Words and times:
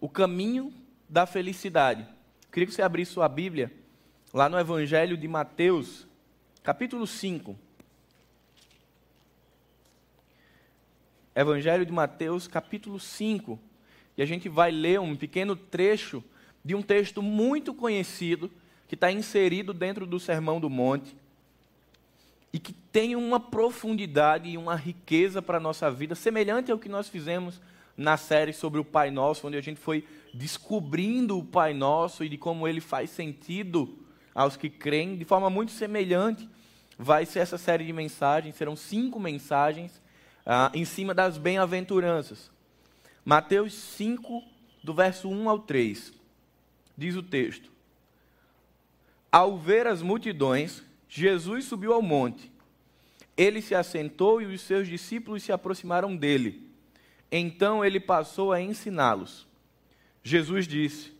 o 0.00 0.08
caminho 0.08 0.72
da 1.08 1.26
felicidade. 1.26 2.02
Eu 2.02 2.50
queria 2.50 2.66
que 2.66 2.72
você 2.72 2.82
abrisse 2.82 3.12
sua 3.12 3.28
Bíblia 3.28 3.72
lá 4.32 4.48
no 4.48 4.58
Evangelho 4.58 5.16
de 5.16 5.28
Mateus, 5.28 6.06
capítulo 6.62 7.06
5. 7.06 7.56
Evangelho 11.34 11.84
de 11.84 11.92
Mateus, 11.92 12.48
capítulo 12.48 12.98
5. 12.98 13.58
E 14.16 14.22
a 14.22 14.26
gente 14.26 14.48
vai 14.48 14.70
ler 14.70 15.00
um 15.00 15.14
pequeno 15.14 15.54
trecho 15.54 16.24
de 16.64 16.74
um 16.74 16.82
texto 16.82 17.22
muito 17.22 17.72
conhecido 17.74 18.50
que 18.88 18.94
está 18.94 19.12
inserido 19.12 19.72
dentro 19.72 20.06
do 20.06 20.18
Sermão 20.18 20.60
do 20.60 20.68
Monte 20.68 21.16
e 22.52 22.58
que 22.58 22.72
tem 22.72 23.14
uma 23.14 23.38
profundidade 23.38 24.48
e 24.48 24.58
uma 24.58 24.74
riqueza 24.74 25.40
para 25.40 25.58
a 25.58 25.60
nossa 25.60 25.90
vida, 25.90 26.14
semelhante 26.14 26.72
ao 26.72 26.78
que 26.78 26.88
nós 26.88 27.08
fizemos 27.08 27.60
na 28.00 28.16
série 28.16 28.54
sobre 28.54 28.80
o 28.80 28.84
Pai 28.84 29.10
Nosso, 29.10 29.46
onde 29.46 29.58
a 29.58 29.60
gente 29.60 29.78
foi 29.78 30.08
descobrindo 30.32 31.36
o 31.36 31.44
Pai 31.44 31.74
Nosso 31.74 32.24
e 32.24 32.30
de 32.30 32.38
como 32.38 32.66
ele 32.66 32.80
faz 32.80 33.10
sentido 33.10 33.98
aos 34.34 34.56
que 34.56 34.70
creem, 34.70 35.18
de 35.18 35.24
forma 35.26 35.50
muito 35.50 35.70
semelhante. 35.70 36.48
Vai 36.98 37.26
ser 37.26 37.40
essa 37.40 37.58
série 37.58 37.84
de 37.84 37.92
mensagens, 37.92 38.56
serão 38.56 38.74
cinco 38.74 39.20
mensagens 39.20 40.00
ah, 40.46 40.72
em 40.72 40.82
cima 40.86 41.12
das 41.12 41.36
bem-aventuranças. 41.36 42.50
Mateus 43.22 43.74
5, 43.74 44.44
do 44.82 44.94
verso 44.94 45.28
1 45.28 45.50
ao 45.50 45.58
3, 45.58 46.14
diz 46.96 47.16
o 47.16 47.22
texto: 47.22 47.70
Ao 49.30 49.58
ver 49.58 49.86
as 49.86 50.00
multidões, 50.00 50.82
Jesus 51.06 51.66
subiu 51.66 51.92
ao 51.92 52.00
monte. 52.00 52.50
Ele 53.36 53.60
se 53.60 53.74
assentou 53.74 54.40
e 54.40 54.46
os 54.46 54.62
seus 54.62 54.88
discípulos 54.88 55.42
se 55.42 55.52
aproximaram 55.52 56.16
dele. 56.16 56.69
Então 57.30 57.84
ele 57.84 58.00
passou 58.00 58.52
a 58.52 58.60
ensiná-los. 58.60 59.46
Jesus 60.22 60.66
disse: 60.66 61.12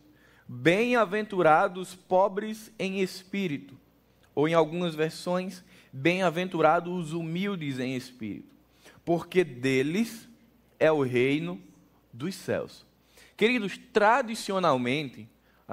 Bem-aventurados 0.47 1.95
pobres 1.95 2.71
em 2.77 3.01
espírito, 3.01 3.77
ou 4.35 4.47
em 4.47 4.53
algumas 4.53 4.93
versões, 4.93 5.63
bem-aventurados 5.91 6.91
os 6.91 7.13
humildes 7.13 7.79
em 7.79 7.95
espírito, 7.95 8.53
porque 9.05 9.43
deles 9.43 10.27
é 10.79 10.91
o 10.91 11.01
reino 11.01 11.61
dos 12.11 12.35
céus. 12.35 12.85
Queridos, 13.37 13.79
tradicionalmente, 13.91 15.27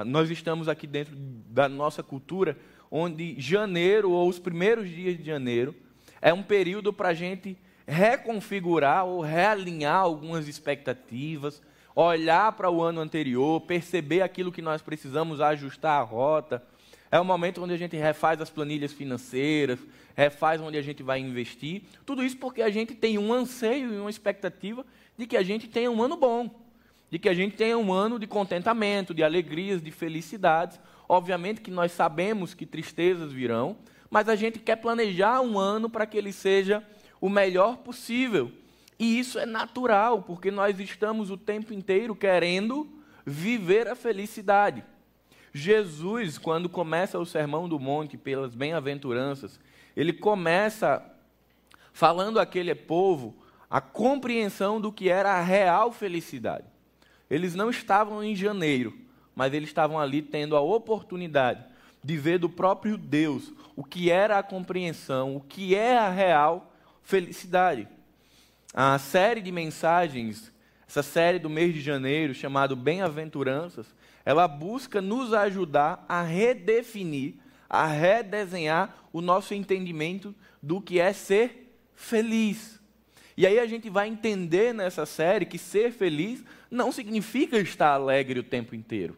nós 0.07 0.31
estamos 0.31 0.69
aqui 0.69 0.87
dentro 0.87 1.15
da 1.17 1.69
nossa 1.69 2.03
cultura 2.03 2.57
onde 2.91 3.39
janeiro 3.39 4.11
ou 4.11 4.29
os 4.29 4.39
primeiros 4.39 4.89
dias 4.89 5.19
de 5.19 5.25
janeiro 5.25 5.75
é 6.21 6.33
um 6.33 6.43
período 6.43 6.93
para 6.93 7.09
a 7.09 7.15
gente 7.15 7.57
reconfigurar 7.89 9.07
ou 9.07 9.21
realinhar 9.21 9.97
algumas 9.97 10.47
expectativas, 10.47 11.63
olhar 11.95 12.53
para 12.53 12.71
o 12.71 12.83
ano 12.83 13.01
anterior, 13.01 13.61
perceber 13.63 14.21
aquilo 14.21 14.53
que 14.53 14.61
nós 14.61 14.83
precisamos 14.83 15.41
ajustar 15.41 16.01
a 16.01 16.05
rota. 16.05 16.63
É 17.11 17.19
o 17.19 17.25
momento 17.25 17.63
onde 17.63 17.73
a 17.73 17.79
gente 17.79 17.97
refaz 17.97 18.41
as 18.41 18.51
planilhas 18.51 18.93
financeiras, 18.93 19.79
refaz 20.15 20.61
onde 20.61 20.77
a 20.77 20.83
gente 20.83 21.03
vai 21.03 21.19
investir. 21.19 21.83
Tudo 22.05 22.23
isso 22.23 22.37
porque 22.37 22.61
a 22.61 22.71
gente 22.71 22.95
tem 22.95 23.17
um 23.19 23.33
anseio 23.33 23.95
e 23.95 23.99
uma 23.99 24.11
expectativa 24.11 24.85
de 25.17 25.27
que 25.27 25.37
a 25.37 25.43
gente 25.43 25.67
tenha 25.67 25.91
um 25.91 26.03
ano 26.03 26.17
bom, 26.17 26.51
de 27.11 27.19
que 27.19 27.29
a 27.29 27.35
gente 27.35 27.57
tenha 27.57 27.79
um 27.79 27.93
ano 27.93 28.19
de 28.19 28.27
contentamento, 28.27 29.15
de 29.15 29.25
alegrias, 29.25 29.83
de 29.83 29.91
felicidades, 29.91 30.79
Obviamente 31.09 31.63
que 31.63 31.71
nós 31.71 31.93
sabemos 31.93 32.53
que 32.53 32.67
tristezas 32.67 33.33
virão, 33.33 33.77
mas 34.11 34.29
a 34.29 34.37
gente 34.37 34.59
quer 34.59 34.77
planejar 34.77 35.41
um 35.41 35.59
ano 35.59 35.89
para 35.89 36.07
que 36.07 36.19
ele 36.19 36.33
seja 36.33 36.85
o 37.21 37.29
melhor 37.29 37.79
possível. 37.79 38.53
E 38.99 39.19
isso 39.19 39.39
é 39.39 39.47
natural, 39.47 40.23
porque 40.23 40.51
nós 40.51 40.79
estamos 40.81 41.31
o 41.31 41.37
tempo 41.37 41.73
inteiro 41.73 42.15
querendo 42.17 42.89
viver 43.25 43.87
a 43.89 43.95
felicidade. 43.95 44.85
Jesus, 45.53 46.39
quando 46.39 46.69
começa 46.69 47.19
o 47.19 47.27
Sermão 47.27 47.69
do 47.69 47.79
Monte 47.79 48.17
pelas 48.17 48.55
bem-aventuranças, 48.55 49.59
ele 49.97 50.13
começa 50.13 51.05
falando 51.93 52.39
àquele 52.39 52.75
povo 52.75 53.35
a 53.71 53.81
compreensão 53.81 54.81
do 54.81 54.93
que 54.93 55.09
era 55.09 55.33
a 55.33 55.43
real 55.43 55.93
felicidade. 55.93 56.65
Eles 57.29 57.55
não 57.55 57.71
estavam 57.71 58.23
em 58.23 58.35
janeiro, 58.35 58.97
mas 59.35 59.53
eles 59.53 59.69
estavam 59.69 59.99
ali 59.99 60.23
tendo 60.23 60.57
a 60.57 60.61
oportunidade 60.61 61.65
de 62.03 62.17
ver 62.17 62.39
do 62.39 62.49
próprio 62.49 62.97
Deus 62.97 63.53
o 63.77 63.85
que 63.85 64.11
era 64.11 64.39
a 64.39 64.43
compreensão, 64.43 65.37
o 65.37 65.41
que 65.41 65.75
é 65.75 65.99
a 65.99 66.09
real 66.09 66.68
felicidade. 67.09 67.89
A 68.75 68.99
série 68.99 69.41
de 69.41 69.51
mensagens, 69.51 70.53
essa 70.87 71.03
série 71.03 71.39
do 71.39 71.49
mês 71.49 71.73
de 71.73 71.81
janeiro, 71.81 72.35
chamado 72.35 72.77
Bem-aventuranças, 72.77 73.87
ela 74.27 74.47
busca 74.47 75.01
nos 75.01 75.33
ajudar 75.33 76.05
a 76.07 76.21
redefinir, 76.23 77.37
a 77.67 77.87
redesenhar 77.87 78.95
o 79.11 79.23
nosso 79.23 79.55
entendimento 79.55 80.35
do 80.63 80.83
que 80.83 81.01
é 81.01 81.15
ser 81.15 81.75
feliz. 81.95 82.79
E 83.39 83.47
aí 83.47 83.59
a 83.59 83.67
gente 83.67 83.89
vai 83.89 84.07
entender 84.07 84.75
nessa 84.75 85.07
série 85.07 85.47
que 85.47 85.57
ser 85.57 85.91
feliz 85.91 86.45
não 86.71 86.93
significa 86.93 87.59
estar 87.59 87.95
alegre 87.95 88.39
o 88.39 88.45
tempo 88.45 88.75
inteiro 88.75 89.17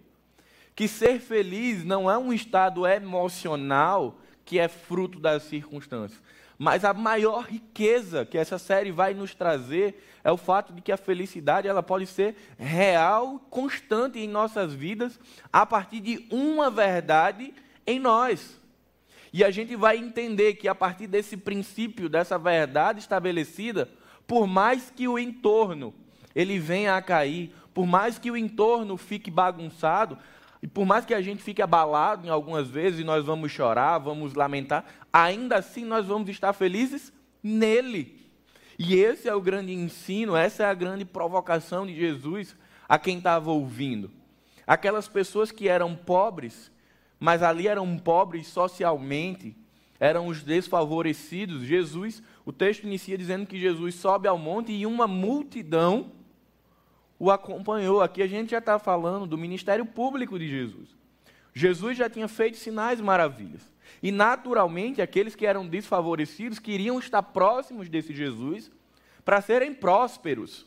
que 0.80 0.88
ser 0.88 1.20
feliz 1.20 1.84
não 1.84 2.10
é 2.10 2.16
um 2.16 2.32
estado 2.32 2.86
emocional 2.86 4.18
que 4.46 4.58
é 4.58 4.66
fruto 4.66 5.20
das 5.20 5.42
circunstâncias. 5.42 6.18
Mas 6.62 6.84
a 6.84 6.93
maior 6.93 7.47
riqueza 7.47 8.26
que 8.26 8.37
essa 8.37 8.59
série 8.59 8.93
vai 8.93 9.15
nos 9.15 9.34
trazer 9.34 10.06
é 10.22 10.31
o 10.31 10.37
fato 10.37 10.75
de 10.75 10.82
que 10.82 10.93
a 10.93 10.97
felicidade 10.98 11.66
ela 11.66 11.82
pode 11.82 12.06
ser 12.06 12.37
real, 12.59 13.41
constante 13.48 14.19
em 14.19 14.28
nossas 14.28 14.75
vidas, 14.75 15.19
a 15.50 15.65
partir 15.65 16.00
de 16.00 16.26
uma 16.31 16.70
verdade 16.70 17.54
em 17.87 17.99
nós. 17.99 18.60
E 19.32 19.43
a 19.43 19.50
gente 19.50 19.75
vai 19.75 19.97
entender 19.97 20.53
que 20.56 20.69
a 20.69 20.75
partir 20.75 21.06
desse 21.06 21.34
princípio, 21.34 22.10
dessa 22.10 22.37
verdade 22.38 23.00
estabelecida, 23.00 23.88
por 24.26 24.47
mais 24.47 24.93
que 24.94 25.09
o 25.09 25.19
entorno 25.19 25.94
ele 26.37 26.59
venha 26.59 26.94
a 26.94 27.00
cair, 27.00 27.54
por 27.72 27.87
mais 27.87 28.19
que 28.19 28.31
o 28.31 28.37
entorno 28.37 28.99
fique 28.99 29.31
bagunçado, 29.31 30.19
e 30.62 30.66
por 30.66 30.84
mais 30.84 31.06
que 31.06 31.15
a 31.15 31.22
gente 31.22 31.43
fique 31.43 31.62
abalado 31.62 32.26
em 32.26 32.31
algumas 32.31 32.69
vezes, 32.69 33.00
e 33.00 33.04
nós 33.04 33.25
vamos 33.25 33.50
chorar, 33.50 33.98
vamos 33.98 34.34
lamentar, 34.34 34.84
ainda 35.12 35.56
assim 35.56 35.84
nós 35.84 36.06
vamos 36.06 36.28
estar 36.28 36.53
felizes 36.53 37.12
nele. 37.43 38.21
E 38.78 38.94
esse 38.94 39.28
é 39.28 39.34
o 39.34 39.41
grande 39.41 39.72
ensino, 39.72 40.37
essa 40.37 40.65
é 40.65 40.66
a 40.66 40.75
grande 40.75 41.04
provocação 41.04 41.87
de 41.87 41.94
Jesus 41.94 42.56
a 42.88 42.99
quem 42.99 43.19
estava 43.19 43.50
ouvindo. 43.50 44.10
Aquelas 44.66 45.09
pessoas 45.09 45.50
que 45.50 45.69
eram 45.69 45.97
pobres, 45.97 46.70
mas 47.19 47.43
ali 47.43 47.66
eram 47.66 47.99
pobres 47.99 48.47
socialmente, 48.47 49.56
eram 49.99 50.26
os 50.26 50.43
desfavorecidos. 50.43 51.62
Jesus, 51.62 52.22
o 52.44 52.53
texto 52.53 52.84
inicia 52.84 53.16
dizendo 53.16 53.47
que 53.47 53.59
Jesus 53.59 53.94
sobe 53.94 54.28
ao 54.28 54.38
monte 54.38 54.72
e 54.72 54.87
uma 54.87 55.06
multidão 55.06 56.12
o 57.20 57.31
acompanhou. 57.31 58.00
Aqui 58.00 58.22
a 58.22 58.26
gente 58.26 58.53
já 58.53 58.58
está 58.58 58.78
falando 58.78 59.26
do 59.26 59.36
ministério 59.36 59.84
público 59.84 60.38
de 60.38 60.48
Jesus. 60.48 60.88
Jesus 61.53 61.98
já 61.98 62.08
tinha 62.08 62.26
feito 62.26 62.56
sinais 62.56 62.98
e 62.98 63.03
maravilhas. 63.03 63.70
E 64.03 64.10
naturalmente 64.10 65.03
aqueles 65.03 65.36
que 65.36 65.44
eram 65.44 65.69
desfavorecidos 65.69 66.58
queriam 66.58 66.98
estar 66.98 67.22
próximos 67.22 67.91
desse 67.91 68.14
Jesus 68.14 68.70
para 69.22 69.42
serem 69.42 69.75
prósperos, 69.75 70.66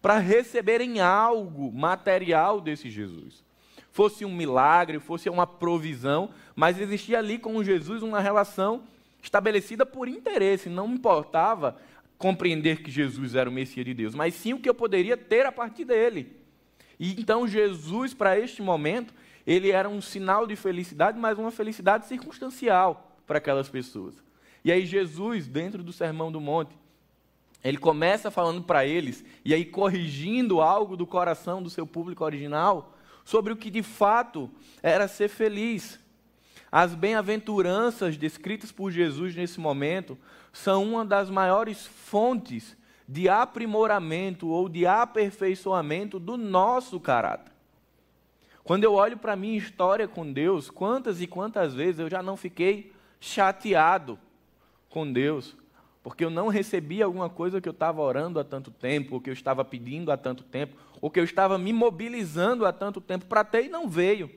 para 0.00 0.18
receberem 0.18 1.00
algo 1.00 1.72
material 1.72 2.60
desse 2.60 2.88
Jesus. 2.88 3.42
Fosse 3.90 4.24
um 4.24 4.32
milagre, 4.32 5.00
fosse 5.00 5.28
uma 5.28 5.46
provisão, 5.46 6.30
mas 6.54 6.78
existia 6.78 7.18
ali 7.18 7.38
com 7.38 7.64
Jesus 7.64 8.04
uma 8.04 8.20
relação 8.20 8.84
estabelecida 9.20 9.84
por 9.84 10.06
interesse, 10.06 10.68
não 10.68 10.94
importava 10.94 11.76
compreender 12.18 12.82
que 12.82 12.90
Jesus 12.90 13.34
era 13.34 13.48
o 13.48 13.52
Messias 13.52 13.86
de 13.86 13.94
Deus, 13.94 14.14
mas 14.14 14.34
sim 14.34 14.52
o 14.52 14.58
que 14.58 14.68
eu 14.68 14.74
poderia 14.74 15.16
ter 15.16 15.46
a 15.46 15.52
partir 15.52 15.84
dele. 15.84 16.36
E 16.98 17.18
então 17.20 17.46
Jesus, 17.46 18.12
para 18.12 18.38
este 18.38 18.60
momento, 18.60 19.14
ele 19.46 19.70
era 19.70 19.88
um 19.88 20.00
sinal 20.00 20.46
de 20.46 20.56
felicidade, 20.56 21.18
mas 21.18 21.38
uma 21.38 21.52
felicidade 21.52 22.06
circunstancial 22.06 23.16
para 23.26 23.38
aquelas 23.38 23.68
pessoas. 23.68 24.14
E 24.64 24.72
aí 24.72 24.84
Jesus, 24.84 25.46
dentro 25.46 25.82
do 25.82 25.92
Sermão 25.92 26.32
do 26.32 26.40
Monte, 26.40 26.76
ele 27.62 27.78
começa 27.78 28.30
falando 28.30 28.62
para 28.62 28.84
eles, 28.84 29.24
e 29.44 29.54
aí 29.54 29.64
corrigindo 29.64 30.60
algo 30.60 30.96
do 30.96 31.06
coração 31.06 31.62
do 31.62 31.70
seu 31.70 31.86
público 31.86 32.24
original, 32.24 32.94
sobre 33.24 33.52
o 33.52 33.56
que 33.56 33.70
de 33.70 33.82
fato 33.82 34.50
era 34.82 35.06
ser 35.06 35.28
feliz. 35.28 36.00
As 36.70 36.94
bem-aventuranças 36.94 38.16
descritas 38.16 38.70
por 38.70 38.90
Jesus 38.90 39.34
nesse 39.34 39.58
momento 39.58 40.18
são 40.52 40.84
uma 40.84 41.04
das 41.04 41.30
maiores 41.30 41.86
fontes 41.86 42.76
de 43.08 43.28
aprimoramento 43.28 44.48
ou 44.48 44.68
de 44.68 44.86
aperfeiçoamento 44.86 46.18
do 46.18 46.36
nosso 46.36 47.00
caráter. 47.00 47.52
Quando 48.62 48.84
eu 48.84 48.92
olho 48.92 49.16
para 49.16 49.32
a 49.32 49.36
minha 49.36 49.56
história 49.56 50.06
com 50.06 50.30
Deus, 50.30 50.68
quantas 50.68 51.22
e 51.22 51.26
quantas 51.26 51.72
vezes 51.72 52.00
eu 52.00 52.10
já 52.10 52.22
não 52.22 52.36
fiquei 52.36 52.92
chateado 53.18 54.18
com 54.90 55.10
Deus, 55.10 55.56
porque 56.02 56.22
eu 56.22 56.28
não 56.28 56.48
recebi 56.48 57.02
alguma 57.02 57.30
coisa 57.30 57.62
que 57.62 57.68
eu 57.68 57.72
estava 57.72 58.02
orando 58.02 58.38
há 58.38 58.44
tanto 58.44 58.70
tempo, 58.70 59.14
ou 59.14 59.20
que 59.22 59.30
eu 59.30 59.34
estava 59.34 59.64
pedindo 59.64 60.12
há 60.12 60.18
tanto 60.18 60.44
tempo, 60.44 60.76
ou 61.00 61.10
que 61.10 61.18
eu 61.18 61.24
estava 61.24 61.56
me 61.56 61.72
mobilizando 61.72 62.66
há 62.66 62.72
tanto 62.72 63.00
tempo 63.00 63.24
para 63.24 63.42
ter 63.42 63.64
e 63.64 63.68
não 63.70 63.88
veio. 63.88 64.30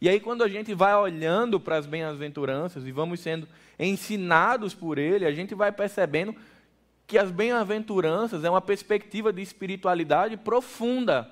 E 0.00 0.08
aí, 0.08 0.20
quando 0.20 0.44
a 0.44 0.48
gente 0.48 0.72
vai 0.74 0.94
olhando 0.94 1.58
para 1.58 1.76
as 1.76 1.86
bem-aventuranças 1.86 2.86
e 2.86 2.92
vamos 2.92 3.20
sendo 3.20 3.48
ensinados 3.78 4.74
por 4.74 4.96
ele, 4.96 5.26
a 5.26 5.32
gente 5.32 5.54
vai 5.54 5.72
percebendo 5.72 6.34
que 7.06 7.18
as 7.18 7.30
bem-aventuranças 7.30 8.44
é 8.44 8.50
uma 8.50 8.60
perspectiva 8.60 9.32
de 9.32 9.42
espiritualidade 9.42 10.36
profunda. 10.36 11.28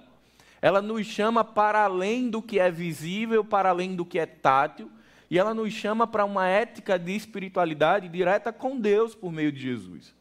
Ela 0.61 0.83
nos 0.83 1.07
chama 1.07 1.45
para 1.45 1.85
além 1.85 2.29
do 2.29 2.43
que 2.43 2.59
é 2.59 2.71
visível, 2.71 3.45
para 3.45 3.69
além 3.69 3.95
do 3.95 4.05
que 4.05 4.19
é 4.19 4.27
tátil, 4.27 4.91
e 5.31 5.39
ela 5.39 5.53
nos 5.53 5.73
chama 5.73 6.07
para 6.07 6.25
uma 6.25 6.49
ética 6.49 6.99
de 6.99 7.15
espiritualidade 7.15 8.09
direta 8.09 8.53
com 8.53 8.79
Deus 8.81 9.15
por 9.15 9.31
meio 9.31 9.53
de 9.53 9.61
Jesus. 9.61 10.15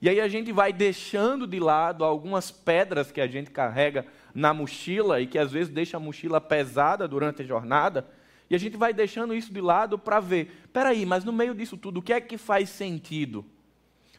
E 0.00 0.08
aí 0.08 0.20
a 0.20 0.28
gente 0.28 0.52
vai 0.52 0.72
deixando 0.72 1.46
de 1.46 1.58
lado 1.58 2.04
algumas 2.04 2.50
pedras 2.50 3.10
que 3.10 3.20
a 3.20 3.26
gente 3.26 3.50
carrega 3.50 4.06
na 4.38 4.54
mochila 4.54 5.20
e 5.20 5.26
que 5.26 5.36
às 5.36 5.50
vezes 5.50 5.68
deixa 5.68 5.96
a 5.96 6.00
mochila 6.00 6.40
pesada 6.40 7.08
durante 7.08 7.42
a 7.42 7.44
jornada, 7.44 8.06
e 8.48 8.54
a 8.54 8.58
gente 8.58 8.76
vai 8.76 8.94
deixando 8.94 9.34
isso 9.34 9.52
de 9.52 9.60
lado 9.60 9.98
para 9.98 10.20
ver, 10.20 10.62
peraí, 10.72 11.04
mas 11.04 11.24
no 11.24 11.32
meio 11.32 11.54
disso 11.54 11.76
tudo, 11.76 11.98
o 11.98 12.02
que 12.02 12.12
é 12.12 12.20
que 12.20 12.38
faz 12.38 12.70
sentido? 12.70 13.44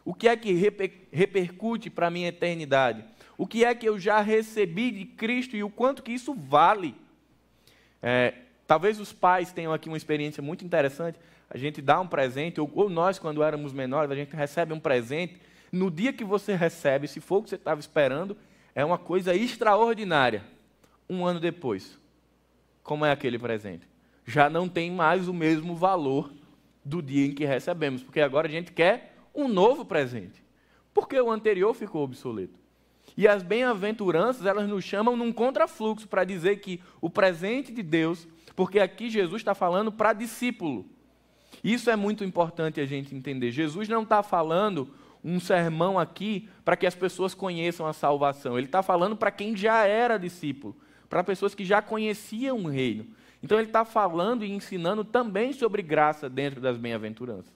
O 0.04 0.14
que 0.14 0.28
é 0.28 0.36
que 0.36 0.52
reper, 0.54 1.08
repercute 1.12 1.90
para 1.90 2.08
a 2.08 2.12
minha 2.12 2.28
eternidade? 2.28 3.06
O 3.38 3.48
que 3.48 3.64
é 3.64 3.74
que 3.74 3.88
eu 3.88 3.98
já 3.98 4.20
recebi 4.20 4.92
de 4.92 5.06
Cristo 5.06 5.56
e 5.56 5.64
o 5.64 5.70
quanto 5.70 6.04
que 6.04 6.12
isso 6.12 6.34
vale? 6.34 6.96
É, 8.02 8.34
talvez 8.68 9.00
os 9.00 9.14
pais 9.14 9.54
tenham 9.54 9.74
aqui 9.74 9.88
uma 9.88 9.98
experiência 9.98 10.44
muito 10.44 10.66
interessante. 10.66 11.18
A 11.50 11.58
gente 11.58 11.82
dá 11.82 12.00
um 12.00 12.08
presente, 12.08 12.60
ou, 12.60 12.70
ou 12.76 12.90
nós, 12.90 13.18
quando 13.18 13.42
éramos 13.42 13.72
menores, 13.72 14.12
a 14.12 14.16
gente 14.16 14.36
recebe 14.36 14.74
um 14.74 14.80
presente. 14.80 15.38
No 15.72 15.90
dia 15.90 16.12
que 16.12 16.26
você 16.26 16.56
recebe, 16.56 17.08
se 17.08 17.22
for 17.22 17.38
o 17.38 17.44
que 17.44 17.50
você 17.50 17.56
estava 17.56 17.80
esperando, 17.80 18.36
é 18.80 18.86
uma 18.86 18.98
coisa 18.98 19.36
extraordinária. 19.36 20.42
Um 21.10 21.26
ano 21.26 21.40
depois, 21.40 22.00
como 22.82 23.06
é 23.06 23.12
aquele 23.12 23.38
presente? 23.38 23.86
Já 24.26 24.50
não 24.50 24.70
tem 24.70 24.90
mais 24.90 25.28
o 25.28 25.34
mesmo 25.34 25.76
valor 25.76 26.32
do 26.86 27.02
dia 27.02 27.26
em 27.26 27.34
que 27.34 27.44
recebemos, 27.44 28.02
porque 28.02 28.22
agora 28.22 28.48
a 28.48 28.52
gente 28.52 28.72
quer 28.72 29.18
um 29.36 29.50
novo 29.50 29.84
presente, 29.84 30.42
porque 30.94 31.20
o 31.20 31.30
anterior 31.30 31.74
ficou 31.74 32.04
obsoleto. 32.04 32.58
E 33.18 33.28
as 33.28 33.44
bem-aventuranças, 33.44 34.46
elas 34.46 34.70
nos 34.70 34.86
chamam 34.86 35.18
num 35.18 35.34
contrafluxo 35.34 36.08
para 36.08 36.24
dizer 36.24 36.62
que 36.62 36.82
o 37.02 37.10
presente 37.10 37.74
de 37.74 37.84
Deus, 37.84 38.26
porque 38.56 38.80
aqui 38.80 39.10
Jesus 39.10 39.42
está 39.42 39.54
falando 39.54 39.92
para 39.92 40.14
discípulo. 40.14 40.86
Isso 41.62 41.90
é 41.90 41.98
muito 41.98 42.24
importante 42.24 42.80
a 42.80 42.86
gente 42.86 43.14
entender. 43.14 43.52
Jesus 43.52 43.90
não 43.90 44.04
está 44.04 44.24
falando 44.24 44.90
um 45.24 45.40
sermão 45.40 46.00
aqui 46.00 46.48
para 46.64 46.78
que 46.78 46.88
as 46.88 46.96
pessoas 46.96 47.34
conheçam 47.34 47.86
a 47.86 47.94
salvação. 47.94 48.58
Ele 48.58 48.68
está 48.68 48.82
falando 48.82 49.16
para 49.16 49.32
quem 49.32 49.56
já 49.56 49.86
era 49.86 50.18
discípulo, 50.18 50.76
para 51.10 51.24
pessoas 51.24 51.54
que 51.54 51.66
já 51.66 51.82
conheciam 51.82 52.58
o 52.58 52.68
reino. 52.68 53.06
Então 53.42 53.58
ele 53.58 53.68
está 53.68 53.86
falando 53.86 54.44
e 54.44 54.52
ensinando 54.52 55.04
também 55.04 55.54
sobre 55.54 55.82
graça 55.82 56.30
dentro 56.30 56.60
das 56.60 56.78
bem-aventuranças. 56.78 57.54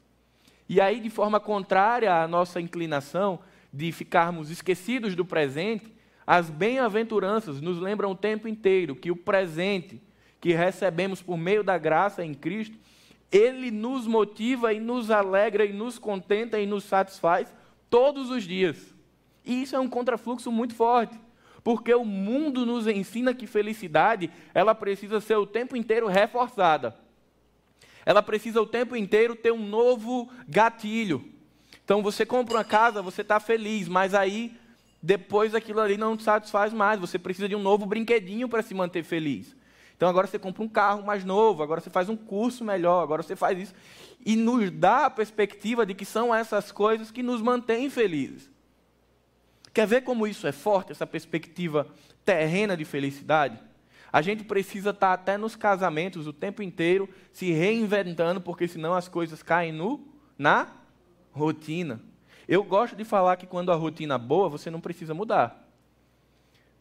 E 0.68 0.80
aí, 0.80 1.00
de 1.00 1.10
forma 1.10 1.39
contrária 1.39 2.13
à 2.13 2.27
nossa 2.27 2.60
inclinação 2.60 3.39
de 3.71 3.92
ficarmos 3.92 4.50
esquecidos 4.50 5.15
do 5.15 5.25
presente, 5.25 5.94
as 6.25 6.50
bem-aventuranças 6.50 7.60
nos 7.60 7.80
lembram 7.80 8.12
o 8.12 8.15
tempo 8.15 8.48
inteiro 8.48 8.95
que 8.95 9.12
o 9.12 9.15
presente 9.15 10.01
que 10.39 10.54
recebemos 10.54 11.21
por 11.21 11.38
meio 11.38 11.63
da 11.63 11.77
graça 11.77 12.24
em 12.24 12.33
Cristo 12.33 12.77
ele 13.33 13.71
nos 13.71 14.06
motiva 14.06 14.71
e 14.71 14.80
nos 14.80 15.09
alegra 15.09 15.65
e 15.65 15.74
nos 15.74 15.97
contenta 15.97 16.59
e 16.59 16.68
nos 16.68 16.83
satisfaz 16.83 17.51
todos 17.89 18.30
os 18.30 18.44
dias. 18.44 18.94
E 19.44 19.63
isso 19.63 19.75
é 19.75 19.80
um 19.80 19.89
contrafluxo 19.89 20.51
muito 20.51 20.75
forte, 20.75 21.19
porque 21.63 21.91
o 21.94 22.06
mundo 22.06 22.63
nos 22.63 22.85
ensina 22.85 23.33
que 23.33 23.47
felicidade, 23.47 24.30
ela 24.53 24.75
precisa 24.75 25.19
ser 25.19 25.35
o 25.35 25.47
tempo 25.47 25.75
inteiro 25.75 26.07
reforçada. 26.07 26.95
Ela 28.06 28.21
precisa 28.21 28.62
o 28.62 28.68
tempo 28.68 28.95
inteiro 28.95 29.36
ter 29.36 29.51
um 29.51 29.65
novo 29.65 30.29
gatilho. 30.47 31.25
Então 31.83 32.03
você 32.03 32.25
compra 32.25 32.57
uma 32.57 32.63
casa, 32.63 33.01
você 33.01 33.21
está 33.21 33.39
feliz, 33.39 33.88
mas 33.88 34.13
aí 34.13 34.56
depois 35.01 35.56
aquilo 35.56 35.81
ali 35.81 35.97
não 35.97 36.15
te 36.15 36.24
satisfaz 36.24 36.71
mais. 36.71 37.00
Você 37.00 37.18
precisa 37.18 37.50
de 37.50 37.56
um 37.56 37.62
novo 37.62 37.86
brinquedinho 37.86 38.47
para 38.47 38.62
se 38.62 38.75
manter 38.75 39.03
feliz. 39.03 39.56
Então 39.95 40.09
agora 40.09 40.27
você 40.27 40.39
compra 40.39 40.63
um 40.63 40.67
carro 40.67 41.03
mais 41.03 41.23
novo, 41.23 41.63
agora 41.63 41.79
você 41.79 41.89
faz 41.89 42.09
um 42.09 42.15
curso 42.15 42.63
melhor, 42.63 43.01
agora 43.03 43.23
você 43.23 43.35
faz 43.35 43.57
isso. 43.59 43.73
E 44.25 44.35
nos 44.35 44.71
dá 44.71 45.05
a 45.05 45.09
perspectiva 45.09 45.85
de 45.85 45.93
que 45.93 46.05
são 46.05 46.33
essas 46.33 46.71
coisas 46.71 47.11
que 47.11 47.23
nos 47.23 47.41
mantêm 47.41 47.89
felizes. 47.89 48.51
Quer 49.73 49.87
ver 49.87 50.01
como 50.01 50.27
isso 50.27 50.45
é 50.45 50.51
forte, 50.51 50.91
essa 50.91 51.07
perspectiva 51.07 51.87
terrena 52.23 52.77
de 52.77 52.85
felicidade? 52.85 53.59
A 54.11 54.21
gente 54.21 54.43
precisa 54.43 54.91
estar 54.91 55.13
até 55.13 55.37
nos 55.37 55.55
casamentos 55.55 56.27
o 56.27 56.33
tempo 56.33 56.61
inteiro 56.61 57.09
se 57.31 57.51
reinventando, 57.51 58.39
porque 58.39 58.67
senão 58.67 58.93
as 58.93 59.07
coisas 59.07 59.41
caem 59.41 59.71
no, 59.71 60.07
na 60.37 60.67
rotina. 61.31 61.99
Eu 62.47 62.63
gosto 62.63 62.95
de 62.95 63.03
falar 63.03 63.37
que 63.37 63.47
quando 63.47 63.71
a 63.71 63.75
rotina 63.75 64.15
é 64.15 64.19
boa, 64.19 64.49
você 64.49 64.69
não 64.69 64.79
precisa 64.79 65.15
mudar. 65.15 65.62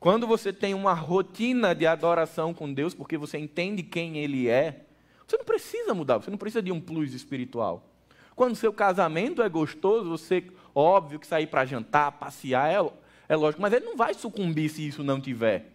Quando 0.02 0.26
você 0.26 0.52
tem 0.52 0.74
uma 0.74 0.94
rotina 0.94 1.76
de 1.76 1.86
adoração 1.86 2.52
com 2.52 2.74
Deus, 2.74 2.92
porque 2.92 3.16
você 3.16 3.38
entende 3.38 3.84
quem 3.84 4.18
Ele 4.18 4.48
é, 4.48 4.84
você 5.24 5.36
não 5.36 5.44
precisa 5.44 5.94
mudar, 5.94 6.18
você 6.18 6.28
não 6.28 6.36
precisa 6.36 6.60
de 6.60 6.72
um 6.72 6.80
plus 6.80 7.14
espiritual. 7.14 7.88
Quando 8.34 8.56
seu 8.56 8.72
casamento 8.72 9.44
é 9.44 9.48
gostoso, 9.48 10.10
você, 10.10 10.42
óbvio 10.74 11.20
que 11.20 11.26
sair 11.28 11.46
para 11.46 11.64
jantar, 11.64 12.10
passear, 12.18 12.68
é, 12.68 12.84
é 13.28 13.36
lógico, 13.36 13.62
mas 13.62 13.72
ele 13.72 13.84
não 13.84 13.96
vai 13.96 14.12
sucumbir 14.12 14.70
se 14.70 14.84
isso 14.84 15.04
não 15.04 15.20
tiver. 15.20 15.70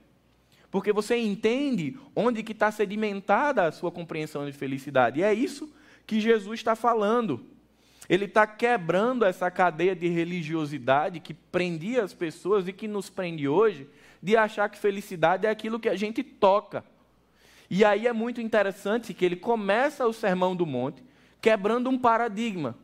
Porque 0.70 0.92
você 0.92 1.16
entende 1.16 1.98
onde 2.14 2.44
que 2.44 2.52
está 2.52 2.70
sedimentada 2.70 3.64
a 3.64 3.72
sua 3.72 3.94
compreensão 3.94 4.46
de 4.46 4.52
felicidade. 4.52 5.22
E 5.22 5.24
é 5.24 5.34
isso 5.34 5.74
que 6.06 6.20
Jesus 6.20 6.60
está 6.60 6.76
falando. 6.76 7.46
Ele 8.10 8.26
está 8.26 8.46
quebrando 8.46 9.24
essa 9.24 9.50
cadeia 9.50 9.96
de 9.96 10.10
religiosidade 10.10 11.22
que 11.22 11.34
prendia 11.34 12.04
as 12.04 12.14
pessoas 12.14 12.68
e 12.68 12.74
que 12.74 12.90
nos 12.90 13.10
prende 13.10 13.48
hoje, 13.48 13.88
de 14.22 14.36
achar 14.36 14.70
que 14.70 14.78
felicidade 14.78 15.46
é 15.46 15.50
aquilo 15.50 15.80
que 15.80 15.90
a 15.90 15.96
gente 15.96 16.24
toca. 16.24 16.84
E 17.70 17.84
aí 17.84 18.08
é 18.08 18.14
muito 18.14 18.42
interessante 18.42 19.14
que 19.14 19.26
ele 19.26 19.36
começa 19.36 20.08
o 20.08 20.14
Sermão 20.14 20.56
do 20.56 20.66
Monte 20.66 21.04
quebrando 21.42 21.90
um 21.90 21.98
paradigma, 21.98 22.76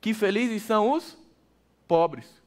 que 0.00 0.12
felizes 0.12 0.62
são 0.62 0.92
os 0.92 1.16
pobres. 1.86 2.42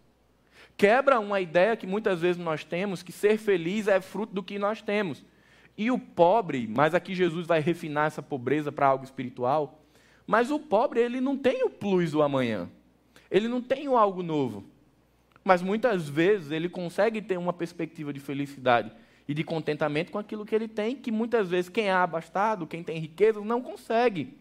Quebra 0.78 1.20
uma 1.20 1.40
ideia 1.40 1.76
que 1.76 1.88
muitas 1.88 2.22
vezes 2.22 2.42
nós 2.42 2.64
temos, 2.64 3.04
que 3.04 3.12
ser 3.12 3.38
feliz 3.38 3.88
é 3.88 4.00
fruto 4.02 4.34
do 4.34 4.44
que 4.44 4.58
nós 4.58 4.82
temos. 4.82 5.24
E 5.78 5.92
o 5.92 5.98
pobre, 5.98 6.68
mas 6.68 6.94
aqui 6.94 7.16
Jesus 7.16 7.48
vai 7.48 7.60
refinar 7.60 8.08
essa 8.08 8.22
pobreza 8.22 8.72
para 8.72 8.88
algo 8.88 9.04
espiritual, 9.04 9.82
mas 10.26 10.52
o 10.52 10.60
pobre 10.60 11.00
ele 11.00 11.20
não 11.20 11.38
tem 11.38 11.64
o 11.64 11.70
plus 11.70 12.12
do 12.12 12.22
amanhã. 12.22 12.70
Ele 13.30 13.48
não 13.48 13.62
tem 13.62 13.88
o 13.88 13.98
algo 13.98 14.22
novo. 14.22 14.64
Mas 15.44 15.62
muitas 15.62 16.08
vezes 16.08 16.52
ele 16.52 16.70
consegue 16.70 17.22
ter 17.22 17.38
uma 17.38 17.54
perspectiva 17.54 18.14
de 18.14 18.20
felicidade 18.20 18.92
e 19.28 19.34
de 19.34 19.44
contentamento 19.44 20.12
com 20.12 20.20
aquilo 20.20 20.46
que 20.46 20.54
ele 20.54 20.68
tem, 20.68 20.96
que 20.96 21.12
muitas 21.12 21.50
vezes 21.50 21.70
quem 21.70 21.88
é 21.88 21.94
abastado, 21.94 22.68
quem 22.68 22.84
tem 22.84 23.00
riqueza, 23.00 23.42
não 23.42 23.62
consegue. 23.62 24.38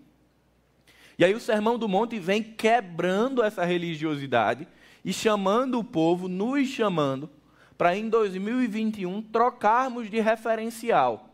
E 1.19 1.25
aí 1.25 1.35
o 1.35 1.40
Sermão 1.40 1.78
do 1.78 1.88
Monte 1.88 2.19
vem 2.19 2.42
quebrando 2.42 3.42
essa 3.42 3.64
religiosidade 3.64 4.66
e 5.04 5.12
chamando 5.12 5.78
o 5.78 5.85
povo, 5.85 6.28
nos 6.28 6.66
chamando, 6.69 7.30
para 7.76 7.97
em 7.97 8.09
2021 8.09 9.23
trocarmos 9.23 10.11
de 10.11 10.21
referencial. 10.21 11.30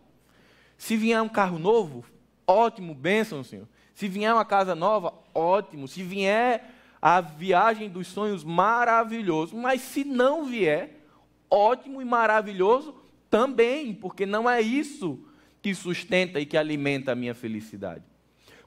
Se 0.78 0.96
vier 0.96 1.20
um 1.23 1.28
carro 1.28 1.58
novo, 1.58 2.04
ótimo, 2.46 2.94
bênção, 2.94 3.42
Senhor. 3.42 3.66
Se 3.94 4.08
vier 4.08 4.32
uma 4.32 4.44
casa 4.44 4.75
nova, 4.75 5.14
ótimo. 5.35 5.88
Se 5.88 6.02
vier 6.02 6.75
a 7.00 7.21
viagem 7.21 7.88
dos 7.88 8.07
sonhos, 8.07 8.45
maravilhoso. 8.45 9.57
Mas 9.57 9.81
se 9.81 10.05
não 10.05 10.45
vier, 10.45 11.07
ótimo 11.50 12.00
e 12.00 12.05
maravilhoso 12.05 12.95
também, 13.31 13.95
porque 13.95 14.25
não 14.25 14.49
é 14.49 14.61
isso 14.61 15.19
que 15.62 15.75
sustenta 15.75 16.41
e 16.41 16.47
que 16.47 16.57
alimenta 16.57 17.12
a 17.12 17.15
minha 17.15 17.35
felicidade. 17.35 18.05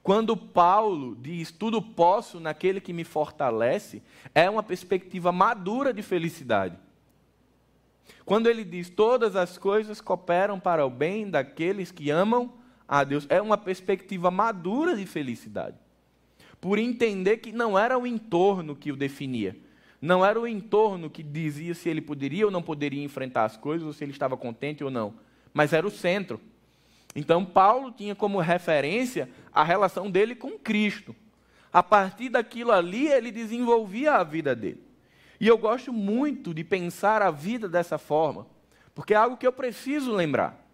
Quando 0.02 0.36
Paulo 0.36 1.14
diz 1.16 1.50
tudo 1.50 1.82
posso 1.82 2.40
naquele 2.40 2.80
que 2.80 2.92
me 2.92 3.04
fortalece, 3.04 4.02
é 4.34 4.48
uma 4.48 4.62
perspectiva 4.62 5.30
madura 5.30 5.92
de 5.92 6.02
felicidade. 6.02 6.76
Quando 8.24 8.48
ele 8.48 8.64
diz 8.64 8.88
todas 8.88 9.36
as 9.36 9.58
coisas 9.58 10.00
cooperam 10.00 10.58
para 10.58 10.86
o 10.86 10.90
bem 10.90 11.28
daqueles 11.28 11.90
que 11.90 12.10
amam 12.10 12.52
a 12.88 13.04
Deus, 13.04 13.26
é 13.28 13.40
uma 13.40 13.58
perspectiva 13.58 14.30
madura 14.30 14.96
de 14.96 15.04
felicidade 15.04 15.76
por 16.60 16.78
entender 16.78 17.38
que 17.38 17.52
não 17.52 17.78
era 17.78 17.98
o 17.98 18.06
entorno 18.06 18.76
que 18.76 18.92
o 18.92 18.96
definia. 18.96 19.56
Não 20.00 20.24
era 20.24 20.40
o 20.40 20.46
entorno 20.46 21.10
que 21.10 21.22
dizia 21.22 21.74
se 21.74 21.88
ele 21.88 22.00
poderia 22.00 22.46
ou 22.46 22.50
não 22.50 22.62
poderia 22.62 23.02
enfrentar 23.02 23.44
as 23.44 23.56
coisas, 23.56 23.86
ou 23.86 23.92
se 23.92 24.04
ele 24.04 24.12
estava 24.12 24.36
contente 24.36 24.82
ou 24.82 24.90
não. 24.90 25.14
Mas 25.52 25.72
era 25.72 25.86
o 25.86 25.90
centro. 25.90 26.40
Então, 27.14 27.44
Paulo 27.44 27.90
tinha 27.90 28.14
como 28.14 28.38
referência 28.38 29.28
a 29.52 29.64
relação 29.64 30.10
dele 30.10 30.34
com 30.34 30.58
Cristo. 30.58 31.14
A 31.72 31.82
partir 31.82 32.28
daquilo 32.28 32.72
ali, 32.72 33.08
ele 33.08 33.30
desenvolvia 33.30 34.14
a 34.14 34.24
vida 34.24 34.54
dele. 34.54 34.82
E 35.40 35.46
eu 35.46 35.56
gosto 35.56 35.92
muito 35.92 36.52
de 36.52 36.62
pensar 36.62 37.22
a 37.22 37.30
vida 37.30 37.68
dessa 37.68 37.96
forma, 37.96 38.46
porque 38.94 39.14
é 39.14 39.16
algo 39.16 39.36
que 39.36 39.46
eu 39.46 39.52
preciso 39.52 40.12
lembrar. 40.12 40.66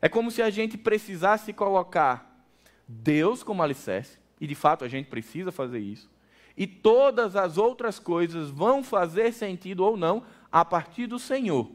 É 0.00 0.08
como 0.08 0.30
se 0.30 0.40
a 0.40 0.50
gente 0.50 0.78
precisasse 0.78 1.52
colocar 1.52 2.46
Deus 2.86 3.42
como 3.42 3.62
alicerce, 3.62 4.17
e 4.40 4.46
de 4.46 4.54
fato 4.54 4.84
a 4.84 4.88
gente 4.88 5.06
precisa 5.06 5.50
fazer 5.50 5.78
isso, 5.78 6.10
e 6.56 6.66
todas 6.66 7.36
as 7.36 7.56
outras 7.56 7.98
coisas 7.98 8.50
vão 8.50 8.82
fazer 8.82 9.32
sentido 9.32 9.84
ou 9.84 9.96
não 9.96 10.24
a 10.50 10.64
partir 10.64 11.06
do 11.06 11.18
Senhor. 11.18 11.70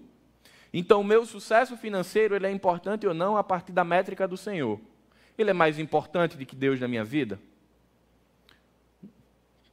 Então, 0.73 1.01
o 1.01 1.03
meu 1.03 1.25
sucesso 1.25 1.77
financeiro 1.77 2.35
ele 2.35 2.47
é 2.47 2.51
importante 2.51 3.07
ou 3.07 3.13
não 3.13 3.37
a 3.37 3.43
partir 3.43 3.71
da 3.71 3.83
métrica 3.83 4.27
do 4.27 4.35
Senhor. 4.35 4.79
Ele 5.37 5.51
é 5.51 5.53
mais 5.53 5.79
importante 5.79 6.35
do 6.35 6.45
que 6.45 6.55
Deus 6.55 6.79
na 6.79 6.87
minha 6.87 7.03
vida? 7.03 7.39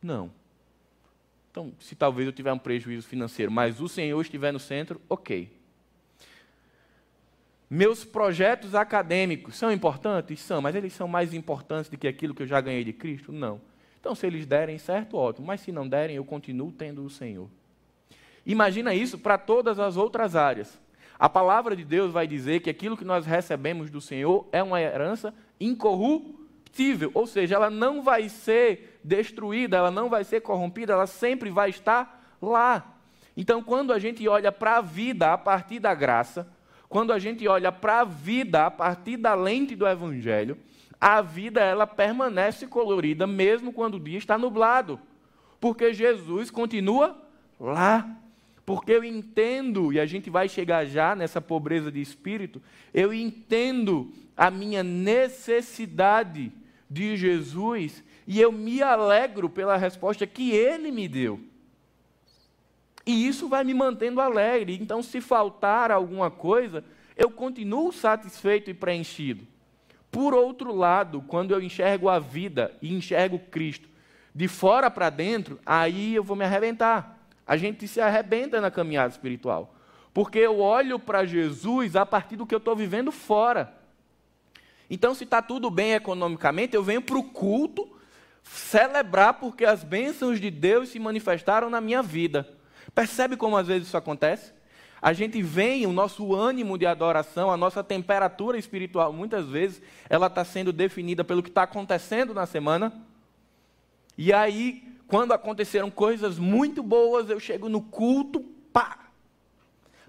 Não. 0.03 0.31
Então, 1.51 1.73
se 1.81 1.97
talvez 1.97 2.27
eu 2.27 2.33
tiver 2.33 2.53
um 2.53 2.59
prejuízo 2.59 3.09
financeiro, 3.09 3.51
mas 3.51 3.81
o 3.81 3.89
Senhor 3.89 4.21
estiver 4.21 4.53
no 4.53 4.61
centro, 4.61 5.01
ok. 5.09 5.51
Meus 7.73 8.05
projetos 8.05 8.75
acadêmicos 8.75 9.55
são 9.55 9.71
importantes? 9.71 10.41
São, 10.41 10.61
mas 10.61 10.75
eles 10.75 10.93
são 10.93 11.07
mais 11.07 11.33
importantes 11.33 11.89
do 11.89 11.97
que 11.97 12.09
aquilo 12.09 12.35
que 12.35 12.43
eu 12.43 12.47
já 12.47 12.61
ganhei 12.61 12.83
de 12.83 12.93
Cristo? 12.93 13.31
Não. 13.31 13.61
Então, 14.01 14.13
se 14.13 14.27
eles 14.27 14.45
derem 14.45 14.77
certo, 14.77 15.17
ótimo. 15.17 15.47
Mas 15.47 15.61
se 15.61 15.71
não 15.71 15.87
derem, 15.87 16.17
eu 16.17 16.25
continuo 16.25 16.73
tendo 16.73 17.05
o 17.05 17.09
Senhor. 17.09 17.49
Imagina 18.45 18.93
isso 18.93 19.19
para 19.19 19.39
todas 19.39 19.79
as 19.79 19.97
outras 19.97 20.35
áreas. 20.35 20.81
A 21.17 21.29
palavra 21.29 21.77
de 21.77 21.85
Deus 21.85 22.11
vai 22.11 22.27
dizer 22.27 22.61
que 22.61 22.71
aquilo 22.71 22.97
que 22.97 23.05
nós 23.05 23.25
recebemos 23.25 23.89
do 23.89 24.01
Senhor 24.01 24.49
é 24.51 24.63
uma 24.63 24.81
herança 24.81 25.33
incorruptível, 25.61 27.11
ou 27.15 27.27
seja, 27.27 27.55
ela 27.55 27.69
não 27.69 28.03
vai 28.03 28.29
ser 28.29 28.99
destruída, 29.05 29.77
ela 29.77 29.91
não 29.91 30.09
vai 30.09 30.25
ser 30.25 30.41
corrompida, 30.41 30.95
ela 30.95 31.07
sempre 31.07 31.51
vai 31.51 31.69
estar 31.69 32.35
lá. 32.41 32.97
Então, 33.37 33.63
quando 33.63 33.93
a 33.93 33.99
gente 33.99 34.27
olha 34.27 34.51
para 34.51 34.79
a 34.79 34.81
vida 34.81 35.33
a 35.33 35.39
partir 35.39 35.79
da 35.79 35.95
graça, 35.95 36.51
quando 36.91 37.13
a 37.13 37.21
gente 37.21 37.47
olha 37.47 37.71
para 37.71 38.01
a 38.01 38.05
vida 38.05 38.67
a 38.67 38.71
partir 38.71 39.17
da 39.17 39.33
lente 39.33 39.77
do 39.77 39.87
Evangelho, 39.87 40.59
a 41.01 41.23
vida 41.23 41.61
ela 41.61 41.87
permanece 41.87 42.67
colorida 42.67 43.29
mesmo 43.29 43.73
quando 43.73 43.95
o 43.95 44.01
dia 44.01 44.19
está 44.19 44.37
nublado, 44.37 44.99
porque 45.61 45.95
Jesus 45.95 46.51
continua 46.51 47.17
lá. 47.61 48.17
Porque 48.67 48.93
eu 48.93 49.05
entendo, 49.05 49.93
e 49.93 49.99
a 50.01 50.07
gente 50.07 50.31
vai 50.31 50.49
chegar 50.49 50.85
já 50.85 51.15
nessa 51.15 51.41
pobreza 51.41 51.91
de 51.91 52.01
espírito, 52.01 52.61
eu 52.93 53.15
entendo 53.15 54.13
a 54.37 54.51
minha 54.51 54.83
necessidade 54.83 56.53
de 56.89 57.17
Jesus 57.17 58.03
e 58.27 58.41
eu 58.41 58.51
me 58.51 58.83
alegro 58.83 59.49
pela 59.49 59.77
resposta 59.77 60.27
que 60.27 60.51
ele 60.51 60.91
me 60.91 61.09
deu. 61.09 61.41
E 63.07 63.27
isso 63.27 63.49
vai 63.49 63.65
me 63.65 63.75
mantendo 63.75 64.21
alegre. 64.21 64.79
Então, 64.81 65.03
se 65.03 65.21
faltar 65.21 65.91
alguma 65.91 66.31
coisa, 66.31 66.85
eu 67.17 67.31
continuo 67.31 67.93
satisfeito 67.93 68.71
e 68.71 68.75
preenchido. 68.75 69.47
Por 70.11 70.35
outro 70.35 70.75
lado, 70.75 71.23
quando 71.27 71.53
eu 71.53 71.63
enxergo 71.63 72.09
a 72.09 72.19
vida 72.19 72.75
e 72.83 72.93
enxergo 72.93 73.39
Cristo 73.39 73.89
de 74.35 74.49
fora 74.49 74.91
para 74.91 75.11
dentro, 75.11 75.59
aí 75.65 76.15
eu 76.15 76.25
vou 76.25 76.37
me 76.37 76.45
arrebentar. 76.45 77.19
A 77.47 77.57
gente 77.57 77.87
se 77.89 78.01
arrebenta 78.01 78.61
na 78.61 78.71
caminhada 78.71 79.13
espiritual. 79.13 79.75
Porque 80.13 80.39
eu 80.39 80.59
olho 80.61 80.99
para 80.99 81.25
Jesus 81.25 81.95
a 81.97 82.05
partir 82.05 82.37
do 82.37 82.47
que 82.47 82.55
eu 82.55 82.59
estou 82.59 82.75
vivendo 82.75 83.13
fora. 83.13 83.73
Então, 84.89 85.15
se 85.15 85.25
está 85.25 85.41
tudo 85.41 85.71
bem 85.71 85.93
economicamente, 85.93 86.75
eu 86.75 86.83
venho 86.83 87.03
para 87.03 87.17
o 87.17 87.23
culto 87.23 87.89
celebrar 88.43 89.35
porque 89.35 89.65
as 89.65 89.85
bênçãos 89.85 90.41
de 90.41 90.51
Deus 90.51 90.89
se 90.89 90.99
manifestaram 90.99 91.71
na 91.71 91.81
minha 91.81 92.03
vida. 92.03 92.49
Percebe 92.95 93.37
como 93.37 93.57
às 93.57 93.67
vezes 93.67 93.89
isso 93.89 93.97
acontece? 93.97 94.53
A 95.03 95.13
gente 95.13 95.41
vem, 95.41 95.87
o 95.87 95.93
nosso 95.93 96.35
ânimo 96.35 96.77
de 96.77 96.85
adoração, 96.85 97.51
a 97.51 97.57
nossa 97.57 97.83
temperatura 97.83 98.59
espiritual, 98.59 99.13
muitas 99.13 99.47
vezes, 99.47 99.81
ela 100.09 100.27
está 100.27 100.45
sendo 100.45 100.73
definida 100.73 101.25
pelo 101.25 101.43
que 101.43 101.49
está 101.49 101.63
acontecendo 101.63 102.35
na 102.35 102.45
semana. 102.45 102.93
E 104.17 104.33
aí, 104.33 104.85
quando 105.07 105.33
aconteceram 105.33 105.91
coisas 105.91 106.39
muito 106.39 106.83
boas, 106.83 107.31
eu 107.31 107.41
chego 107.41 107.69
no 107.69 107.81
culto, 107.81 108.41
pá! 108.73 108.99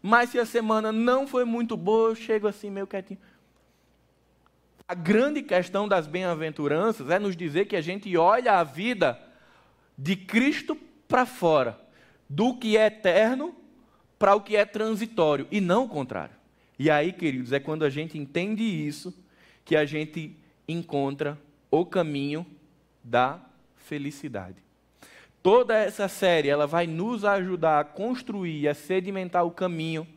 Mas 0.01 0.31
se 0.31 0.39
a 0.39 0.45
semana 0.45 0.91
não 0.91 1.25
foi 1.25 1.45
muito 1.45 1.77
boa, 1.77 2.09
eu 2.09 2.15
chego 2.15 2.47
assim 2.47 2.69
meio 2.69 2.87
quietinho. 2.87 3.19
A 4.87 4.93
grande 4.93 5.41
questão 5.41 5.87
das 5.87 6.05
bem-aventuranças 6.05 7.09
é 7.09 7.17
nos 7.17 7.35
dizer 7.35 7.65
que 7.65 7.77
a 7.77 7.81
gente 7.81 8.17
olha 8.17 8.59
a 8.59 8.63
vida 8.63 9.17
de 9.97 10.17
Cristo 10.17 10.77
para 11.07 11.25
fora, 11.25 11.79
do 12.31 12.55
que 12.55 12.77
é 12.77 12.85
eterno 12.85 13.53
para 14.17 14.33
o 14.35 14.39
que 14.39 14.55
é 14.55 14.63
transitório, 14.63 15.45
e 15.51 15.59
não 15.59 15.83
o 15.83 15.89
contrário. 15.89 16.33
E 16.79 16.89
aí, 16.89 17.11
queridos, 17.11 17.51
é 17.51 17.59
quando 17.59 17.83
a 17.83 17.89
gente 17.89 18.17
entende 18.17 18.63
isso 18.63 19.13
que 19.65 19.75
a 19.75 19.83
gente 19.83 20.37
encontra 20.65 21.37
o 21.69 21.85
caminho 21.85 22.45
da 23.03 23.37
felicidade. 23.75 24.63
Toda 25.43 25.75
essa 25.75 26.07
série 26.07 26.47
ela 26.47 26.65
vai 26.65 26.87
nos 26.87 27.25
ajudar 27.25 27.81
a 27.81 27.83
construir, 27.83 28.67
a 28.67 28.73
sedimentar 28.73 29.45
o 29.45 29.51
caminho 29.51 30.07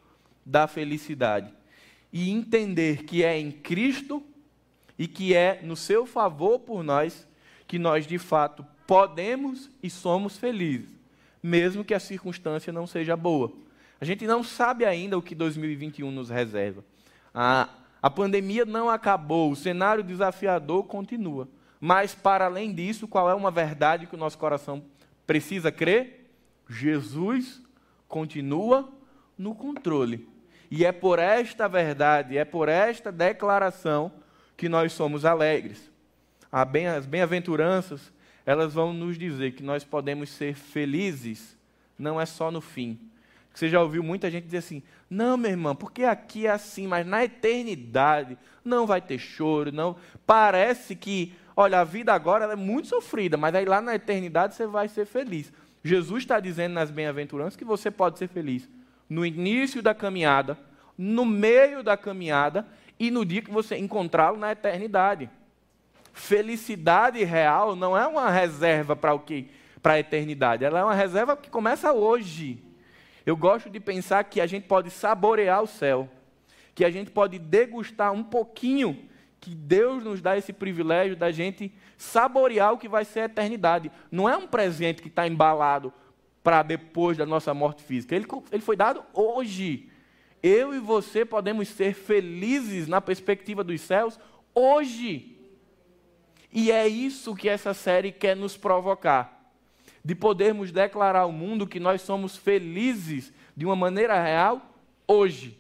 da 0.47 0.69
felicidade 0.69 1.53
e 2.13 2.31
entender 2.31 3.05
que 3.05 3.25
é 3.25 3.37
em 3.37 3.51
Cristo 3.51 4.23
e 4.97 5.09
que 5.09 5.35
é 5.35 5.61
no 5.63 5.75
seu 5.75 6.07
favor 6.07 6.61
por 6.61 6.85
nós 6.85 7.27
que 7.67 7.79
nós 7.79 8.07
de 8.07 8.19
fato 8.19 8.65
podemos 8.87 9.71
e 9.83 9.91
somos 9.91 10.39
felizes, 10.39 10.95
mesmo 11.45 11.85
que 11.85 11.93
a 11.93 12.01
circunstância 12.01 12.73
não 12.73 12.87
seja 12.87 13.15
boa. 13.15 13.53
A 14.01 14.05
gente 14.07 14.27
não 14.27 14.43
sabe 14.43 14.87
ainda 14.87 15.19
o 15.19 15.21
que 15.21 15.35
2021 15.35 16.11
nos 16.11 16.31
reserva. 16.31 16.83
A, 17.35 17.69
a 18.01 18.09
pandemia 18.09 18.65
não 18.65 18.89
acabou, 18.89 19.51
o 19.51 19.57
cenário 19.57 20.03
desafiador 20.03 20.85
continua. 20.85 21.47
Mas, 21.79 22.15
para 22.15 22.47
além 22.47 22.75
disso, 22.75 23.07
qual 23.07 23.29
é 23.29 23.35
uma 23.35 23.51
verdade 23.51 24.07
que 24.07 24.15
o 24.15 24.19
nosso 24.19 24.39
coração 24.39 24.83
precisa 25.27 25.71
crer? 25.71 26.31
Jesus 26.67 27.61
continua 28.09 28.89
no 29.37 29.55
controle. 29.55 30.27
E 30.71 30.83
é 30.83 30.93
por 30.93 31.19
esta 31.19 31.69
verdade, 31.69 32.39
é 32.39 32.45
por 32.47 32.71
esta 32.71 33.13
declaração 33.13 34.11
que 34.57 34.67
nós 34.67 34.95
somos 34.95 35.27
alegres. 35.27 35.93
As 36.51 37.05
bem-aventuranças, 37.05 38.11
elas 38.47 38.75
vão 38.75 38.93
nos 38.93 39.19
dizer 39.19 39.53
que 39.53 39.63
nós 39.63 39.85
podemos 39.85 40.31
ser 40.31 40.55
felizes, 40.55 41.57
não 41.99 42.21
é 42.21 42.27
só 42.27 42.51
no 42.51 42.61
fim. 42.61 42.99
Você 43.53 43.69
já 43.69 43.81
ouviu 43.81 44.03
muita 44.03 44.31
gente 44.31 44.45
dizer 44.45 44.59
assim: 44.59 44.83
não, 45.09 45.37
meu 45.37 45.51
irmão, 45.51 45.77
porque 45.77 46.05
aqui 46.05 46.47
é 46.47 46.51
assim, 46.51 46.87
mas 46.87 47.07
na 47.07 47.25
eternidade 47.25 48.37
não 48.65 48.87
vai 48.87 49.01
ter 49.01 49.19
choro, 49.19 49.71
não. 49.71 49.97
Parece 50.27 50.97
que, 50.97 51.33
olha, 51.57 51.81
a 51.81 51.85
vida 51.85 52.13
agora 52.13 52.53
é 52.53 52.57
muito 52.57 52.89
sofrida, 52.89 53.37
mas 53.37 53.55
aí 53.55 53.65
lá 53.65 53.81
na 53.81 53.95
eternidade 53.95 54.55
você 54.55 54.67
vai 54.67 54.89
ser 54.89 55.07
feliz. 55.07 55.53
Jesus 55.83 56.25
está 56.25 56.41
dizendo 56.41 56.73
nas 56.73 56.91
bem-aventuranças 56.91 57.57
que 57.57 57.65
você 57.65 57.91
pode 57.91 58.19
ser 58.19 58.29
feliz 58.29 58.69
no 59.09 59.25
início 59.25 59.83
da 59.83 59.95
caminhada, 59.95 60.59
no 60.97 61.25
meio 61.25 61.83
da 61.83 61.97
caminhada 61.97 62.67
e 62.99 63.11
no 63.11 63.25
dia 63.25 63.43
que 63.43 63.51
você 63.51 63.77
encontrá-lo 63.77 64.39
na 64.39 64.53
eternidade. 64.53 65.29
Felicidade 66.25 67.23
real 67.23 67.77
não 67.77 67.95
é 67.95 68.07
uma 68.07 68.31
reserva 68.31 68.97
para 68.97 69.13
o 69.13 69.19
que 69.19 69.51
para 69.83 69.93
a 69.93 70.01
eternidade, 70.01 70.65
ela 70.65 70.79
é 70.79 70.83
uma 70.83 70.95
reserva 70.95 71.37
que 71.37 71.51
começa 71.51 71.93
hoje. 71.93 72.65
Eu 73.27 73.37
gosto 73.37 73.69
de 73.69 73.79
pensar 73.79 74.25
que 74.25 74.41
a 74.41 74.47
gente 74.47 74.67
pode 74.67 74.89
saborear 74.89 75.63
o 75.63 75.67
céu, 75.67 76.09
que 76.75 76.83
a 76.83 76.91
gente 76.91 77.11
pode 77.11 77.39
degustar 77.39 78.11
um 78.11 78.25
pouquinho, 78.25 79.07
que 79.39 79.55
Deus 79.55 80.03
nos 80.03 80.23
dá 80.23 80.39
esse 80.39 80.51
privilégio 80.51 81.15
da 81.15 81.31
gente 81.31 81.71
saborear 81.99 82.73
o 82.73 82.79
que 82.79 82.89
vai 82.89 83.05
ser 83.05 83.21
a 83.21 83.25
eternidade. 83.27 83.93
Não 84.11 84.27
é 84.27 84.35
um 84.35 84.47
presente 84.47 85.03
que 85.03 85.09
está 85.09 85.29
embalado 85.29 85.93
para 86.43 86.63
depois 86.63 87.19
da 87.19 87.27
nossa 87.27 87.53
morte 87.53 87.83
física. 87.83 88.17
Ele, 88.17 88.27
ele 88.51 88.63
foi 88.63 88.77
dado 88.77 89.05
hoje 89.13 89.91
eu 90.43 90.75
e 90.75 90.79
você 90.79 91.23
podemos 91.23 91.69
ser 91.69 91.93
felizes 91.93 92.89
na 92.89 93.03
perspectiva 93.03 93.63
dos 93.63 93.83
céus 93.83 94.19
hoje. 94.55 95.34
E 96.55 96.71
é 96.71 96.87
isso 96.87 97.35
que 97.35 97.49
essa 97.49 97.75
série 97.75 98.13
quer 98.13 98.37
nos 98.37 98.57
provocar. 98.57 99.53
De 100.05 100.15
podermos 100.15 100.71
declarar 100.71 101.23
ao 101.23 101.33
mundo 101.33 101.67
que 101.67 101.81
nós 101.81 102.01
somos 102.03 102.37
felizes 102.37 103.33
de 103.57 103.67
uma 103.67 103.75
maneira 103.75 104.23
real 104.23 104.63
hoje, 105.09 105.59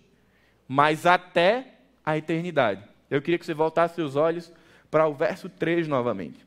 mas 0.68 1.04
até 1.04 1.78
a 2.06 2.16
eternidade. 2.16 2.84
Eu 3.10 3.20
queria 3.20 3.38
que 3.38 3.44
você 3.44 3.54
voltasse 3.54 3.96
seus 3.96 4.14
olhos 4.14 4.52
para 4.88 5.08
o 5.08 5.14
verso 5.14 5.48
3 5.48 5.88
novamente. 5.88 6.46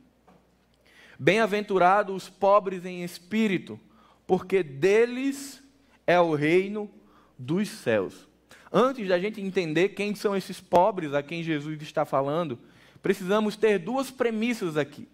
Bem-aventurados 1.20 2.16
os 2.16 2.30
pobres 2.30 2.86
em 2.86 3.04
espírito, 3.04 3.78
porque 4.26 4.64
deles 4.64 5.62
é 6.06 6.20
o 6.20 6.34
reino 6.34 6.90
dos 7.38 7.68
céus. 7.68 8.28
Antes 8.72 9.10
da 9.10 9.20
gente 9.20 9.42
entender 9.42 9.90
quem 9.90 10.16
são 10.16 10.36
esses 10.36 10.62
pobres 10.62 11.14
a 11.14 11.22
quem 11.22 11.44
Jesus 11.44 11.82
está 11.82 12.06
falando, 12.06 12.58
precisamos 13.02 13.56
ter 13.56 13.80
duas 13.80 14.10
premissas 14.12 14.78
aqui. 14.78 15.08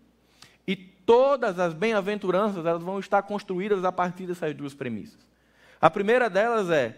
E 0.67 0.75
todas 0.75 1.59
as 1.59 1.73
bem-aventuranças 1.73 2.65
elas 2.65 2.81
vão 2.81 2.99
estar 2.99 3.21
construídas 3.23 3.83
a 3.83 3.91
partir 3.91 4.25
dessas 4.25 4.55
duas 4.55 4.73
premissas. 4.73 5.19
A 5.81 5.89
primeira 5.89 6.29
delas 6.29 6.69
é: 6.69 6.95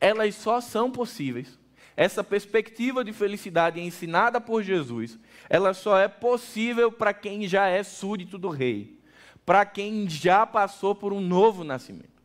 elas 0.00 0.34
só 0.34 0.60
são 0.60 0.90
possíveis. 0.90 1.58
Essa 1.96 2.22
perspectiva 2.22 3.02
de 3.02 3.12
felicidade 3.12 3.80
ensinada 3.80 4.40
por 4.40 4.62
Jesus, 4.62 5.18
ela 5.50 5.74
só 5.74 5.98
é 5.98 6.06
possível 6.06 6.92
para 6.92 7.12
quem 7.12 7.48
já 7.48 7.66
é 7.66 7.82
súdito 7.82 8.38
do 8.38 8.48
rei, 8.48 9.00
para 9.44 9.66
quem 9.66 10.08
já 10.08 10.46
passou 10.46 10.94
por 10.94 11.12
um 11.12 11.20
novo 11.20 11.64
nascimento. 11.64 12.18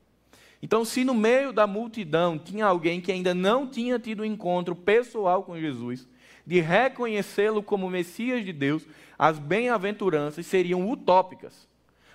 Então, 0.62 0.86
se 0.86 1.04
no 1.04 1.16
meio 1.16 1.52
da 1.52 1.66
multidão 1.66 2.38
tinha 2.38 2.66
alguém 2.66 3.02
que 3.02 3.12
ainda 3.12 3.34
não 3.34 3.68
tinha 3.68 3.98
tido 3.98 4.24
encontro 4.24 4.76
pessoal 4.76 5.44
com 5.44 5.60
Jesus, 5.60 6.08
de 6.46 6.60
reconhecê-lo 6.60 7.64
como 7.64 7.90
Messias 7.90 8.44
de 8.44 8.52
Deus, 8.52 8.86
as 9.18 9.40
bem-aventuranças 9.40 10.46
seriam 10.46 10.90
utópicas. 10.90 11.68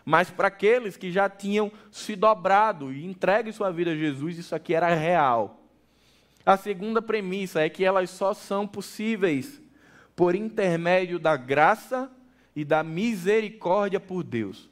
Mas 0.04 0.30
para 0.30 0.48
aqueles 0.48 0.96
que 0.96 1.10
já 1.10 1.28
tinham 1.28 1.70
se 1.90 2.16
dobrado 2.16 2.92
e 2.92 3.04
entregue 3.04 3.52
sua 3.52 3.70
vida 3.70 3.92
a 3.92 3.96
Jesus, 3.96 4.38
isso 4.38 4.54
aqui 4.54 4.74
era 4.74 4.94
real. 4.94 5.62
A 6.44 6.56
segunda 6.56 7.02
premissa 7.02 7.60
é 7.60 7.68
que 7.68 7.84
elas 7.84 8.08
só 8.08 8.32
são 8.32 8.66
possíveis 8.66 9.60
por 10.16 10.34
intermédio 10.34 11.18
da 11.18 11.36
graça 11.36 12.10
e 12.56 12.64
da 12.64 12.82
misericórdia 12.82 14.00
por 14.00 14.24
Deus. 14.24 14.68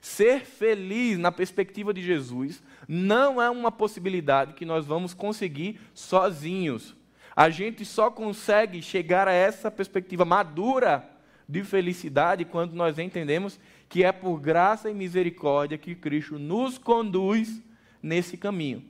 Ser 0.00 0.40
feliz 0.40 1.16
na 1.16 1.30
perspectiva 1.30 1.94
de 1.94 2.02
Jesus 2.02 2.60
não 2.88 3.40
é 3.40 3.48
uma 3.48 3.70
possibilidade 3.70 4.54
que 4.54 4.66
nós 4.66 4.84
vamos 4.84 5.14
conseguir 5.14 5.80
sozinhos. 5.94 6.96
A 7.34 7.48
gente 7.50 7.84
só 7.84 8.10
consegue 8.10 8.82
chegar 8.82 9.26
a 9.26 9.32
essa 9.32 9.70
perspectiva 9.70 10.24
madura 10.24 11.08
de 11.48 11.64
felicidade 11.64 12.44
quando 12.44 12.74
nós 12.74 12.98
entendemos 12.98 13.58
que 13.88 14.04
é 14.04 14.12
por 14.12 14.38
graça 14.40 14.90
e 14.90 14.94
misericórdia 14.94 15.78
que 15.78 15.94
Cristo 15.94 16.38
nos 16.38 16.78
conduz 16.78 17.62
nesse 18.02 18.36
caminho. 18.36 18.84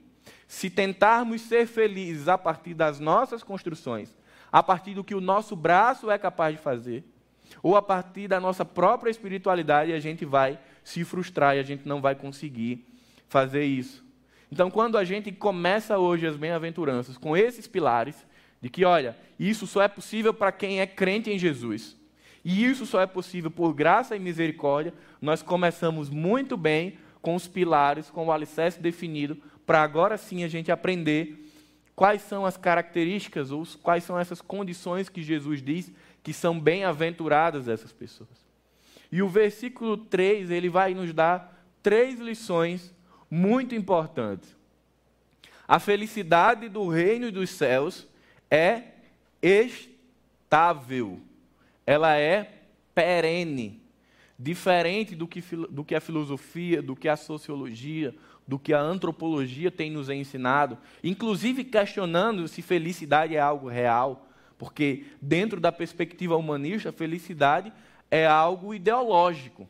Se 0.47 0.69
tentarmos 0.69 1.41
ser 1.43 1.67
felizes 1.67 2.29
a 2.29 2.37
partir 2.37 2.75
das 2.75 3.01
nossas 3.01 3.43
construções, 3.43 4.15
a 4.51 4.63
partir 4.63 4.95
do 4.95 5.03
que 5.03 5.15
o 5.15 5.21
nosso 5.21 5.57
braço 5.57 6.11
é 6.11 6.19
capaz 6.19 6.55
de 6.55 6.63
fazer, 6.63 7.05
ou 7.63 7.77
a 7.77 7.83
partir 7.83 8.29
da 8.29 8.39
nossa 8.39 8.65
própria 8.65 9.11
espiritualidade, 9.11 9.93
a 9.93 10.01
gente 10.01 10.25
vai 10.25 10.59
se 10.85 11.05
frustrar 11.05 11.57
e 11.57 11.61
a 11.61 11.63
gente 11.63 11.87
não 11.87 12.01
vai 12.01 12.15
conseguir 12.15 12.87
fazer 13.29 13.65
isso. 13.65 14.05
Então, 14.51 14.71
quando 14.71 14.99
a 14.99 15.05
gente 15.05 15.33
começa 15.33 15.99
hoje 15.99 16.27
as 16.27 16.37
bem-aventuranças 16.37 17.17
com 17.17 17.37
esses 17.37 17.67
pilares, 17.67 18.27
de 18.63 18.71
que, 18.71 18.85
olha, 18.85 19.17
isso 19.39 19.67
só 19.67 19.83
é 19.83 19.89
possível 19.89 20.33
para 20.33 20.53
quem 20.53 20.81
é 20.81 20.87
crente 20.87 21.31
em 21.31 21.39
Jesus, 21.39 21.97
e 22.45 22.65
isso 22.65 22.87
só 22.87 23.01
é 23.01 23.07
possível 23.07 23.51
por 23.51 23.75
graça 23.75 24.17
e 24.17 24.21
misericórdia, 24.21 24.95
nós 25.21 25.43
começamos 25.43 26.09
muito 26.09 26.57
bem 26.57 26.97
com 27.21 27.35
os 27.35 27.47
pilares, 27.47 28.09
com 28.09 28.27
o 28.27 28.33
alicerce 28.33 28.81
definido, 28.81 29.37
para 29.67 29.83
agora 29.83 30.17
sim 30.17 30.45
a 30.45 30.49
gente 30.49 30.73
aprender 30.73 31.51
quais 31.95 32.23
são 32.23 32.47
as 32.47 32.57
características 32.57 33.51
ou 33.51 33.67
quais 33.83 34.05
são 34.05 34.19
essas 34.19 34.41
condições 34.41 35.09
que 35.09 35.23
Jesus 35.23 35.63
diz 35.63 35.93
que 36.23 36.33
são 36.33 36.59
bem-aventuradas 36.59 37.69
essas 37.69 37.93
pessoas. 37.93 38.31
E 39.11 39.23
o 39.23 39.29
versículo 39.29 39.97
3, 39.97 40.51
ele 40.51 40.69
vai 40.69 40.95
nos 40.95 41.13
dar 41.13 41.65
três 41.83 42.19
lições 42.19 42.95
muito 43.31 43.75
importantes. 43.75 44.57
A 45.67 45.79
felicidade 45.79 46.69
do 46.69 46.89
reino 46.89 47.31
dos 47.31 47.51
céus 47.51 48.07
é 48.53 48.83
estável, 49.41 51.19
ela 51.87 52.19
é 52.19 52.53
perene, 52.95 53.81
diferente 54.39 55.17
do 55.17 55.27
que, 55.27 55.41
do 55.71 55.83
que 55.83 55.95
a 55.95 56.01
filosofia, 56.03 56.83
do 56.83 56.95
que 56.95 57.09
a 57.09 57.17
sociologia, 57.17 58.15
do 58.47 58.59
que 58.59 58.75
a 58.75 58.79
antropologia 58.79 59.71
tem 59.71 59.91
nos 59.91 60.11
ensinado, 60.11 60.77
inclusive 61.03 61.65
questionando 61.65 62.47
se 62.47 62.61
felicidade 62.61 63.35
é 63.35 63.41
algo 63.41 63.69
real, 63.69 64.29
porque 64.59 65.07
dentro 65.19 65.59
da 65.59 65.73
perspectiva 65.73 66.37
humanista, 66.37 66.93
felicidade 66.93 67.73
é 68.11 68.27
algo 68.27 68.75
ideológico, 68.75 69.67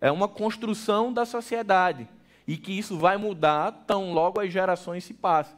é 0.00 0.12
uma 0.12 0.28
construção 0.28 1.12
da 1.12 1.26
sociedade 1.26 2.08
e 2.46 2.56
que 2.56 2.70
isso 2.70 2.96
vai 2.96 3.16
mudar 3.16 3.72
tão 3.88 4.12
logo 4.12 4.38
as 4.38 4.52
gerações 4.52 5.02
se 5.02 5.12
passem. 5.12 5.56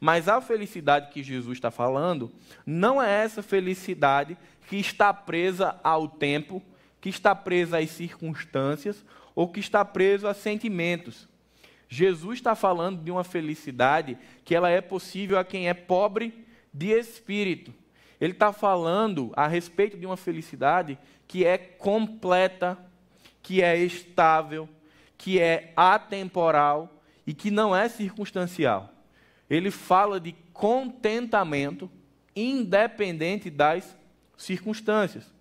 Mas 0.00 0.28
a 0.28 0.40
felicidade 0.40 1.10
que 1.12 1.22
Jesus 1.22 1.56
está 1.56 1.70
falando 1.70 2.30
não 2.64 3.02
é 3.02 3.24
essa 3.24 3.42
felicidade 3.42 4.36
que 4.68 4.76
está 4.76 5.12
presa 5.12 5.78
ao 5.82 6.08
tempo, 6.08 6.62
que 7.00 7.08
está 7.08 7.34
presa 7.34 7.78
às 7.78 7.90
circunstâncias 7.90 9.04
ou 9.34 9.48
que 9.48 9.60
está 9.60 9.84
preso 9.84 10.26
a 10.26 10.34
sentimentos. 10.34 11.28
Jesus 11.88 12.38
está 12.38 12.54
falando 12.54 13.02
de 13.02 13.10
uma 13.10 13.22
felicidade 13.22 14.18
que 14.44 14.54
ela 14.54 14.68
é 14.68 14.80
possível 14.80 15.38
a 15.38 15.44
quem 15.44 15.68
é 15.68 15.74
pobre 15.74 16.44
de 16.72 16.88
espírito. 16.88 17.72
Ele 18.20 18.32
está 18.32 18.52
falando 18.52 19.32
a 19.36 19.46
respeito 19.46 19.96
de 19.96 20.06
uma 20.06 20.16
felicidade 20.16 20.98
que 21.28 21.44
é 21.44 21.58
completa, 21.58 22.78
que 23.42 23.62
é 23.62 23.78
estável, 23.78 24.68
que 25.16 25.38
é 25.38 25.72
atemporal 25.76 27.02
e 27.26 27.34
que 27.34 27.50
não 27.50 27.74
é 27.74 27.88
circunstancial. 27.88 28.95
Ele 29.48 29.70
fala 29.70 30.18
de 30.18 30.32
contentamento 30.52 31.90
independente 32.34 33.48
das 33.48 33.96
circunstâncias. 34.36 35.32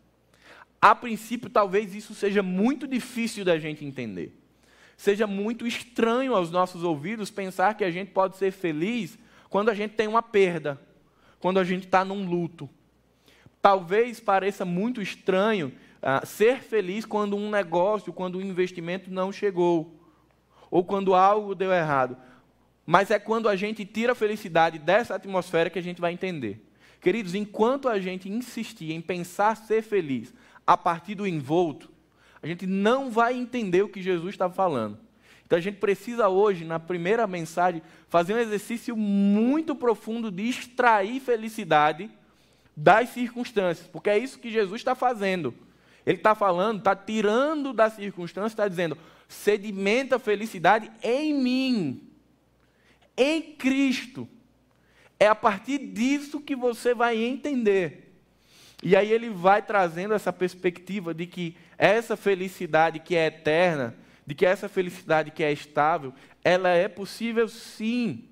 A 0.82 0.94
princípio, 0.94 1.50
talvez 1.50 1.96
isso 1.96 2.14
seja 2.14 2.44
muito 2.44 2.88
difícil 2.88 3.44
da 3.44 3.58
gente 3.58 3.84
entender. 3.84 4.40
Seja 4.96 5.28
muito 5.28 5.68
estranho 5.68 6.36
aos 6.36 6.52
nossos 6.52 6.84
ouvidos 6.84 7.30
pensar 7.30 7.76
que 7.76 7.84
a 7.84 7.92
gente 7.92 8.12
pode 8.12 8.38
ser 8.38 8.52
feliz 8.52 9.18
quando 9.50 9.70
a 9.70 9.74
gente 9.74 9.96
tem 9.96 10.08
uma 10.08 10.22
perda, 10.22 10.80
quando 11.40 11.60
a 11.60 11.64
gente 11.64 11.86
está 11.86 12.06
num 12.06 12.30
luto. 12.30 12.70
Talvez 13.62 14.20
pareça 14.20 14.64
muito 14.64 15.02
estranho 15.02 15.74
ah, 16.02 16.24
ser 16.24 16.62
feliz 16.62 17.04
quando 17.04 17.36
um 17.36 17.50
negócio, 17.50 18.14
quando 18.14 18.38
um 18.38 18.42
investimento 18.42 19.10
não 19.10 19.32
chegou, 19.32 20.00
ou 20.70 20.84
quando 20.84 21.16
algo 21.16 21.56
deu 21.56 21.74
errado. 21.74 22.16
Mas 22.86 23.10
é 23.10 23.18
quando 23.18 23.50
a 23.50 23.56
gente 23.56 23.84
tira 23.86 24.12
a 24.12 24.16
felicidade 24.16 24.78
dessa 24.78 25.16
atmosfera 25.16 25.70
que 25.70 25.80
a 25.80 25.84
gente 25.84 26.00
vai 26.00 26.14
entender. 26.14 26.64
Queridos, 27.02 27.36
enquanto 27.36 27.90
a 27.90 28.00
gente 28.00 28.30
insistir 28.30 28.92
em 28.92 29.02
pensar 29.02 29.56
ser 29.58 29.82
feliz 29.82 30.34
a 30.66 30.78
partir 30.78 31.16
do 31.16 31.28
envolto, 31.28 31.92
a 32.42 32.48
gente 32.48 32.68
não 32.68 33.10
vai 33.10 33.36
entender 33.36 33.82
o 33.82 33.90
que 33.90 34.02
Jesus 34.02 34.36
está 34.36 34.50
falando. 34.50 35.00
Então 35.46 35.58
a 35.58 35.62
gente 35.62 35.78
precisa 35.78 36.28
hoje, 36.28 36.66
na 36.66 36.80
primeira 36.80 37.28
mensagem, 37.28 37.82
fazer 38.10 38.34
um 38.34 38.40
exercício 38.40 38.98
muito 38.98 39.76
profundo 39.76 40.32
de 40.32 40.50
extrair 40.50 41.20
felicidade 41.20 42.10
das 42.76 43.10
circunstâncias, 43.10 43.88
porque 43.88 44.10
é 44.10 44.18
isso 44.18 44.40
que 44.40 44.52
Jesus 44.52 44.82
está 44.82 44.96
fazendo. 44.96 45.54
Ele 46.06 46.18
está 46.18 46.36
falando, 46.36 46.80
está 46.80 46.96
tirando 46.96 47.74
da 47.74 47.90
circunstância, 47.90 48.54
está 48.54 48.68
dizendo: 48.68 48.98
sedimenta 49.28 50.18
a 50.18 50.20
felicidade 50.20 50.92
em 51.02 51.34
mim, 51.34 52.02
em 53.18 53.42
Cristo. 53.42 54.28
É 55.20 55.28
a 55.28 55.36
partir 55.36 55.78
disso 55.78 56.42
que 56.42 56.56
você 56.56 56.94
vai 56.94 57.24
entender. 57.24 58.14
E 58.84 58.96
aí 58.96 59.12
ele 59.12 59.30
vai 59.30 59.62
trazendo 59.62 60.14
essa 60.14 60.32
perspectiva 60.32 61.14
de 61.14 61.26
que 61.26 61.56
essa 61.78 62.16
felicidade 62.16 63.00
que 63.00 63.16
é 63.16 63.28
eterna, 63.28 63.96
de 64.26 64.36
que 64.36 64.46
essa 64.46 64.68
felicidade 64.68 65.32
que 65.32 65.44
é 65.44 65.52
estável, 65.52 66.14
ela 66.44 66.70
é 66.70 66.88
possível 66.88 67.48
sim, 67.48 68.26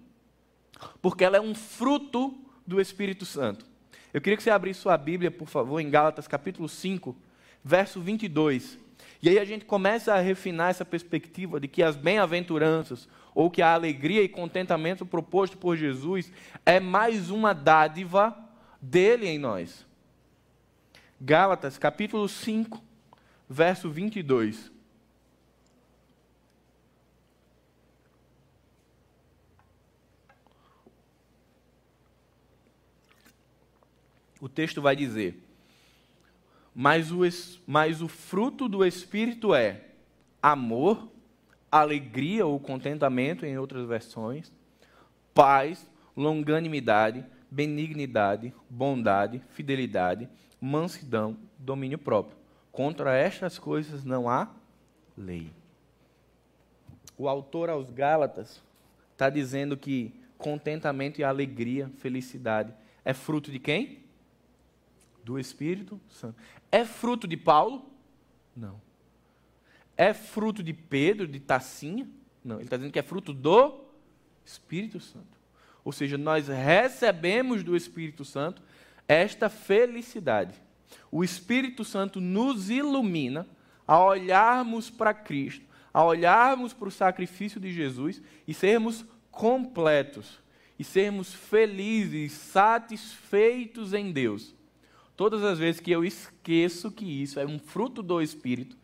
porque 1.02 1.24
ela 1.24 1.38
é 1.38 1.42
um 1.42 1.56
fruto 1.56 2.38
do 2.68 2.80
Espírito 2.80 3.26
Santo. 3.26 3.66
Eu 4.14 4.22
queria 4.22 4.38
que 4.38 4.44
você 4.44 4.52
abrisse 4.52 4.82
sua 4.82 4.98
Bíblia, 4.98 5.32
por 5.32 5.48
favor, 5.48 5.80
em 5.80 5.90
Gálatas 5.90 6.28
capítulo 6.28 6.70
5, 6.70 7.16
verso 7.64 8.00
22. 8.00 8.78
E 9.24 9.30
aí 9.30 9.40
a 9.40 9.46
gente 9.46 9.64
começa 9.64 10.14
a 10.14 10.20
refinar 10.20 10.70
essa 10.70 10.84
perspectiva 10.84 11.58
de 11.58 11.66
que 11.66 11.82
as 11.82 11.96
bem-aventuranças, 11.96 13.08
ou 13.34 13.50
que 13.50 13.62
a 13.62 13.74
alegria 13.74 14.22
e 14.22 14.28
contentamento 14.28 15.06
proposto 15.06 15.58
por 15.58 15.78
Jesus, 15.78 16.30
é 16.66 16.78
mais 16.78 17.30
uma 17.30 17.54
dádiva 17.54 18.38
dele 18.82 19.26
em 19.26 19.40
nós. 19.40 19.86
Gálatas, 21.22 21.78
capítulo 21.78 22.28
5, 22.28 22.84
verso 23.50 23.90
22. 23.90 24.70
O 34.42 34.50
texto 34.50 34.82
vai 34.82 34.98
dizer: 34.98 35.42
mas 36.74 37.12
o, 37.12 37.20
mas 37.68 38.02
o 38.02 38.08
fruto 38.08 38.68
do 38.68 38.86
Espírito 38.86 39.54
é 39.54 39.82
amor, 40.42 41.10
alegria 41.72 42.46
ou 42.46 42.60
contentamento, 42.60 43.46
em 43.46 43.58
outras 43.58 43.88
versões, 43.88 44.52
paz, 45.34 45.90
longanimidade, 46.16 47.26
benignidade, 47.50 48.54
bondade, 48.70 49.42
fidelidade, 49.50 50.28
mansidão, 50.60 51.38
domínio 51.58 51.98
próprio. 51.98 52.38
Contra 52.72 53.16
estas 53.16 53.60
coisas 53.60 54.04
não 54.04 54.28
há 54.28 54.50
lei. 55.18 55.52
O 57.18 57.28
autor 57.30 57.70
aos 57.70 57.92
Gálatas 57.92 58.62
está 59.12 59.30
dizendo 59.30 59.78
que 59.78 60.14
contentamento 60.38 61.22
e 61.22 61.24
alegria, 61.24 61.90
felicidade. 61.98 62.74
É 63.06 63.14
fruto 63.14 63.52
de 63.52 63.60
quem? 63.60 64.03
Do 65.24 65.40
Espírito 65.40 66.00
Santo. 66.10 66.36
É 66.72 66.84
fruto 66.84 67.28
de 67.28 67.38
Paulo? 67.38 67.90
Não. 68.56 68.82
É 69.96 70.14
fruto 70.14 70.62
de 70.62 70.74
Pedro, 70.74 71.28
de 71.28 71.40
Tacinha? 71.40 72.08
Não. 72.44 72.58
Ele 72.58 72.66
está 72.66 72.78
dizendo 72.78 72.92
que 72.92 73.00
é 73.00 73.04
fruto 73.04 73.34
do 73.34 73.86
Espírito 74.46 75.00
Santo. 75.00 75.40
Ou 75.84 75.92
seja, 75.92 76.18
nós 76.18 76.48
recebemos 76.48 77.64
do 77.64 77.76
Espírito 77.76 78.24
Santo 78.24 78.62
esta 79.08 79.50
felicidade. 79.50 80.56
O 81.12 81.24
Espírito 81.24 81.84
Santo 81.84 82.22
nos 82.22 82.70
ilumina 82.70 83.48
a 83.86 84.02
olharmos 84.02 84.90
para 84.90 85.14
Cristo, 85.14 85.66
a 85.94 86.04
olharmos 86.04 86.74
para 86.74 86.88
o 86.88 86.92
sacrifício 86.92 87.60
de 87.60 87.72
Jesus 87.72 88.22
e 88.48 88.54
sermos 88.54 89.06
completos, 89.30 90.42
e 90.78 90.84
sermos 90.84 91.34
felizes, 91.34 92.32
satisfeitos 92.32 93.94
em 93.94 94.12
Deus. 94.12 94.56
Todas 95.24 95.42
as 95.42 95.58
vezes 95.58 95.80
que 95.80 95.90
eu 95.90 96.04
esqueço 96.04 96.92
que 96.92 97.06
isso 97.06 97.40
é 97.40 97.46
um 97.46 97.58
fruto 97.58 98.04
do 98.04 98.22
Espírito, 98.22 98.76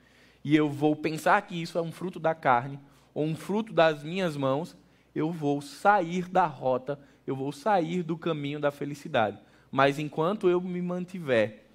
e 0.41 0.55
eu 0.55 0.69
vou 0.69 0.95
pensar 0.95 1.41
que 1.41 1.61
isso 1.61 1.77
é 1.77 1.81
um 1.81 1.91
fruto 1.91 2.17
da 2.17 2.33
carne, 2.33 2.79
ou 3.13 3.25
um 3.25 3.35
fruto 3.35 3.73
das 3.73 4.05
minhas 4.05 4.37
mãos, 4.37 4.73
eu 5.13 5.33
vou 5.33 5.61
sair 5.61 6.29
da 6.29 6.45
rota, 6.45 6.97
eu 7.27 7.35
vou 7.35 7.51
sair 7.51 8.03
do 8.03 8.17
caminho 8.17 8.57
da 8.57 8.71
felicidade. 8.71 9.37
Mas 9.69 9.99
enquanto 9.99 10.49
eu 10.49 10.61
me 10.61 10.81
mantiver 10.81 11.65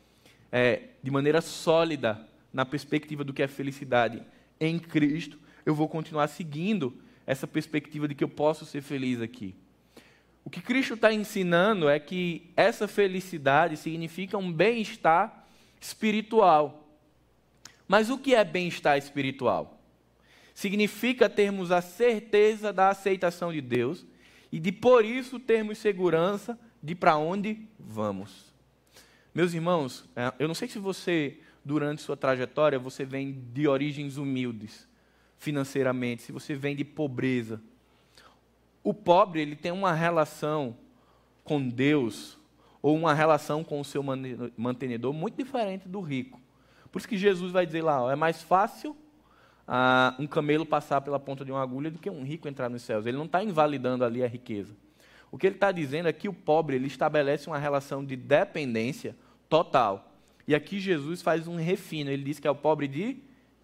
é, 0.50 0.84
de 1.02 1.10
maneira 1.10 1.42
sólida 1.42 2.26
na 2.50 2.64
perspectiva 2.64 3.22
do 3.22 3.34
que 3.34 3.42
é 3.42 3.46
felicidade 3.46 4.22
em 4.58 4.78
Cristo, 4.78 5.38
eu 5.66 5.74
vou 5.74 5.90
continuar 5.90 6.26
seguindo 6.28 6.96
essa 7.26 7.46
perspectiva 7.46 8.08
de 8.08 8.14
que 8.14 8.24
eu 8.24 8.30
posso 8.30 8.64
ser 8.64 8.80
feliz 8.80 9.20
aqui. 9.20 9.54
O 10.44 10.50
que 10.50 10.60
Cristo 10.60 10.94
está 10.94 11.12
ensinando 11.12 11.88
é 11.88 11.98
que 11.98 12.50
essa 12.56 12.86
felicidade 12.86 13.76
significa 13.76 14.36
um 14.36 14.52
bem-estar 14.52 15.46
espiritual. 15.80 16.86
Mas 17.88 18.10
o 18.10 18.18
que 18.18 18.34
é 18.34 18.44
bem-estar 18.44 18.98
espiritual? 18.98 19.80
Significa 20.54 21.28
termos 21.28 21.72
a 21.72 21.80
certeza 21.80 22.72
da 22.72 22.90
aceitação 22.90 23.52
de 23.52 23.60
Deus 23.60 24.06
e 24.52 24.60
de 24.60 24.70
por 24.70 25.04
isso 25.04 25.40
termos 25.40 25.78
segurança 25.78 26.58
de 26.82 26.94
para 26.94 27.16
onde 27.16 27.66
vamos. 27.78 28.52
Meus 29.34 29.52
irmãos, 29.52 30.08
é, 30.14 30.32
eu 30.38 30.46
não 30.46 30.54
sei 30.54 30.68
se 30.68 30.78
você, 30.78 31.40
durante 31.64 32.02
sua 32.02 32.16
trajetória, 32.16 32.78
você 32.78 33.04
vem 33.04 33.32
de 33.52 33.66
origens 33.66 34.16
humildes 34.16 34.86
financeiramente, 35.38 36.22
se 36.22 36.32
você 36.32 36.54
vem 36.54 36.76
de 36.76 36.84
pobreza. 36.84 37.60
O 38.84 38.92
pobre, 38.92 39.40
ele 39.40 39.56
tem 39.56 39.72
uma 39.72 39.94
relação 39.94 40.76
com 41.42 41.66
Deus 41.66 42.38
ou 42.82 42.94
uma 42.94 43.14
relação 43.14 43.64
com 43.64 43.80
o 43.80 43.84
seu 43.84 44.02
mantenedor 44.56 45.12
muito 45.14 45.42
diferente 45.42 45.88
do 45.88 46.02
rico. 46.02 46.38
Por 46.92 46.98
isso 46.98 47.08
que 47.08 47.16
Jesus 47.16 47.50
vai 47.50 47.64
dizer 47.64 47.82
lá, 47.82 48.02
ó, 48.02 48.10
é 48.10 48.14
mais 48.14 48.42
fácil 48.42 48.94
ah, 49.66 50.14
um 50.18 50.26
camelo 50.26 50.66
passar 50.66 51.00
pela 51.00 51.18
ponta 51.18 51.46
de 51.46 51.50
uma 51.50 51.62
agulha 51.62 51.90
do 51.90 51.98
que 51.98 52.10
um 52.10 52.22
rico 52.22 52.46
entrar 52.46 52.68
nos 52.68 52.82
céus. 52.82 53.06
Ele 53.06 53.16
não 53.16 53.24
está 53.24 53.42
invalidando 53.42 54.04
ali 54.04 54.22
a 54.22 54.28
riqueza. 54.28 54.76
O 55.32 55.38
que 55.38 55.46
ele 55.46 55.56
está 55.56 55.72
dizendo 55.72 56.08
é 56.08 56.12
que 56.12 56.28
o 56.28 56.34
pobre 56.34 56.76
ele 56.76 56.86
estabelece 56.86 57.46
uma 57.46 57.58
relação 57.58 58.04
de 58.04 58.14
dependência 58.16 59.16
total. 59.48 60.12
E 60.46 60.54
aqui 60.54 60.78
Jesus 60.78 61.22
faz 61.22 61.48
um 61.48 61.56
refino. 61.56 62.10
Ele 62.10 62.22
diz 62.22 62.38
que 62.38 62.46
é 62.46 62.50
o 62.50 62.54
pobre 62.54 62.86
de 62.86 63.16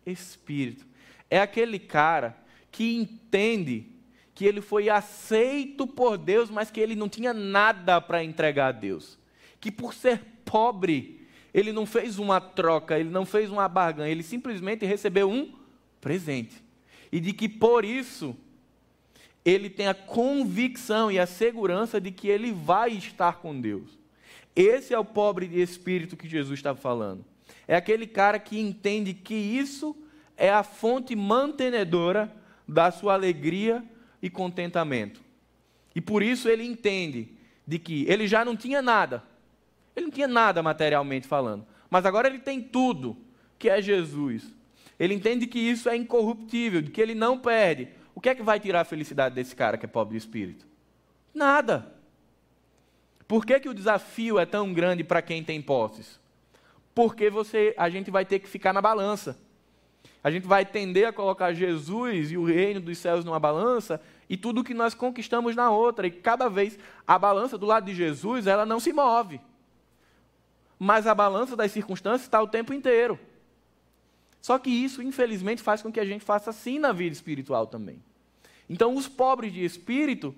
espírito. 0.07 0.87
É 1.29 1.41
aquele 1.41 1.79
cara 1.79 2.37
que 2.73 2.97
entende 2.97 3.87
que 4.40 4.46
ele 4.46 4.62
foi 4.62 4.88
aceito 4.88 5.87
por 5.87 6.16
Deus, 6.16 6.48
mas 6.48 6.70
que 6.70 6.81
ele 6.81 6.96
não 6.96 7.11
tinha 7.11 7.35
nada 7.35 8.00
para 8.00 8.24
entregar 8.24 8.68
a 8.68 8.72
Deus. 8.72 9.18
Que 9.61 9.70
por 9.70 9.92
ser 9.92 10.22
pobre, 10.46 11.29
ele 11.53 11.72
não 11.72 11.85
fez 11.85 12.18
uma 12.18 12.40
troca, 12.40 12.98
ele 12.98 13.11
não 13.11 13.26
fez 13.26 13.50
uma 13.50 13.68
barganha, 13.68 14.11
ele 14.11 14.22
simplesmente 14.22 14.87
recebeu 14.87 15.31
um 15.31 15.53
presente. 16.00 16.64
E 17.12 17.20
de 17.20 17.35
que 17.35 17.50
por 17.50 17.85
isso 17.85 18.35
ele 19.44 19.68
tem 19.68 19.88
a 19.88 19.92
convicção 19.92 21.12
e 21.12 21.18
a 21.18 21.26
segurança 21.26 22.00
de 22.00 22.11
que 22.11 22.26
ele 22.26 22.50
vai 22.50 22.92
estar 22.92 23.35
com 23.40 23.61
Deus. 23.61 23.98
Esse 24.57 24.94
é 24.94 24.98
o 24.98 25.05
pobre 25.05 25.48
de 25.48 25.61
espírito 25.61 26.16
que 26.16 26.26
Jesus 26.26 26.59
estava 26.59 26.81
falando. 26.81 27.26
É 27.68 27.76
aquele 27.76 28.07
cara 28.07 28.38
que 28.38 28.59
entende 28.59 29.12
que 29.12 29.35
isso 29.35 29.94
é 30.35 30.48
a 30.48 30.62
fonte 30.62 31.14
mantenedora 31.14 32.35
da 32.66 32.90
sua 32.90 33.12
alegria 33.12 33.85
e 34.23 34.29
contentamento. 34.29 35.21
E 35.95 36.01
por 36.01 36.23
isso 36.23 36.49
ele 36.49 36.65
entende 36.65 37.29
de 37.67 37.79
que 37.79 38.05
ele 38.09 38.27
já 38.27 38.45
não 38.45 38.57
tinha 38.57 38.81
nada. 38.83 39.23
Ele 39.95 40.07
não 40.07 40.13
tinha 40.13 40.29
nada 40.29 40.63
materialmente 40.63 41.27
falando, 41.27 41.67
mas 41.89 42.07
agora 42.07 42.29
ele 42.29 42.39
tem 42.39 42.61
tudo, 42.61 43.17
que 43.59 43.69
é 43.69 43.83
Jesus. 43.83 44.45
Ele 44.99 45.15
entende 45.15 45.47
que 45.47 45.59
isso 45.59 45.89
é 45.89 45.97
incorruptível, 45.97 46.83
de 46.83 46.91
que 46.91 47.01
ele 47.01 47.15
não 47.15 47.39
perde. 47.39 47.89
O 48.15 48.21
que 48.21 48.29
é 48.29 48.35
que 48.35 48.43
vai 48.43 48.61
tirar 48.61 48.83
a 48.83 48.85
felicidade 48.85 49.35
desse 49.35 49.57
cara 49.57 49.79
que 49.79 49.87
é 49.87 49.89
pobre 49.89 50.13
de 50.13 50.19
espírito? 50.19 50.67
Nada. 51.35 51.95
Por 53.27 53.47
que, 53.47 53.59
que 53.61 53.69
o 53.69 53.75
desafio 53.75 54.39
é 54.39 54.45
tão 54.45 54.73
grande 54.73 55.05
para 55.05 55.23
quem 55.23 55.43
tem 55.43 55.63
posses? 55.63 56.19
Porque 56.95 57.31
você, 57.31 57.75
a 57.79 57.89
gente 57.89 58.11
vai 58.11 58.25
ter 58.25 58.41
que 58.41 58.49
ficar 58.49 58.73
na 58.73 58.83
balança. 58.83 59.39
A 60.23 60.31
gente 60.31 60.47
vai 60.47 60.67
tender 60.67 61.09
a 61.09 61.13
colocar 61.13 61.53
Jesus 61.53 62.31
e 62.31 62.37
o 62.37 62.45
reino 62.45 62.81
dos 62.81 62.99
céus 62.99 63.25
numa 63.25 63.41
balança 63.41 64.01
e 64.29 64.37
tudo 64.37 64.63
que 64.63 64.75
nós 64.75 64.95
conquistamos 64.95 65.57
na 65.57 65.71
outra. 65.71 66.07
E 66.07 66.11
cada 66.11 66.49
vez 66.49 66.79
a 67.07 67.19
balança 67.19 67.57
do 67.57 67.67
lado 67.67 67.87
de 67.87 67.95
Jesus, 67.95 68.47
ela 68.47 68.67
não 68.67 68.79
se 68.79 68.93
move. 68.93 69.41
Mas 70.79 71.07
a 71.07 71.15
balança 71.15 71.57
das 71.57 71.73
circunstâncias 71.73 72.23
está 72.23 72.41
o 72.43 72.47
tempo 72.47 72.75
inteiro. 72.75 73.19
Só 74.41 74.59
que 74.59 74.71
isso, 74.71 75.03
infelizmente, 75.03 75.63
faz 75.63 75.83
com 75.83 75.93
que 75.93 76.01
a 76.01 76.05
gente 76.05 76.25
faça 76.25 76.51
assim 76.51 76.79
na 76.79 76.93
vida 76.93 77.15
espiritual 77.15 77.67
também. 77.67 78.03
Então, 78.69 78.95
os 78.95 79.09
pobres 79.09 79.53
de 79.53 79.65
espírito, 79.65 80.35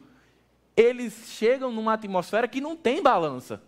eles 0.77 1.29
chegam 1.29 1.73
numa 1.73 1.95
atmosfera 1.95 2.49
que 2.49 2.61
não 2.61 2.77
tem 2.77 3.03
balança. 3.03 3.62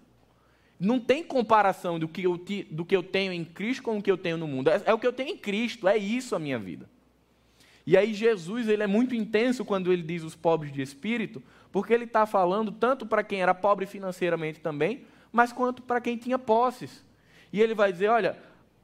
Não 0.85 1.01
tem 1.01 1.23
comparação 1.23 1.99
do 1.99 2.07
que 2.07 2.23
eu, 2.23 2.41
do 2.71 2.85
que 2.85 2.95
eu 2.95 3.03
tenho 3.03 3.33
em 3.33 3.45
Cristo 3.45 3.83
com 3.83 3.99
o 3.99 4.03
que 4.03 4.11
eu 4.11 4.19
tenho 4.19 4.37
no 4.37 4.47
mundo. 4.47 4.69
É, 4.69 4.83
é 4.87 4.95
o 4.95 4.99
que 4.99 5.07
eu 5.07 5.13
tenho 5.13 5.31
em 5.31 5.37
Cristo, 5.37 5.89
é 5.89 5.97
isso 5.97 6.35
a 6.35 6.39
minha 6.39 6.59
vida. 6.59 6.89
E 7.87 7.97
aí 7.97 8.15
Jesus 8.15 8.69
ele 8.69 8.83
é 8.83 8.87
muito 8.87 9.15
intenso 9.15 9.65
quando 9.65 9.93
ele 9.93 10.03
diz 10.03 10.23
os 10.23 10.35
pobres 10.35 10.73
de 10.73 10.81
espírito, 10.81 11.43
porque 11.71 11.93
ele 11.93 12.05
está 12.05 12.25
falando 12.25 12.73
tanto 12.73 13.05
para 13.05 13.23
quem 13.23 13.43
era 13.43 13.55
pobre 13.55 13.87
financeiramente 13.87 14.61
também, 14.61 15.05
mas 15.33 15.53
quanto 15.53 15.83
para 15.83 16.01
quem 16.01 16.17
tinha 16.17 16.39
posses. 16.39 17.05
E 17.53 17.61
ele 17.61 17.75
vai 17.75 17.93
dizer, 17.93 18.09
olha, 18.09 18.39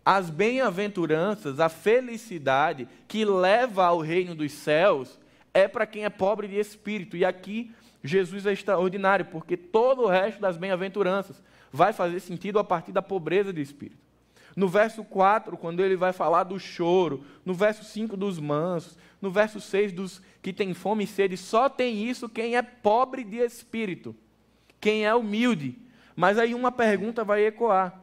as 0.04 0.28
bem-aventuranças, 0.28 1.60
a 1.60 1.68
felicidade 1.68 2.88
que 3.06 3.24
leva 3.24 3.84
ao 3.86 4.00
reino 4.00 4.34
dos 4.34 4.52
céus 4.52 5.18
é 5.54 5.68
para 5.68 5.86
quem 5.86 6.04
é 6.04 6.10
pobre 6.10 6.48
de 6.48 6.56
espírito. 6.56 7.16
E 7.16 7.24
aqui 7.24 7.70
Jesus 8.02 8.46
é 8.46 8.52
extraordinário, 8.52 9.26
porque 9.26 9.56
todo 9.56 10.02
o 10.02 10.08
resto 10.08 10.40
das 10.40 10.56
bem-aventuranças 10.56 11.42
vai 11.72 11.92
fazer 11.92 12.20
sentido 12.20 12.58
a 12.58 12.64
partir 12.64 12.92
da 12.92 13.02
pobreza 13.02 13.52
de 13.52 13.60
espírito. 13.60 14.10
No 14.56 14.68
verso 14.68 15.04
4, 15.04 15.56
quando 15.56 15.80
ele 15.80 15.96
vai 15.96 16.12
falar 16.12 16.44
do 16.44 16.58
choro, 16.58 17.24
no 17.44 17.54
verso 17.54 17.84
5 17.84 18.16
dos 18.16 18.38
mansos, 18.38 18.98
no 19.20 19.30
verso 19.30 19.60
6 19.60 19.92
dos 19.92 20.20
que 20.42 20.52
têm 20.52 20.74
fome 20.74 21.04
e 21.04 21.06
sede, 21.06 21.36
só 21.36 21.68
tem 21.68 22.04
isso 22.08 22.28
quem 22.28 22.56
é 22.56 22.62
pobre 22.62 23.22
de 23.22 23.36
espírito, 23.36 24.14
quem 24.80 25.06
é 25.06 25.14
humilde. 25.14 25.78
Mas 26.16 26.38
aí 26.38 26.54
uma 26.54 26.72
pergunta 26.72 27.22
vai 27.22 27.46
ecoar: 27.46 28.00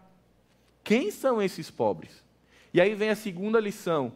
quem 0.83 1.11
são 1.11 1.41
esses 1.41 1.69
pobres? 1.69 2.23
E 2.73 2.79
aí 2.79 2.95
vem 2.95 3.09
a 3.09 3.15
segunda 3.15 3.59
lição. 3.59 4.13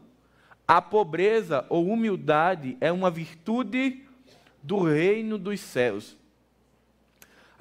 A 0.68 0.82
pobreza 0.82 1.66
ou 1.68 1.88
humildade 1.88 2.78
é 2.80 2.92
uma 2.92 3.12
virtude 3.12 4.06
do 4.64 4.82
reino 4.84 5.38
dos 5.38 5.60
céus. 5.60 6.16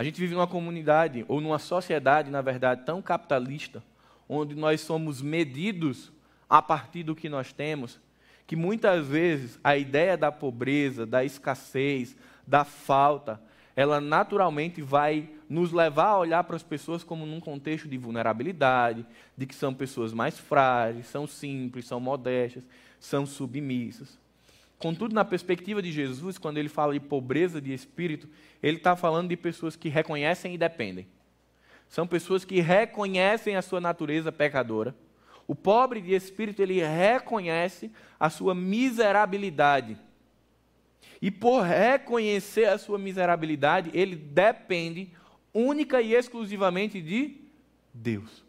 A 0.01 0.03
gente 0.03 0.19
vive 0.19 0.33
numa 0.33 0.47
comunidade, 0.47 1.27
ou 1.29 1.43
numa 1.43 1.59
sociedade, 1.59 2.31
na 2.31 2.41
verdade, 2.41 2.87
tão 2.87 3.03
capitalista, 3.03 3.85
onde 4.27 4.55
nós 4.55 4.81
somos 4.81 5.21
medidos 5.21 6.11
a 6.49 6.63
partir 6.63 7.03
do 7.03 7.15
que 7.15 7.29
nós 7.29 7.53
temos, 7.53 8.01
que 8.47 8.57
muitas 8.57 9.07
vezes 9.07 9.61
a 9.63 9.77
ideia 9.77 10.17
da 10.17 10.33
pobreza, 10.33 11.05
da 11.05 11.23
escassez, 11.23 12.17
da 12.47 12.65
falta, 12.65 13.43
ela 13.77 14.01
naturalmente 14.01 14.81
vai 14.81 15.29
nos 15.47 15.71
levar 15.71 16.07
a 16.07 16.19
olhar 16.19 16.45
para 16.45 16.57
as 16.57 16.63
pessoas 16.63 17.05
como 17.05 17.27
num 17.27 17.39
contexto 17.39 17.87
de 17.87 17.99
vulnerabilidade, 17.99 19.05
de 19.37 19.45
que 19.45 19.55
são 19.55 19.75
pessoas 19.75 20.15
mais 20.15 20.39
frágeis, 20.39 21.09
são 21.09 21.27
simples, 21.27 21.87
são 21.87 22.01
modestas, 22.01 22.65
são 22.99 23.27
submissas. 23.27 24.19
Contudo, 24.81 25.14
na 25.14 25.27
perspectiva 25.27 25.83
de 25.83 25.93
Jesus, 25.93 26.38
quando 26.38 26.57
ele 26.57 26.71
fala 26.71 26.95
de 26.95 27.01
pobreza 27.01 27.61
de 27.61 27.71
espírito, 27.71 28.27
ele 28.62 28.79
está 28.79 28.97
falando 28.97 29.29
de 29.29 29.37
pessoas 29.37 29.77
que 29.77 29.90
reconhecem 29.90 30.55
e 30.55 30.59
dependem. 30.59 31.07
São 31.87 32.07
pessoas 32.07 32.47
que 32.47 32.61
reconhecem 32.61 33.57
a 33.57 33.62
sua 33.62 33.79
natureza 33.79 34.33
pecadora. 34.33 34.95
O 35.47 35.55
pobre 35.55 36.01
de 36.01 36.14
espírito, 36.14 36.62
ele 36.62 36.83
reconhece 36.83 37.90
a 38.19 38.31
sua 38.31 38.55
miserabilidade 38.55 39.99
E 41.21 41.31
por 41.31 41.62
reconhecer 41.62 42.64
a 42.64 42.79
sua 42.79 42.99
miserabilidade, 42.99 43.90
ele 43.93 44.16
depende 44.16 45.12
única 45.53 46.01
e 46.01 46.14
exclusivamente 46.14 47.03
de 47.03 47.37
Deus. 47.93 48.43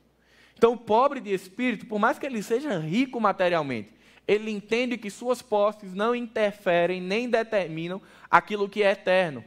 Então, 0.55 0.73
o 0.73 0.77
pobre 0.77 1.19
de 1.19 1.33
espírito, 1.33 1.85
por 1.87 1.99
mais 1.99 2.17
que 2.17 2.25
ele 2.25 2.41
seja 2.41 2.79
rico 2.79 3.19
materialmente, 3.19 3.89
ele 4.27 4.51
entende 4.51 4.97
que 4.97 5.09
suas 5.09 5.41
posses 5.41 5.93
não 5.93 6.15
interferem 6.15 7.01
nem 7.01 7.29
determinam 7.29 8.01
aquilo 8.29 8.69
que 8.69 8.83
é 8.83 8.91
eterno. 8.91 9.43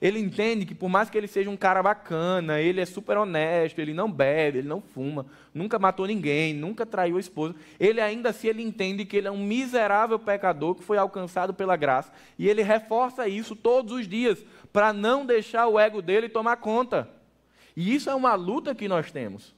Ele 0.00 0.18
entende 0.18 0.66
que 0.66 0.74
por 0.74 0.88
mais 0.88 1.08
que 1.08 1.16
ele 1.16 1.28
seja 1.28 1.48
um 1.48 1.56
cara 1.56 1.80
bacana, 1.80 2.60
ele 2.60 2.80
é 2.80 2.84
super 2.84 3.16
honesto, 3.16 3.78
ele 3.78 3.94
não 3.94 4.10
bebe, 4.10 4.58
ele 4.58 4.68
não 4.68 4.80
fuma, 4.80 5.26
nunca 5.54 5.78
matou 5.78 6.08
ninguém, 6.08 6.52
nunca 6.52 6.84
traiu 6.84 7.18
a 7.18 7.20
esposa, 7.20 7.54
ele 7.78 8.00
ainda 8.00 8.30
assim 8.30 8.48
ele 8.48 8.64
entende 8.64 9.04
que 9.04 9.16
ele 9.16 9.28
é 9.28 9.30
um 9.30 9.46
miserável 9.46 10.18
pecador 10.18 10.74
que 10.74 10.82
foi 10.82 10.98
alcançado 10.98 11.54
pela 11.54 11.76
graça, 11.76 12.12
e 12.36 12.48
ele 12.48 12.62
reforça 12.62 13.28
isso 13.28 13.54
todos 13.54 13.92
os 13.92 14.08
dias 14.08 14.44
para 14.72 14.92
não 14.92 15.24
deixar 15.24 15.68
o 15.68 15.78
ego 15.78 16.02
dele 16.02 16.28
tomar 16.28 16.56
conta. 16.56 17.08
E 17.76 17.94
isso 17.94 18.10
é 18.10 18.14
uma 18.14 18.34
luta 18.34 18.74
que 18.74 18.88
nós 18.88 19.12
temos. 19.12 19.54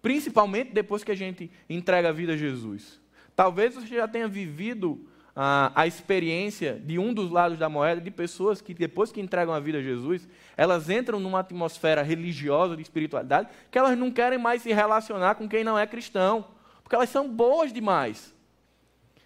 Principalmente 0.00 0.72
depois 0.72 1.04
que 1.04 1.12
a 1.12 1.16
gente 1.16 1.50
entrega 1.68 2.08
a 2.08 2.12
vida 2.12 2.32
a 2.32 2.36
Jesus. 2.36 3.01
Talvez 3.34 3.74
você 3.74 3.86
já 3.86 4.06
tenha 4.06 4.28
vivido 4.28 5.06
a, 5.34 5.72
a 5.74 5.86
experiência 5.86 6.80
de 6.84 6.98
um 6.98 7.12
dos 7.12 7.30
lados 7.30 7.58
da 7.58 7.68
moeda 7.68 8.00
de 8.00 8.10
pessoas 8.10 8.60
que, 8.60 8.74
depois 8.74 9.10
que 9.10 9.20
entregam 9.20 9.54
a 9.54 9.60
vida 9.60 9.78
a 9.78 9.82
Jesus, 9.82 10.28
elas 10.56 10.90
entram 10.90 11.18
numa 11.18 11.40
atmosfera 11.40 12.02
religiosa, 12.02 12.76
de 12.76 12.82
espiritualidade, 12.82 13.48
que 13.70 13.78
elas 13.78 13.96
não 13.96 14.10
querem 14.10 14.38
mais 14.38 14.62
se 14.62 14.72
relacionar 14.72 15.36
com 15.36 15.48
quem 15.48 15.64
não 15.64 15.78
é 15.78 15.86
cristão, 15.86 16.46
porque 16.82 16.94
elas 16.94 17.08
são 17.08 17.28
boas 17.28 17.72
demais, 17.72 18.34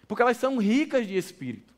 porque 0.07 0.21
elas 0.21 0.37
são 0.37 0.57
ricas 0.57 1.05
de 1.05 1.17
espírito. 1.17 1.75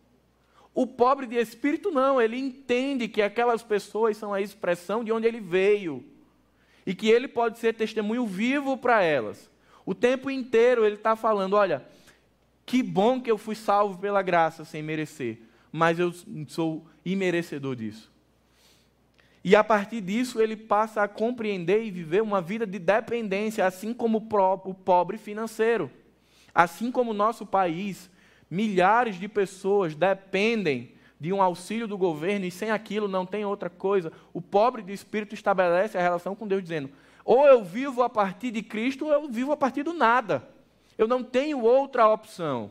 O 0.73 0.85
pobre 0.85 1.25
de 1.25 1.35
espírito 1.35 1.89
não, 1.91 2.21
ele 2.21 2.37
entende 2.37 3.07
que 3.07 3.21
aquelas 3.21 3.63
pessoas 3.63 4.15
são 4.15 4.33
a 4.33 4.39
expressão 4.39 5.03
de 5.03 5.11
onde 5.11 5.27
ele 5.27 5.41
veio 5.41 6.05
e 6.85 6.93
que 6.93 7.09
ele 7.09 7.27
pode 7.27 7.57
ser 7.57 7.73
testemunho 7.73 8.25
vivo 8.25 8.77
para 8.77 9.01
elas. 9.01 9.49
O 9.85 9.95
tempo 9.95 10.29
inteiro 10.29 10.85
ele 10.85 10.95
está 10.95 11.15
falando: 11.15 11.55
olha, 11.55 11.83
que 12.69 12.83
bom 12.83 13.19
que 13.19 13.31
eu 13.31 13.37
fui 13.39 13.55
salvo 13.55 13.97
pela 13.97 14.21
graça 14.21 14.63
sem 14.63 14.83
merecer, 14.83 15.39
mas 15.71 15.97
eu 15.97 16.13
sou 16.47 16.85
imerecedor 17.03 17.75
disso. 17.75 18.11
E 19.43 19.55
a 19.55 19.63
partir 19.63 20.01
disso 20.01 20.39
ele 20.39 20.55
passa 20.55 21.01
a 21.01 21.07
compreender 21.07 21.83
e 21.83 21.89
viver 21.89 22.21
uma 22.21 22.39
vida 22.39 22.67
de 22.67 22.77
dependência, 22.77 23.65
assim 23.65 23.91
como 23.91 24.19
o 24.19 24.73
pobre 24.75 25.17
financeiro. 25.17 25.89
Assim 26.53 26.91
como 26.91 27.09
o 27.09 27.13
nosso 27.15 27.43
país, 27.43 28.07
milhares 28.51 29.19
de 29.19 29.27
pessoas 29.27 29.95
dependem 29.95 30.91
de 31.19 31.33
um 31.33 31.41
auxílio 31.41 31.87
do 31.87 31.97
governo 31.97 32.45
e 32.45 32.51
sem 32.51 32.69
aquilo 32.69 33.07
não 33.07 33.25
tem 33.25 33.43
outra 33.43 33.71
coisa. 33.71 34.13
O 34.31 34.43
pobre 34.43 34.83
de 34.83 34.93
espírito 34.93 35.33
estabelece 35.33 35.97
a 35.97 36.01
relação 36.03 36.35
com 36.35 36.47
Deus 36.47 36.61
dizendo: 36.61 36.91
ou 37.25 37.47
eu 37.47 37.63
vivo 37.63 38.03
a 38.03 38.09
partir 38.09 38.51
de 38.51 38.61
Cristo, 38.61 39.05
ou 39.05 39.11
eu 39.11 39.27
vivo 39.27 39.51
a 39.51 39.57
partir 39.57 39.81
do 39.81 39.91
nada. 39.91 40.58
Eu 40.99 41.07
não 41.07 41.23
tenho 41.23 41.61
outra 41.61 42.09
opção. 42.09 42.69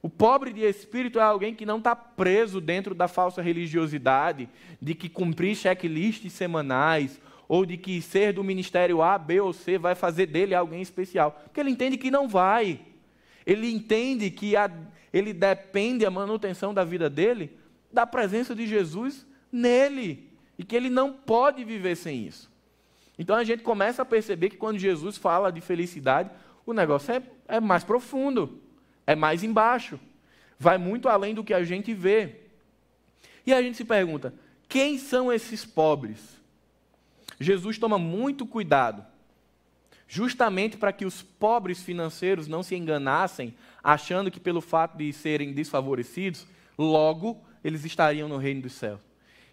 O 0.00 0.08
pobre 0.08 0.50
de 0.50 0.62
espírito 0.62 1.18
é 1.18 1.22
alguém 1.22 1.54
que 1.54 1.66
não 1.66 1.76
está 1.76 1.94
preso 1.94 2.58
dentro 2.58 2.94
da 2.94 3.06
falsa 3.06 3.42
religiosidade, 3.42 4.48
de 4.80 4.94
que 4.94 5.10
cumprir 5.10 5.54
checklists 5.54 6.32
semanais, 6.32 7.20
ou 7.46 7.66
de 7.66 7.76
que 7.76 8.00
ser 8.00 8.32
do 8.32 8.42
ministério 8.42 9.02
A, 9.02 9.18
B 9.18 9.42
ou 9.42 9.52
C 9.52 9.76
vai 9.76 9.94
fazer 9.94 10.24
dele 10.24 10.54
alguém 10.54 10.80
especial. 10.80 11.32
Porque 11.44 11.60
ele 11.60 11.68
entende 11.68 11.98
que 11.98 12.10
não 12.10 12.26
vai. 12.26 12.80
Ele 13.44 13.70
entende 13.70 14.30
que 14.30 14.56
a, 14.56 14.70
ele 15.12 15.34
depende 15.34 16.06
a 16.06 16.10
manutenção 16.10 16.72
da 16.72 16.82
vida 16.82 17.10
dele 17.10 17.58
da 17.92 18.06
presença 18.06 18.54
de 18.54 18.66
Jesus 18.66 19.26
nele. 19.52 20.30
E 20.58 20.64
que 20.64 20.74
ele 20.74 20.88
não 20.88 21.12
pode 21.12 21.62
viver 21.62 21.94
sem 21.94 22.26
isso. 22.26 22.50
Então 23.18 23.36
a 23.36 23.44
gente 23.44 23.62
começa 23.62 24.00
a 24.00 24.06
perceber 24.06 24.48
que 24.48 24.56
quando 24.56 24.78
Jesus 24.78 25.18
fala 25.18 25.52
de 25.52 25.60
felicidade, 25.60 26.30
o 26.66 26.72
negócio 26.72 27.14
é, 27.14 27.22
é 27.48 27.60
mais 27.60 27.84
profundo, 27.84 28.60
é 29.06 29.14
mais 29.14 29.42
embaixo, 29.42 29.98
vai 30.58 30.78
muito 30.78 31.08
além 31.08 31.34
do 31.34 31.44
que 31.44 31.52
a 31.52 31.64
gente 31.64 31.92
vê. 31.92 32.36
E 33.46 33.52
a 33.52 33.60
gente 33.60 33.76
se 33.76 33.84
pergunta: 33.84 34.34
quem 34.68 34.98
são 34.98 35.32
esses 35.32 35.64
pobres? 35.64 36.40
Jesus 37.38 37.78
toma 37.78 37.98
muito 37.98 38.46
cuidado, 38.46 39.04
justamente 40.06 40.76
para 40.76 40.92
que 40.92 41.04
os 41.04 41.22
pobres 41.22 41.82
financeiros 41.82 42.46
não 42.46 42.62
se 42.62 42.74
enganassem, 42.76 43.54
achando 43.82 44.30
que 44.30 44.40
pelo 44.40 44.60
fato 44.60 44.96
de 44.96 45.12
serem 45.12 45.52
desfavorecidos, 45.52 46.46
logo 46.78 47.44
eles 47.62 47.84
estariam 47.84 48.28
no 48.28 48.36
reino 48.36 48.62
dos 48.62 48.74
céus. 48.74 49.00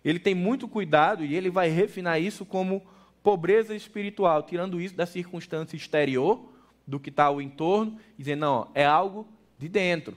Ele 0.04 0.19
tem 0.19 0.34
muito 0.34 0.67
cuidado 0.67 1.24
e 1.24 1.36
ele 1.36 1.50
vai 1.50 1.69
refinar 1.69 2.21
isso 2.21 2.45
como 2.45 2.86
pobreza 3.24 3.76
espiritual, 3.76 4.43
tirando 4.43 4.82
isso 4.82 4.95
da 4.95 5.06
circunstância 5.06 5.76
exterior 5.76 6.51
do 6.91 6.99
que 6.99 7.10
está 7.10 7.23
ao 7.23 7.41
entorno, 7.41 7.97
e 8.15 8.17
dizer, 8.17 8.36
não, 8.36 8.69
é 8.75 8.86
algo 8.86 9.25
de 9.58 9.69
dentro. 9.69 10.15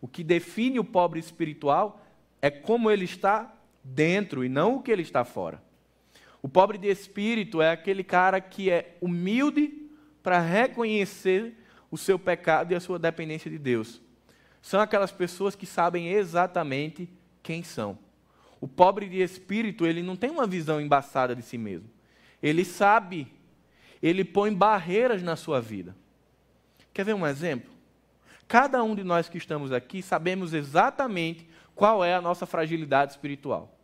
O 0.00 0.08
que 0.08 0.24
define 0.24 0.78
o 0.80 0.84
pobre 0.84 1.20
espiritual 1.20 2.04
é 2.42 2.50
como 2.50 2.90
ele 2.90 3.04
está 3.04 3.54
dentro 3.82 4.44
e 4.44 4.48
não 4.48 4.76
o 4.76 4.82
que 4.82 4.90
ele 4.90 5.02
está 5.02 5.24
fora. 5.24 5.62
O 6.42 6.48
pobre 6.48 6.78
de 6.78 6.88
espírito 6.88 7.62
é 7.62 7.70
aquele 7.70 8.02
cara 8.02 8.40
que 8.40 8.70
é 8.70 8.96
humilde 9.00 9.88
para 10.22 10.40
reconhecer 10.40 11.54
o 11.90 11.96
seu 11.96 12.18
pecado 12.18 12.72
e 12.72 12.74
a 12.74 12.80
sua 12.80 12.98
dependência 12.98 13.50
de 13.50 13.58
Deus. 13.58 14.00
São 14.60 14.80
aquelas 14.80 15.12
pessoas 15.12 15.54
que 15.54 15.66
sabem 15.66 16.08
exatamente 16.08 17.08
quem 17.42 17.62
são. 17.62 17.96
O 18.60 18.66
pobre 18.66 19.08
de 19.08 19.22
espírito, 19.22 19.86
ele 19.86 20.02
não 20.02 20.16
tem 20.16 20.30
uma 20.30 20.46
visão 20.46 20.80
embaçada 20.80 21.36
de 21.36 21.42
si 21.42 21.56
mesmo. 21.56 21.88
Ele 22.42 22.64
sabe 22.64 23.28
ele 24.02 24.24
põe 24.24 24.52
barreiras 24.52 25.22
na 25.22 25.36
sua 25.36 25.60
vida. 25.60 25.94
Quer 26.92 27.04
ver 27.04 27.14
um 27.14 27.26
exemplo? 27.26 27.70
Cada 28.48 28.82
um 28.82 28.94
de 28.94 29.04
nós 29.04 29.28
que 29.28 29.38
estamos 29.38 29.72
aqui 29.72 30.02
sabemos 30.02 30.52
exatamente 30.52 31.48
qual 31.74 32.04
é 32.04 32.14
a 32.14 32.20
nossa 32.20 32.46
fragilidade 32.46 33.12
espiritual. 33.12 33.78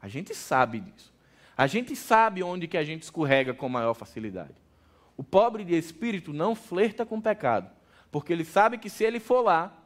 A 0.00 0.08
gente 0.08 0.34
sabe 0.34 0.80
disso. 0.80 1.12
A 1.56 1.66
gente 1.66 1.94
sabe 1.96 2.42
onde 2.42 2.68
que 2.68 2.76
a 2.76 2.84
gente 2.84 3.02
escorrega 3.02 3.52
com 3.52 3.68
maior 3.68 3.94
facilidade. 3.94 4.54
O 5.16 5.22
pobre 5.22 5.64
de 5.64 5.76
espírito 5.76 6.32
não 6.32 6.54
flerta 6.54 7.04
com 7.04 7.20
pecado, 7.20 7.70
porque 8.10 8.32
ele 8.32 8.44
sabe 8.44 8.78
que 8.78 8.88
se 8.88 9.04
ele 9.04 9.20
for 9.20 9.42
lá, 9.42 9.76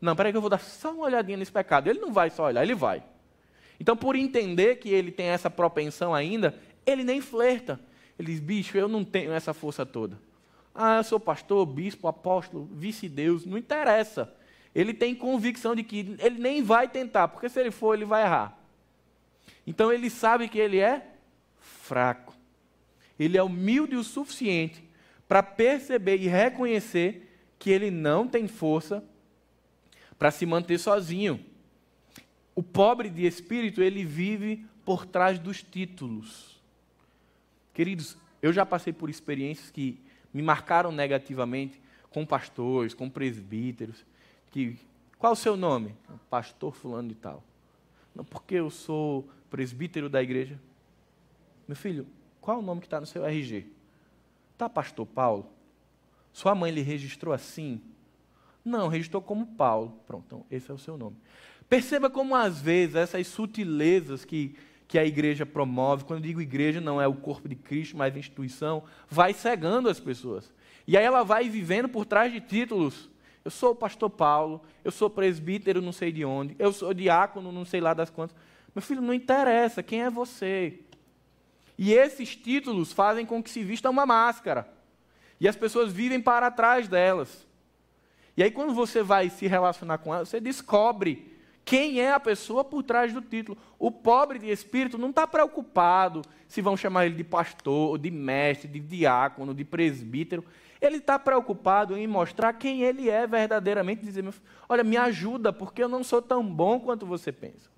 não, 0.00 0.14
peraí 0.14 0.30
que 0.30 0.36
eu 0.36 0.42
vou 0.42 0.50
dar 0.50 0.60
só 0.60 0.92
uma 0.92 1.04
olhadinha 1.04 1.36
nesse 1.36 1.50
pecado. 1.50 1.88
Ele 1.88 1.98
não 1.98 2.12
vai 2.12 2.30
só 2.30 2.44
olhar, 2.44 2.62
ele 2.62 2.74
vai. 2.74 3.02
Então, 3.80 3.96
por 3.96 4.14
entender 4.14 4.76
que 4.76 4.88
ele 4.88 5.10
tem 5.10 5.26
essa 5.26 5.50
propensão 5.50 6.14
ainda, 6.14 6.54
ele 6.84 7.02
nem 7.02 7.20
flerta. 7.20 7.80
Ele 8.18 8.32
diz: 8.32 8.40
bicho, 8.40 8.76
eu 8.76 8.88
não 8.88 9.04
tenho 9.04 9.32
essa 9.32 9.52
força 9.52 9.84
toda. 9.84 10.18
Ah, 10.78 10.98
eu 10.98 11.04
sou 11.04 11.18
pastor, 11.18 11.64
bispo, 11.64 12.06
apóstolo, 12.06 12.68
vice-deus, 12.72 13.46
não 13.46 13.56
interessa. 13.56 14.32
Ele 14.74 14.92
tem 14.92 15.14
convicção 15.14 15.74
de 15.74 15.82
que 15.82 16.16
ele 16.18 16.38
nem 16.38 16.62
vai 16.62 16.86
tentar, 16.86 17.28
porque 17.28 17.48
se 17.48 17.58
ele 17.58 17.70
for, 17.70 17.94
ele 17.94 18.04
vai 18.04 18.22
errar. 18.22 18.58
Então 19.66 19.90
ele 19.90 20.10
sabe 20.10 20.48
que 20.48 20.58
ele 20.58 20.78
é 20.78 21.14
fraco. 21.58 22.34
Ele 23.18 23.38
é 23.38 23.42
humilde 23.42 23.96
o 23.96 24.04
suficiente 24.04 24.84
para 25.26 25.42
perceber 25.42 26.18
e 26.18 26.28
reconhecer 26.28 27.40
que 27.58 27.70
ele 27.70 27.90
não 27.90 28.28
tem 28.28 28.46
força 28.46 29.02
para 30.18 30.30
se 30.30 30.44
manter 30.44 30.78
sozinho. 30.78 31.44
O 32.54 32.62
pobre 32.62 33.08
de 33.08 33.26
espírito, 33.26 33.82
ele 33.82 34.04
vive 34.04 34.66
por 34.84 35.06
trás 35.06 35.38
dos 35.38 35.62
títulos. 35.62 36.60
Queridos, 37.72 38.16
eu 38.40 38.52
já 38.52 38.64
passei 38.64 38.92
por 38.92 39.10
experiências 39.10 39.70
que 39.70 40.05
me 40.36 40.42
marcaram 40.42 40.92
negativamente 40.92 41.80
com 42.10 42.26
pastores, 42.26 42.92
com 42.92 43.08
presbíteros, 43.08 44.04
que 44.50 44.78
qual 45.18 45.32
o 45.32 45.36
seu 45.36 45.56
nome? 45.56 45.94
Pastor 46.28 46.74
fulano 46.74 47.08
de 47.08 47.14
tal. 47.14 47.42
Não, 48.14 48.22
porque 48.22 48.56
eu 48.56 48.68
sou 48.68 49.26
presbítero 49.48 50.10
da 50.10 50.22
igreja. 50.22 50.60
Meu 51.66 51.76
filho, 51.76 52.06
qual 52.40 52.58
é 52.58 52.60
o 52.60 52.62
nome 52.62 52.82
que 52.82 52.86
está 52.86 53.00
no 53.00 53.06
seu 53.06 53.24
RG? 53.24 53.66
Tá, 54.58 54.68
pastor 54.68 55.06
Paulo? 55.06 55.50
Sua 56.32 56.54
mãe 56.54 56.70
lhe 56.70 56.82
registrou 56.82 57.32
assim? 57.32 57.80
Não, 58.62 58.88
registrou 58.88 59.22
como 59.22 59.46
Paulo. 59.46 59.98
Pronto, 60.06 60.24
então 60.26 60.46
esse 60.50 60.70
é 60.70 60.74
o 60.74 60.78
seu 60.78 60.98
nome. 60.98 61.16
Perceba 61.66 62.10
como 62.10 62.36
às 62.36 62.60
vezes 62.60 62.94
essas 62.94 63.26
sutilezas 63.26 64.24
que 64.24 64.54
que 64.88 64.98
a 64.98 65.04
igreja 65.04 65.44
promove, 65.44 66.04
quando 66.04 66.22
digo 66.22 66.40
igreja, 66.40 66.80
não 66.80 67.00
é 67.00 67.06
o 67.06 67.14
corpo 67.14 67.48
de 67.48 67.56
Cristo, 67.56 67.96
mas 67.96 68.14
a 68.14 68.18
instituição, 68.18 68.84
vai 69.08 69.32
cegando 69.32 69.88
as 69.88 69.98
pessoas. 69.98 70.52
E 70.86 70.96
aí 70.96 71.04
ela 71.04 71.24
vai 71.24 71.48
vivendo 71.48 71.88
por 71.88 72.04
trás 72.04 72.32
de 72.32 72.40
títulos. 72.40 73.10
Eu 73.44 73.50
sou 73.50 73.72
o 73.72 73.76
pastor 73.76 74.10
Paulo, 74.10 74.62
eu 74.84 74.90
sou 74.90 75.10
presbítero 75.10 75.80
não 75.82 75.92
sei 75.92 76.10
de 76.12 76.24
onde, 76.24 76.56
eu 76.58 76.72
sou 76.72 76.92
diácono 76.92 77.52
não 77.52 77.64
sei 77.64 77.80
lá 77.80 77.94
das 77.94 78.10
quantas. 78.10 78.36
Meu 78.74 78.82
filho, 78.82 79.00
não 79.00 79.14
interessa, 79.14 79.82
quem 79.82 80.02
é 80.02 80.10
você? 80.10 80.80
E 81.78 81.92
esses 81.92 82.34
títulos 82.34 82.92
fazem 82.92 83.26
com 83.26 83.42
que 83.42 83.50
se 83.50 83.62
vista 83.62 83.90
uma 83.90 84.06
máscara. 84.06 84.68
E 85.40 85.46
as 85.46 85.56
pessoas 85.56 85.92
vivem 85.92 86.20
para 86.20 86.50
trás 86.50 86.88
delas. 86.88 87.46
E 88.36 88.42
aí, 88.42 88.50
quando 88.50 88.74
você 88.74 89.02
vai 89.02 89.30
se 89.30 89.46
relacionar 89.46 89.98
com 89.98 90.14
elas, 90.14 90.28
você 90.28 90.40
descobre 90.40 91.35
quem 91.66 92.00
é 92.00 92.12
a 92.12 92.20
pessoa 92.20 92.64
por 92.64 92.84
trás 92.84 93.12
do 93.12 93.20
título. 93.20 93.58
O 93.76 93.90
pobre 93.90 94.38
de 94.38 94.48
espírito 94.48 94.96
não 94.96 95.10
está 95.10 95.26
preocupado 95.26 96.22
se 96.46 96.62
vão 96.62 96.76
chamar 96.76 97.06
ele 97.06 97.16
de 97.16 97.24
pastor, 97.24 97.98
de 97.98 98.08
mestre, 98.08 98.68
de 98.68 98.78
diácono, 98.78 99.52
de 99.52 99.64
presbítero. 99.64 100.44
Ele 100.80 100.98
está 100.98 101.18
preocupado 101.18 101.96
em 101.96 102.06
mostrar 102.06 102.52
quem 102.52 102.82
ele 102.82 103.10
é 103.10 103.26
verdadeiramente, 103.26 104.04
dizer, 104.04 104.24
olha, 104.68 104.84
me 104.84 104.96
ajuda, 104.96 105.52
porque 105.52 105.82
eu 105.82 105.88
não 105.88 106.04
sou 106.04 106.22
tão 106.22 106.46
bom 106.46 106.78
quanto 106.78 107.04
você 107.04 107.32
pensa. 107.32 107.68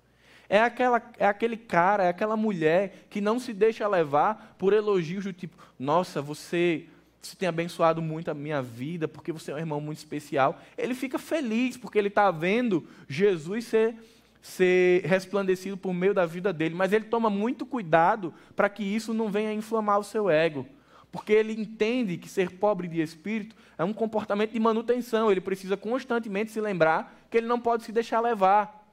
É, 0.47 0.61
aquela, 0.61 1.01
é 1.17 1.25
aquele 1.25 1.57
cara, 1.57 2.03
é 2.03 2.09
aquela 2.09 2.37
mulher 2.37 3.07
que 3.09 3.19
não 3.19 3.39
se 3.39 3.53
deixa 3.53 3.87
levar 3.87 4.55
por 4.59 4.71
elogios 4.71 5.23
do 5.23 5.33
tipo, 5.33 5.57
nossa, 5.79 6.21
você 6.21 6.85
você 7.21 7.35
tem 7.35 7.49
abençoado 7.49 8.01
muito 8.01 8.31
a 8.31 8.33
minha 8.33 8.61
vida, 8.61 9.07
porque 9.07 9.31
você 9.31 9.51
é 9.51 9.55
um 9.55 9.59
irmão 9.59 9.81
muito 9.81 9.97
especial. 9.97 10.59
Ele 10.77 10.95
fica 10.95 11.19
feliz, 11.19 11.75
porque 11.75 11.97
ele 11.97 12.07
está 12.07 12.31
vendo 12.31 12.87
Jesus 13.07 13.65
ser, 13.65 13.95
ser 14.41 15.05
resplandecido 15.05 15.75
por 15.75 15.93
meio 15.93 16.13
da 16.13 16.25
vida 16.25 16.53
dele. 16.53 16.75
Mas 16.75 16.93
ele 16.93 17.05
toma 17.05 17.29
muito 17.29 17.65
cuidado 17.65 18.33
para 18.55 18.69
que 18.69 18.83
isso 18.83 19.13
não 19.13 19.29
venha 19.29 19.53
inflamar 19.53 19.99
o 19.99 20.03
seu 20.03 20.29
ego. 20.29 20.65
Porque 21.11 21.33
ele 21.33 21.53
entende 21.53 22.17
que 22.17 22.29
ser 22.29 22.51
pobre 22.51 22.87
de 22.87 23.01
espírito 23.01 23.55
é 23.77 23.83
um 23.83 23.93
comportamento 23.93 24.51
de 24.51 24.59
manutenção. 24.59 25.29
Ele 25.29 25.41
precisa 25.41 25.75
constantemente 25.75 26.51
se 26.51 26.61
lembrar 26.61 27.27
que 27.29 27.37
ele 27.37 27.47
não 27.47 27.59
pode 27.59 27.83
se 27.83 27.91
deixar 27.91 28.21
levar. 28.21 28.87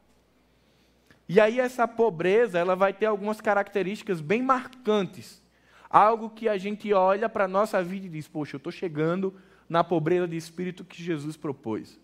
E 1.28 1.40
aí 1.40 1.60
essa 1.60 1.86
pobreza, 1.86 2.58
ela 2.58 2.74
vai 2.74 2.92
ter 2.92 3.06
algumas 3.06 3.40
características 3.40 4.20
bem 4.20 4.42
marcantes 4.42 5.45
Algo 5.88 6.30
que 6.30 6.48
a 6.48 6.58
gente 6.58 6.92
olha 6.92 7.28
para 7.28 7.44
a 7.44 7.48
nossa 7.48 7.82
vida 7.82 8.06
e 8.06 8.10
diz: 8.10 8.28
Poxa, 8.28 8.56
eu 8.56 8.58
estou 8.58 8.72
chegando 8.72 9.34
na 9.68 9.82
pobreza 9.82 10.26
de 10.26 10.36
espírito 10.36 10.84
que 10.84 11.02
Jesus 11.02 11.36
propôs. 11.36 11.98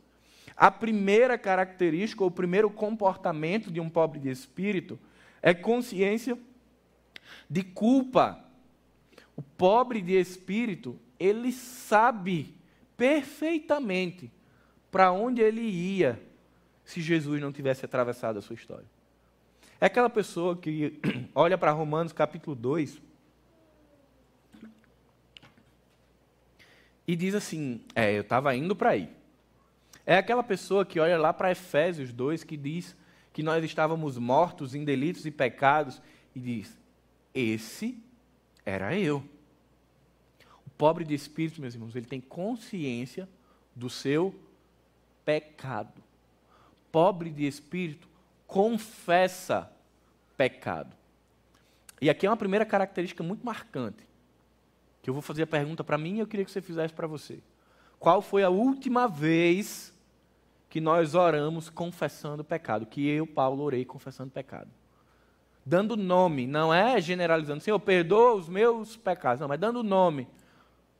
A 0.56 0.70
primeira 0.70 1.38
característica, 1.38 2.22
ou 2.22 2.28
o 2.28 2.32
primeiro 2.32 2.70
comportamento 2.70 3.70
de 3.70 3.80
um 3.80 3.88
pobre 3.88 4.20
de 4.20 4.30
espírito 4.30 4.98
é 5.40 5.54
consciência 5.54 6.38
de 7.48 7.62
culpa. 7.62 8.38
O 9.36 9.42
pobre 9.42 10.02
de 10.02 10.12
espírito, 10.12 10.98
ele 11.18 11.52
sabe 11.52 12.54
perfeitamente 12.96 14.30
para 14.90 15.10
onde 15.10 15.40
ele 15.40 15.62
ia 15.62 16.22
se 16.84 17.00
Jesus 17.00 17.40
não 17.40 17.50
tivesse 17.50 17.84
atravessado 17.84 18.38
a 18.38 18.42
sua 18.42 18.54
história. 18.54 18.84
É 19.80 19.86
aquela 19.86 20.10
pessoa 20.10 20.56
que 20.56 21.00
olha 21.34 21.56
para 21.56 21.72
Romanos 21.72 22.12
capítulo 22.12 22.54
2 22.54 23.00
e 27.06 27.16
diz 27.16 27.34
assim: 27.34 27.80
É, 27.94 28.12
eu 28.16 28.22
estava 28.22 28.54
indo 28.54 28.74
para 28.74 28.90
aí. 28.90 29.10
É 30.04 30.16
aquela 30.16 30.42
pessoa 30.42 30.84
que 30.84 30.98
olha 30.98 31.18
lá 31.18 31.32
para 31.32 31.50
Efésios 31.50 32.12
2 32.12 32.44
que 32.44 32.56
diz 32.56 32.96
que 33.32 33.42
nós 33.42 33.64
estávamos 33.64 34.18
mortos 34.18 34.74
em 34.74 34.84
delitos 34.84 35.26
e 35.26 35.30
pecados 35.30 36.00
e 36.34 36.40
diz: 36.40 36.78
Esse 37.34 37.98
era 38.64 38.96
eu. 38.96 39.24
O 40.66 40.70
pobre 40.70 41.04
de 41.04 41.14
espírito, 41.14 41.60
meus 41.60 41.74
irmãos, 41.74 41.94
ele 41.94 42.06
tem 42.06 42.20
consciência 42.20 43.28
do 43.74 43.88
seu 43.88 44.34
pecado. 45.24 46.02
Pobre 46.90 47.30
de 47.30 47.46
espírito 47.46 48.08
confessa 48.46 49.72
pecado. 50.36 50.94
E 52.00 52.10
aqui 52.10 52.26
é 52.26 52.28
uma 52.30 52.36
primeira 52.36 52.66
característica 52.66 53.22
muito 53.22 53.46
marcante 53.46 54.04
que 55.02 55.10
eu 55.10 55.14
vou 55.14 55.22
fazer 55.22 55.42
a 55.42 55.46
pergunta 55.46 55.82
para 55.82 55.98
mim 55.98 56.16
e 56.16 56.20
eu 56.20 56.26
queria 56.26 56.44
que 56.44 56.50
você 56.50 56.62
fizesse 56.62 56.94
para 56.94 57.08
você. 57.08 57.40
Qual 57.98 58.22
foi 58.22 58.44
a 58.44 58.48
última 58.48 59.08
vez 59.08 59.92
que 60.70 60.80
nós 60.80 61.16
oramos 61.16 61.68
confessando 61.68 62.44
pecado? 62.44 62.86
Que 62.86 63.08
eu, 63.08 63.26
Paulo, 63.26 63.64
orei 63.64 63.84
confessando 63.84 64.30
pecado. 64.30 64.70
Dando 65.66 65.96
nome, 65.96 66.46
não 66.46 66.72
é 66.72 67.00
generalizando. 67.00 67.60
Senhor, 67.60 67.78
perdoa 67.80 68.34
os 68.34 68.48
meus 68.48 68.96
pecados. 68.96 69.40
Não, 69.40 69.48
mas 69.48 69.58
dando 69.58 69.82
nome. 69.82 70.28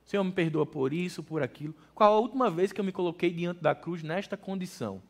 Senhor, 0.04 0.22
me 0.24 0.32
perdoa 0.32 0.66
por 0.66 0.92
isso, 0.92 1.22
por 1.22 1.42
aquilo. 1.42 1.74
Qual 1.94 2.12
a 2.12 2.18
última 2.18 2.50
vez 2.50 2.72
que 2.72 2.80
eu 2.80 2.84
me 2.84 2.92
coloquei 2.92 3.30
diante 3.30 3.62
da 3.62 3.74
cruz 3.74 4.02
nesta 4.02 4.36
condição? 4.36 5.00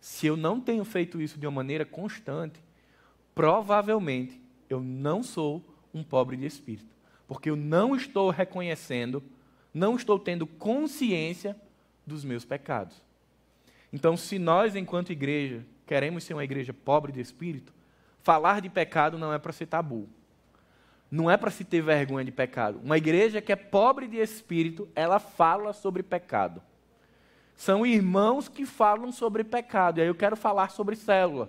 Se 0.00 0.26
eu 0.26 0.36
não 0.36 0.60
tenho 0.60 0.84
feito 0.84 1.20
isso 1.20 1.38
de 1.38 1.46
uma 1.46 1.52
maneira 1.52 1.84
constante, 1.84 2.62
provavelmente 3.34 4.40
eu 4.68 4.80
não 4.80 5.22
sou 5.22 5.62
um 5.94 6.02
pobre 6.02 6.36
de 6.36 6.46
espírito 6.46 6.91
porque 7.32 7.48
eu 7.48 7.56
não 7.56 7.96
estou 7.96 8.28
reconhecendo, 8.28 9.22
não 9.72 9.96
estou 9.96 10.18
tendo 10.18 10.46
consciência 10.46 11.56
dos 12.06 12.26
meus 12.26 12.44
pecados. 12.44 13.02
Então, 13.90 14.18
se 14.18 14.38
nós, 14.38 14.76
enquanto 14.76 15.12
igreja, 15.12 15.64
queremos 15.86 16.24
ser 16.24 16.34
uma 16.34 16.44
igreja 16.44 16.74
pobre 16.74 17.10
de 17.10 17.22
espírito, 17.22 17.72
falar 18.22 18.60
de 18.60 18.68
pecado 18.68 19.16
não 19.16 19.32
é 19.32 19.38
para 19.38 19.50
ser 19.50 19.64
tabu. 19.64 20.10
Não 21.10 21.30
é 21.30 21.38
para 21.38 21.50
se 21.50 21.64
ter 21.64 21.80
vergonha 21.80 22.22
de 22.22 22.30
pecado. 22.30 22.78
Uma 22.84 22.98
igreja 22.98 23.40
que 23.40 23.50
é 23.50 23.56
pobre 23.56 24.06
de 24.06 24.18
espírito, 24.18 24.86
ela 24.94 25.18
fala 25.18 25.72
sobre 25.72 26.02
pecado. 26.02 26.62
São 27.56 27.86
irmãos 27.86 28.46
que 28.46 28.66
falam 28.66 29.10
sobre 29.10 29.42
pecado. 29.42 29.96
E 29.96 30.02
aí 30.02 30.08
eu 30.08 30.14
quero 30.14 30.36
falar 30.36 30.70
sobre 30.70 30.96
célula. 30.96 31.48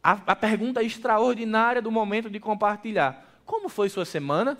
A, 0.00 0.12
a 0.24 0.36
pergunta 0.36 0.84
extraordinária 0.84 1.82
do 1.82 1.90
momento 1.90 2.30
de 2.30 2.38
compartilhar. 2.38 3.26
Como 3.50 3.68
foi 3.68 3.88
sua 3.88 4.04
semana? 4.04 4.56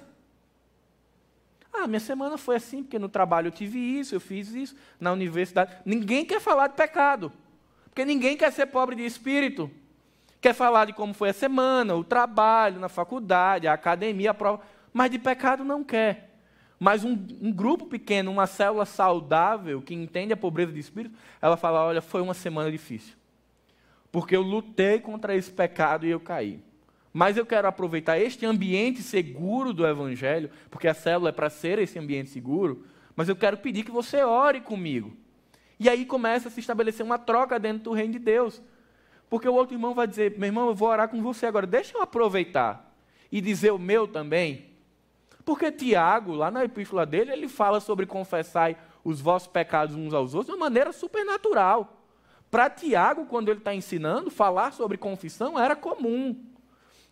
Ah, 1.73 1.87
minha 1.87 2.01
semana 2.01 2.37
foi 2.37 2.57
assim, 2.57 2.83
porque 2.83 2.99
no 2.99 3.09
trabalho 3.09 3.47
eu 3.47 3.53
tive 3.53 3.79
isso, 3.79 4.17
eu 4.17 4.21
fiz 4.21 4.53
isso, 4.53 4.75
na 4.99 5.13
universidade. 5.13 5.77
Ninguém 5.85 6.25
quer 6.25 6.41
falar 6.41 6.67
de 6.67 6.75
pecado, 6.75 7.33
porque 7.85 8.05
ninguém 8.05 8.37
quer 8.37 8.51
ser 8.51 8.67
pobre 8.67 8.97
de 8.97 9.07
espírito. 9.07 9.71
Quer 10.41 10.55
falar 10.55 10.87
de 10.87 10.93
como 10.93 11.15
foi 11.15 11.29
a 11.29 11.33
semana, 11.33 11.95
o 11.95 12.03
trabalho, 12.03 12.81
na 12.81 12.89
faculdade, 12.89 13.69
a 13.69 13.75
academia, 13.75 14.33
a 14.33 14.35
prova, 14.35 14.61
mas 14.93 15.09
de 15.09 15.21
pecado 15.21 15.63
não 15.63 15.85
quer. 15.85 16.37
Mas 16.77 17.05
um, 17.05 17.13
um 17.41 17.53
grupo 17.53 17.87
pequeno, 17.87 18.33
uma 18.33 18.49
célula 18.49 18.85
saudável, 18.85 19.81
que 19.81 19.95
entende 19.95 20.33
a 20.33 20.37
pobreza 20.37 20.73
de 20.73 20.81
espírito, 20.81 21.17
ela 21.41 21.57
fala: 21.57 21.85
olha, 21.85 22.03
foi 22.03 22.21
uma 22.21 22.35
semana 22.35 22.73
difícil. 22.73 23.15
Porque 24.11 24.35
eu 24.35 24.43
lutei 24.43 24.99
contra 24.99 25.37
esse 25.37 25.53
pecado 25.53 26.05
e 26.05 26.11
eu 26.11 26.19
caí. 26.19 26.61
Mas 27.13 27.37
eu 27.37 27.45
quero 27.45 27.67
aproveitar 27.67 28.19
este 28.19 28.47
ambiente 28.47 29.03
seguro 29.03 29.73
do 29.73 29.87
Evangelho, 29.87 30.51
porque 30.71 30.87
a 30.87 30.95
célula 30.95 31.31
é 31.31 31.33
para 31.33 31.51
ser 31.51 31.79
esse 31.79 31.99
ambiente 31.99 32.31
seguro, 32.31 32.85
mas 33.17 33.29
eu 33.29 33.35
quero 33.35 33.57
pedir 33.57 33.85
que 33.85 33.91
você 33.91 34.23
ore 34.23 34.61
comigo. 34.61 35.13
E 35.79 35.89
aí 35.89 36.05
começa 36.07 36.49
a 36.49 36.51
se 36.51 36.61
estabelecer 36.61 37.05
uma 37.05 37.19
troca 37.19 37.59
dentro 37.59 37.85
do 37.85 37.93
reino 37.93 38.13
de 38.13 38.19
Deus. 38.19 38.63
Porque 39.29 39.49
o 39.49 39.55
outro 39.55 39.75
irmão 39.75 39.95
vai 39.95 40.07
dizer: 40.07 40.39
meu 40.39 40.47
irmão, 40.47 40.69
eu 40.69 40.75
vou 40.75 40.89
orar 40.89 41.09
com 41.09 41.23
você 41.23 41.47
agora, 41.47 41.67
deixa 41.67 41.97
eu 41.97 42.03
aproveitar 42.03 42.95
e 43.33 43.41
dizer 43.41 43.73
o 43.73 43.79
meu 43.79 44.07
também. 44.07 44.67
Porque 45.45 45.73
Tiago, 45.73 46.35
lá 46.35 46.51
na 46.51 46.65
epístola 46.65 47.07
dele, 47.07 47.33
ele 47.33 47.49
fala 47.49 47.81
sobre 47.81 48.07
confessar 48.07 48.75
os 49.03 49.21
vossos 49.21 49.49
pecados 49.49 49.97
uns 49.97 50.13
aos 50.13 50.35
outros 50.35 50.55
de 50.55 50.61
uma 50.61 50.67
maneira 50.67 50.93
supernatural. 50.93 51.97
Para 52.51 52.69
Tiago, 52.69 53.27
quando 53.27 53.49
ele 53.49 53.59
está 53.59 53.75
ensinando, 53.75 54.31
falar 54.31 54.73
sobre 54.73 54.99
confissão 54.99 55.59
era 55.59 55.75
comum. 55.75 56.50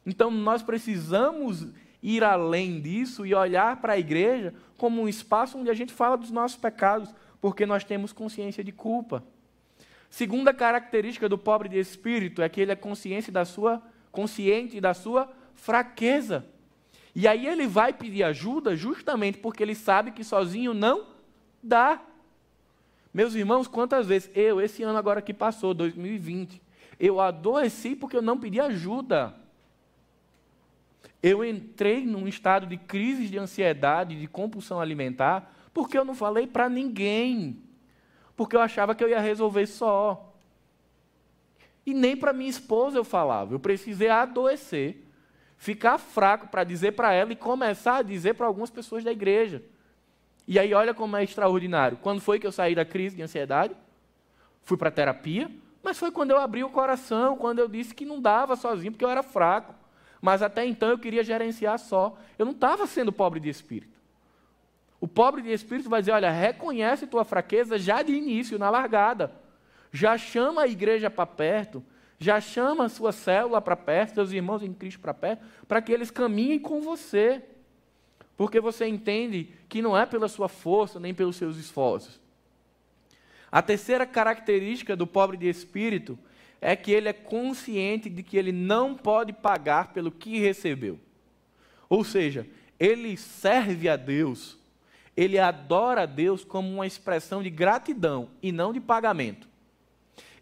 Então 0.04 0.30
nós 0.30 0.62
precisamos 0.62 1.66
ir 2.02 2.22
além 2.22 2.80
disso 2.80 3.26
e 3.26 3.34
olhar 3.34 3.80
para 3.80 3.94
a 3.94 3.98
igreja 3.98 4.54
como 4.76 5.02
um 5.02 5.08
espaço 5.08 5.58
onde 5.58 5.70
a 5.70 5.74
gente 5.74 5.92
fala 5.92 6.16
dos 6.16 6.30
nossos 6.30 6.56
pecados, 6.56 7.14
porque 7.40 7.66
nós 7.66 7.84
temos 7.84 8.12
consciência 8.12 8.62
de 8.62 8.72
culpa. 8.72 9.24
Segunda 10.10 10.54
característica 10.54 11.28
do 11.28 11.36
pobre 11.36 11.68
de 11.68 11.78
espírito 11.78 12.40
é 12.40 12.48
que 12.48 12.60
ele 12.60 12.72
é 12.72 12.76
consciente 12.76 13.30
da 13.30 13.44
sua 13.44 13.82
consciente 14.10 14.80
da 14.80 14.94
sua 14.94 15.30
fraqueza. 15.54 16.46
E 17.14 17.26
aí 17.28 17.46
ele 17.46 17.66
vai 17.66 17.92
pedir 17.92 18.22
ajuda 18.22 18.76
justamente 18.76 19.38
porque 19.38 19.62
ele 19.62 19.74
sabe 19.74 20.12
que 20.12 20.24
sozinho 20.24 20.72
não 20.72 21.06
dá. 21.62 22.00
Meus 23.12 23.34
irmãos, 23.34 23.66
quantas 23.66 24.06
vezes 24.06 24.30
eu 24.34 24.60
esse 24.60 24.82
ano 24.82 24.98
agora 24.98 25.20
que 25.20 25.34
passou, 25.34 25.74
2020, 25.74 26.60
eu 26.98 27.20
adoeci 27.20 27.94
porque 27.96 28.16
eu 28.16 28.22
não 28.22 28.38
pedi 28.38 28.60
ajuda. 28.60 29.34
Eu 31.22 31.44
entrei 31.44 32.06
num 32.06 32.28
estado 32.28 32.66
de 32.66 32.76
crise 32.76 33.28
de 33.28 33.38
ansiedade, 33.38 34.18
de 34.18 34.26
compulsão 34.26 34.80
alimentar, 34.80 35.52
porque 35.74 35.98
eu 35.98 36.04
não 36.04 36.14
falei 36.14 36.46
para 36.46 36.68
ninguém. 36.68 37.62
Porque 38.36 38.54
eu 38.54 38.60
achava 38.60 38.94
que 38.94 39.02
eu 39.02 39.08
ia 39.08 39.20
resolver 39.20 39.66
só. 39.66 40.32
E 41.84 41.92
nem 41.92 42.16
para 42.16 42.32
minha 42.32 42.50
esposa 42.50 42.98
eu 42.98 43.04
falava. 43.04 43.54
Eu 43.54 43.58
precisei 43.58 44.08
adoecer, 44.08 45.04
ficar 45.56 45.98
fraco 45.98 46.48
para 46.48 46.62
dizer 46.62 46.92
para 46.92 47.12
ela 47.12 47.32
e 47.32 47.36
começar 47.36 47.96
a 47.96 48.02
dizer 48.02 48.34
para 48.34 48.46
algumas 48.46 48.70
pessoas 48.70 49.02
da 49.02 49.10
igreja. 49.10 49.62
E 50.46 50.58
aí, 50.58 50.72
olha 50.72 50.94
como 50.94 51.16
é 51.16 51.24
extraordinário. 51.24 51.98
Quando 51.98 52.20
foi 52.20 52.38
que 52.38 52.46
eu 52.46 52.52
saí 52.52 52.74
da 52.74 52.84
crise 52.84 53.16
de 53.16 53.22
ansiedade? 53.22 53.74
Fui 54.62 54.76
para 54.76 54.90
terapia, 54.90 55.50
mas 55.82 55.98
foi 55.98 56.10
quando 56.10 56.30
eu 56.30 56.38
abri 56.38 56.62
o 56.62 56.70
coração, 56.70 57.36
quando 57.36 57.58
eu 57.58 57.68
disse 57.68 57.94
que 57.94 58.04
não 58.04 58.20
dava 58.20 58.54
sozinho, 58.54 58.92
porque 58.92 59.04
eu 59.04 59.10
era 59.10 59.22
fraco. 59.22 59.74
Mas 60.20 60.42
até 60.42 60.66
então 60.66 60.88
eu 60.88 60.98
queria 60.98 61.22
gerenciar 61.22 61.78
só. 61.78 62.16
Eu 62.38 62.44
não 62.44 62.52
estava 62.52 62.86
sendo 62.86 63.12
pobre 63.12 63.40
de 63.40 63.48
espírito. 63.48 63.98
O 65.00 65.06
pobre 65.06 65.42
de 65.42 65.52
espírito 65.52 65.88
vai 65.88 66.00
dizer: 66.00 66.12
olha, 66.12 66.30
reconhece 66.30 67.06
tua 67.06 67.24
fraqueza 67.24 67.78
já 67.78 68.02
de 68.02 68.12
início, 68.12 68.58
na 68.58 68.70
largada. 68.70 69.32
já 69.92 70.18
chama 70.18 70.62
a 70.62 70.68
igreja 70.68 71.08
para 71.08 71.26
perto, 71.26 71.82
já 72.18 72.40
chama 72.40 72.84
a 72.84 72.88
sua 72.88 73.12
célula 73.12 73.60
para 73.60 73.76
perto, 73.76 74.14
seus 74.14 74.32
irmãos 74.32 74.62
em 74.62 74.74
Cristo 74.74 75.00
para 75.00 75.14
perto, 75.14 75.44
para 75.66 75.80
que 75.80 75.92
eles 75.92 76.10
caminhem 76.10 76.58
com 76.58 76.80
você. 76.80 77.42
Porque 78.36 78.60
você 78.60 78.86
entende 78.86 79.52
que 79.68 79.82
não 79.82 79.96
é 79.96 80.06
pela 80.06 80.28
sua 80.28 80.48
força, 80.48 81.00
nem 81.00 81.12
pelos 81.12 81.36
seus 81.36 81.56
esforços. 81.56 82.20
A 83.50 83.62
terceira 83.62 84.06
característica 84.06 84.94
do 84.94 85.06
pobre 85.06 85.36
de 85.36 85.48
espírito 85.48 86.18
é 86.60 86.74
que 86.74 86.90
ele 86.90 87.08
é 87.08 87.12
consciente 87.12 88.10
de 88.10 88.22
que 88.22 88.36
ele 88.36 88.52
não 88.52 88.94
pode 88.94 89.32
pagar 89.32 89.92
pelo 89.92 90.10
que 90.10 90.38
recebeu. 90.38 90.98
Ou 91.88 92.04
seja, 92.04 92.46
ele 92.78 93.16
serve 93.16 93.88
a 93.88 93.96
Deus, 93.96 94.58
ele 95.16 95.38
adora 95.38 96.02
a 96.02 96.06
Deus 96.06 96.44
como 96.44 96.68
uma 96.68 96.86
expressão 96.86 97.42
de 97.42 97.50
gratidão 97.50 98.30
e 98.42 98.52
não 98.52 98.72
de 98.72 98.80
pagamento. 98.80 99.48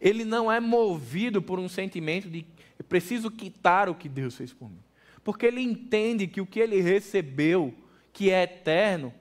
Ele 0.01 0.25
não 0.25 0.51
é 0.51 0.61
movido 0.61 1.41
por 1.41 1.59
um 1.59 1.69
sentimento 1.69 2.29
de 2.29 2.45
preciso 2.89 3.31
quitar 3.31 3.89
o 3.89 3.95
que 3.95 4.09
Deus 4.09 4.37
fez 4.37 4.53
por 4.53 4.69
mim. 4.69 4.83
Porque 5.25 5.47
ele 5.47 5.61
entende 5.61 6.27
que 6.27 6.41
o 6.41 6.47
que 6.47 6.61
ele 6.61 6.81
recebeu, 6.81 7.75
que 8.13 8.31
é 8.31 8.43
eterno, 8.43 9.13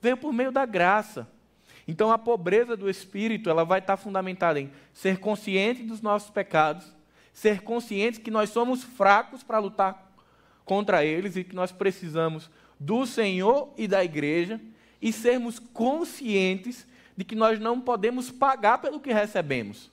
veio 0.00 0.16
por 0.16 0.32
meio 0.32 0.52
da 0.52 0.66
graça. 0.66 1.28
Então 1.86 2.10
a 2.10 2.18
pobreza 2.18 2.76
do 2.76 2.90
espírito, 2.90 3.48
ela 3.48 3.64
vai 3.64 3.78
estar 3.78 3.96
fundamentada 3.96 4.60
em 4.60 4.70
ser 4.92 5.18
consciente 5.18 5.82
dos 5.82 6.00
nossos 6.00 6.30
pecados, 6.30 6.86
ser 7.32 7.62
consciente 7.62 8.20
que 8.20 8.30
nós 8.30 8.50
somos 8.50 8.82
fracos 8.82 9.42
para 9.42 9.58
lutar 9.58 10.12
contra 10.64 11.04
eles 11.04 11.36
e 11.36 11.44
que 11.44 11.54
nós 11.54 11.70
precisamos 11.70 12.50
do 12.78 13.06
Senhor 13.06 13.72
e 13.76 13.86
da 13.86 14.04
igreja 14.04 14.60
e 15.00 15.12
sermos 15.12 15.58
conscientes 15.58 16.86
de 17.16 17.24
que 17.24 17.34
nós 17.34 17.58
não 17.60 17.80
podemos 17.80 18.30
pagar 18.30 18.78
pelo 18.78 19.00
que 19.00 19.12
recebemos. 19.12 19.90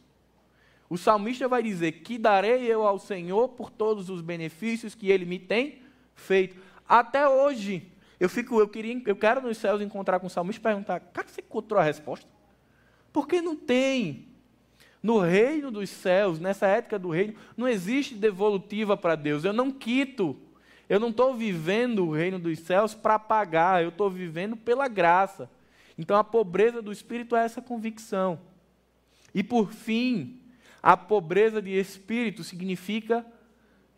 O 0.89 0.97
salmista 0.97 1.47
vai 1.47 1.63
dizer: 1.63 2.03
Que 2.03 2.17
darei 2.17 2.65
eu 2.65 2.85
ao 2.85 2.99
Senhor 2.99 3.49
por 3.49 3.69
todos 3.69 4.09
os 4.09 4.21
benefícios 4.21 4.93
que 4.95 5.09
ele 5.09 5.25
me 5.25 5.39
tem 5.39 5.79
feito. 6.15 6.55
Até 6.87 7.27
hoje, 7.27 7.87
eu 8.23 8.29
fico, 8.29 8.57
eu 8.57 8.69
queria, 8.69 9.01
eu 9.05 9.17
quero 9.17 9.41
nos 9.41 9.57
céus 9.57 9.81
encontrar 9.81 10.17
com 10.17 10.27
o 10.27 10.29
salmista 10.29 10.61
e 10.61 10.63
perguntar: 10.63 11.01
Cara, 11.01 11.27
você 11.27 11.41
encontrou 11.41 11.77
a 11.77 11.83
resposta? 11.83 12.25
Porque 13.11 13.41
não 13.41 13.53
tem. 13.53 14.29
No 15.01 15.19
reino 15.19 15.69
dos 15.69 15.89
céus, 15.89 16.39
nessa 16.39 16.65
ética 16.65 16.97
do 16.97 17.09
reino, 17.09 17.35
não 17.57 17.67
existe 17.67 18.15
devolutiva 18.15 18.95
para 18.95 19.15
Deus. 19.15 19.43
Eu 19.43 19.51
não 19.51 19.69
quito. 19.69 20.37
Eu 20.87 21.01
não 21.01 21.09
estou 21.09 21.35
vivendo 21.35 22.07
o 22.07 22.13
reino 22.13 22.39
dos 22.39 22.59
céus 22.59 22.93
para 22.93 23.19
pagar, 23.19 23.83
eu 23.83 23.89
estou 23.89 24.09
vivendo 24.09 24.55
pela 24.55 24.87
graça. 24.87 25.49
Então 25.97 26.15
a 26.15 26.23
pobreza 26.23 26.81
do 26.81 26.93
espírito 26.93 27.35
é 27.35 27.43
essa 27.43 27.61
convicção. 27.61 28.39
E 29.35 29.43
por 29.43 29.73
fim, 29.73 30.39
a 30.81 30.95
pobreza 30.95 31.61
de 31.61 31.71
espírito 31.71 32.41
significa 32.41 33.25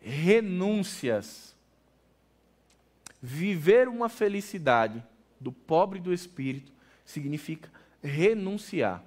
renúncias. 0.00 1.55
Viver 3.20 3.88
uma 3.88 4.08
felicidade 4.08 5.02
do 5.40 5.50
pobre 5.50 5.98
do 5.98 6.12
espírito 6.12 6.72
significa 7.04 7.70
renunciar. 8.02 9.02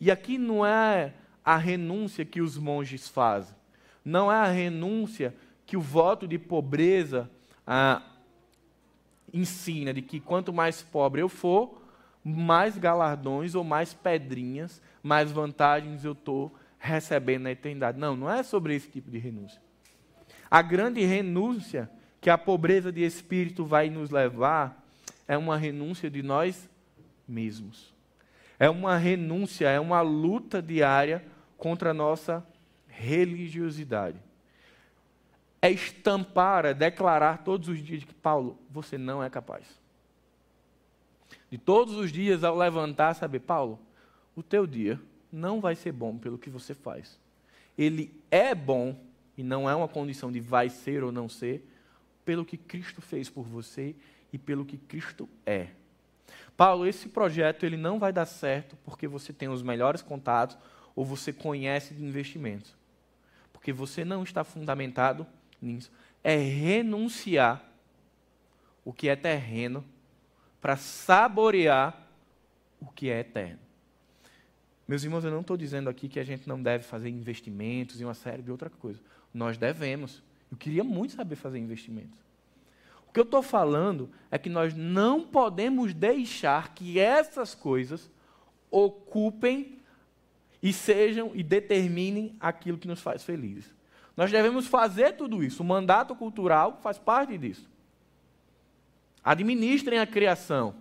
E 0.00 0.10
aqui 0.10 0.38
não 0.38 0.64
é 0.64 1.14
a 1.44 1.56
renúncia 1.56 2.24
que 2.24 2.40
os 2.40 2.58
monges 2.58 3.08
fazem, 3.08 3.54
não 4.04 4.30
é 4.30 4.36
a 4.36 4.46
renúncia 4.46 5.34
que 5.64 5.76
o 5.76 5.80
voto 5.80 6.26
de 6.26 6.38
pobreza 6.38 7.30
ah, 7.66 8.02
ensina, 9.32 9.92
de 9.92 10.02
que 10.02 10.20
quanto 10.20 10.52
mais 10.52 10.82
pobre 10.82 11.22
eu 11.22 11.28
for, 11.28 11.82
mais 12.24 12.76
galardões 12.76 13.54
ou 13.54 13.64
mais 13.64 13.94
pedrinhas, 13.94 14.82
mais 15.02 15.30
vantagens 15.30 16.04
eu 16.04 16.12
estou 16.12 16.54
recebendo 16.78 17.44
na 17.44 17.50
eternidade. 17.52 17.98
Não, 17.98 18.16
não 18.16 18.30
é 18.30 18.42
sobre 18.42 18.74
esse 18.74 18.88
tipo 18.88 19.10
de 19.10 19.18
renúncia. 19.18 19.60
A 20.50 20.62
grande 20.62 21.04
renúncia 21.04 21.90
que 22.28 22.30
a 22.30 22.36
pobreza 22.36 22.92
de 22.92 23.02
espírito 23.02 23.64
vai 23.64 23.88
nos 23.88 24.10
levar 24.10 24.86
é 25.26 25.34
uma 25.34 25.56
renúncia 25.56 26.10
de 26.10 26.22
nós 26.22 26.68
mesmos. 27.26 27.90
É 28.58 28.68
uma 28.68 28.98
renúncia, 28.98 29.66
é 29.66 29.80
uma 29.80 30.02
luta 30.02 30.60
diária 30.60 31.24
contra 31.56 31.92
a 31.92 31.94
nossa 31.94 32.46
religiosidade. 32.86 34.18
É 35.62 35.70
estampar, 35.70 36.66
é 36.66 36.74
declarar 36.74 37.44
todos 37.44 37.66
os 37.66 37.82
dias 37.82 38.04
que 38.04 38.12
Paulo, 38.12 38.58
você 38.68 38.98
não 38.98 39.24
é 39.24 39.30
capaz. 39.30 39.64
De 41.50 41.56
todos 41.56 41.94
os 41.94 42.12
dias 42.12 42.44
ao 42.44 42.54
levantar, 42.54 43.14
saber, 43.14 43.40
Paulo, 43.40 43.80
o 44.36 44.42
teu 44.42 44.66
dia 44.66 45.00
não 45.32 45.62
vai 45.62 45.74
ser 45.74 45.92
bom 45.92 46.18
pelo 46.18 46.36
que 46.36 46.50
você 46.50 46.74
faz. 46.74 47.18
Ele 47.78 48.12
é 48.30 48.54
bom 48.54 48.94
e 49.34 49.42
não 49.42 49.66
é 49.66 49.74
uma 49.74 49.88
condição 49.88 50.30
de 50.30 50.40
vai 50.40 50.68
ser 50.68 51.02
ou 51.02 51.10
não 51.10 51.26
ser, 51.26 51.66
pelo 52.28 52.44
que 52.44 52.58
Cristo 52.58 53.00
fez 53.00 53.30
por 53.30 53.46
você 53.46 53.96
e 54.30 54.36
pelo 54.36 54.62
que 54.62 54.76
Cristo 54.76 55.26
é. 55.46 55.68
Paulo, 56.58 56.86
esse 56.86 57.08
projeto 57.08 57.64
ele 57.64 57.78
não 57.78 57.98
vai 57.98 58.12
dar 58.12 58.26
certo 58.26 58.76
porque 58.84 59.08
você 59.08 59.32
tem 59.32 59.48
os 59.48 59.62
melhores 59.62 60.02
contatos 60.02 60.58
ou 60.94 61.06
você 61.06 61.32
conhece 61.32 61.94
de 61.94 62.04
investimentos. 62.04 62.76
Porque 63.50 63.72
você 63.72 64.04
não 64.04 64.22
está 64.22 64.44
fundamentado 64.44 65.26
nisso. 65.58 65.90
É 66.22 66.36
renunciar 66.36 67.64
o 68.84 68.92
que 68.92 69.08
é 69.08 69.16
terreno 69.16 69.82
para 70.60 70.76
saborear 70.76 71.98
o 72.78 72.88
que 72.88 73.08
é 73.08 73.20
eterno. 73.20 73.60
Meus 74.86 75.02
irmãos, 75.02 75.24
eu 75.24 75.30
não 75.30 75.40
estou 75.40 75.56
dizendo 75.56 75.88
aqui 75.88 76.10
que 76.10 76.20
a 76.20 76.24
gente 76.24 76.46
não 76.46 76.62
deve 76.62 76.84
fazer 76.84 77.08
investimentos 77.08 78.02
e 78.02 78.04
uma 78.04 78.12
série 78.12 78.42
de 78.42 78.50
outras 78.50 78.74
coisas. 78.74 79.02
Nós 79.32 79.56
devemos. 79.56 80.22
Eu 80.50 80.56
queria 80.56 80.84
muito 80.84 81.14
saber 81.14 81.36
fazer 81.36 81.58
investimentos. 81.58 82.18
O 83.08 83.12
que 83.12 83.20
eu 83.20 83.24
estou 83.24 83.42
falando 83.42 84.10
é 84.30 84.38
que 84.38 84.50
nós 84.50 84.74
não 84.74 85.22
podemos 85.22 85.94
deixar 85.94 86.74
que 86.74 86.98
essas 86.98 87.54
coisas 87.54 88.10
ocupem 88.70 89.78
e 90.62 90.72
sejam 90.72 91.30
e 91.34 91.42
determinem 91.42 92.36
aquilo 92.38 92.78
que 92.78 92.88
nos 92.88 93.00
faz 93.00 93.22
felizes. 93.22 93.72
Nós 94.16 94.30
devemos 94.30 94.66
fazer 94.66 95.12
tudo 95.12 95.42
isso. 95.42 95.62
O 95.62 95.66
mandato 95.66 96.14
cultural 96.14 96.80
faz 96.82 96.98
parte 96.98 97.38
disso. 97.38 97.68
Administrem 99.22 99.98
a 100.00 100.06
criação. 100.06 100.74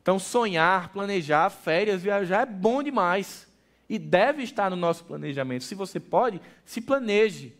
Então, 0.00 0.18
sonhar, 0.18 0.90
planejar, 0.90 1.50
férias, 1.50 2.02
viajar 2.02 2.42
é 2.42 2.46
bom 2.46 2.82
demais. 2.82 3.48
E 3.88 3.98
deve 3.98 4.42
estar 4.42 4.70
no 4.70 4.76
nosso 4.76 5.04
planejamento. 5.04 5.64
Se 5.64 5.74
você 5.74 5.98
pode, 5.98 6.40
se 6.64 6.80
planeje 6.80 7.52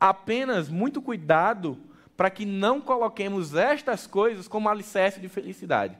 apenas 0.00 0.68
muito 0.70 1.02
cuidado 1.02 1.78
para 2.16 2.30
que 2.30 2.46
não 2.46 2.80
coloquemos 2.80 3.54
estas 3.54 4.06
coisas 4.06 4.48
como 4.48 4.68
alicerce 4.68 5.20
de 5.20 5.28
felicidade. 5.28 5.96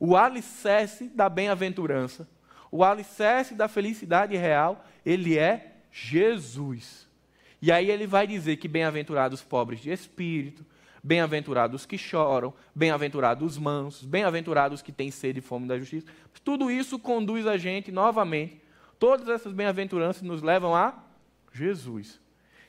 O 0.00 0.16
alicerce 0.16 1.08
da 1.08 1.28
bem-aventurança, 1.28 2.28
o 2.70 2.82
alicerce 2.82 3.54
da 3.54 3.68
felicidade 3.68 4.36
real, 4.36 4.84
ele 5.04 5.38
é 5.38 5.76
Jesus. 5.90 7.06
E 7.60 7.72
aí 7.72 7.90
ele 7.90 8.06
vai 8.06 8.26
dizer 8.26 8.56
que 8.56 8.68
bem-aventurados 8.68 9.42
pobres 9.42 9.80
de 9.80 9.90
espírito, 9.90 10.64
bem-aventurados 11.02 11.86
que 11.86 11.96
choram, 11.96 12.52
bem-aventurados 12.74 13.52
os 13.52 13.58
mansos, 13.58 14.04
bem-aventurados 14.04 14.82
que 14.82 14.92
têm 14.92 15.10
sede 15.10 15.38
e 15.38 15.42
fome 15.42 15.66
da 15.66 15.78
justiça. 15.78 16.06
Tudo 16.44 16.70
isso 16.70 16.98
conduz 16.98 17.46
a 17.46 17.56
gente 17.56 17.90
novamente. 17.90 18.60
Todas 18.98 19.28
essas 19.28 19.52
bem-aventuranças 19.52 20.22
nos 20.22 20.42
levam 20.42 20.74
a 20.74 20.94
Jesus. 21.52 22.20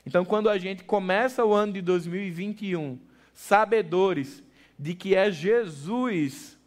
Então, 0.06 0.24
quando 0.24 0.48
a 0.48 0.58
gente 0.58 0.84
começa 0.84 1.44
o 1.44 1.52
ano 1.52 1.74
de 1.74 1.82
2021, 1.82 2.98
sabedores 3.34 4.42
de 4.78 4.94
que 4.94 5.14
é 5.14 5.30
Jesus 5.30 6.58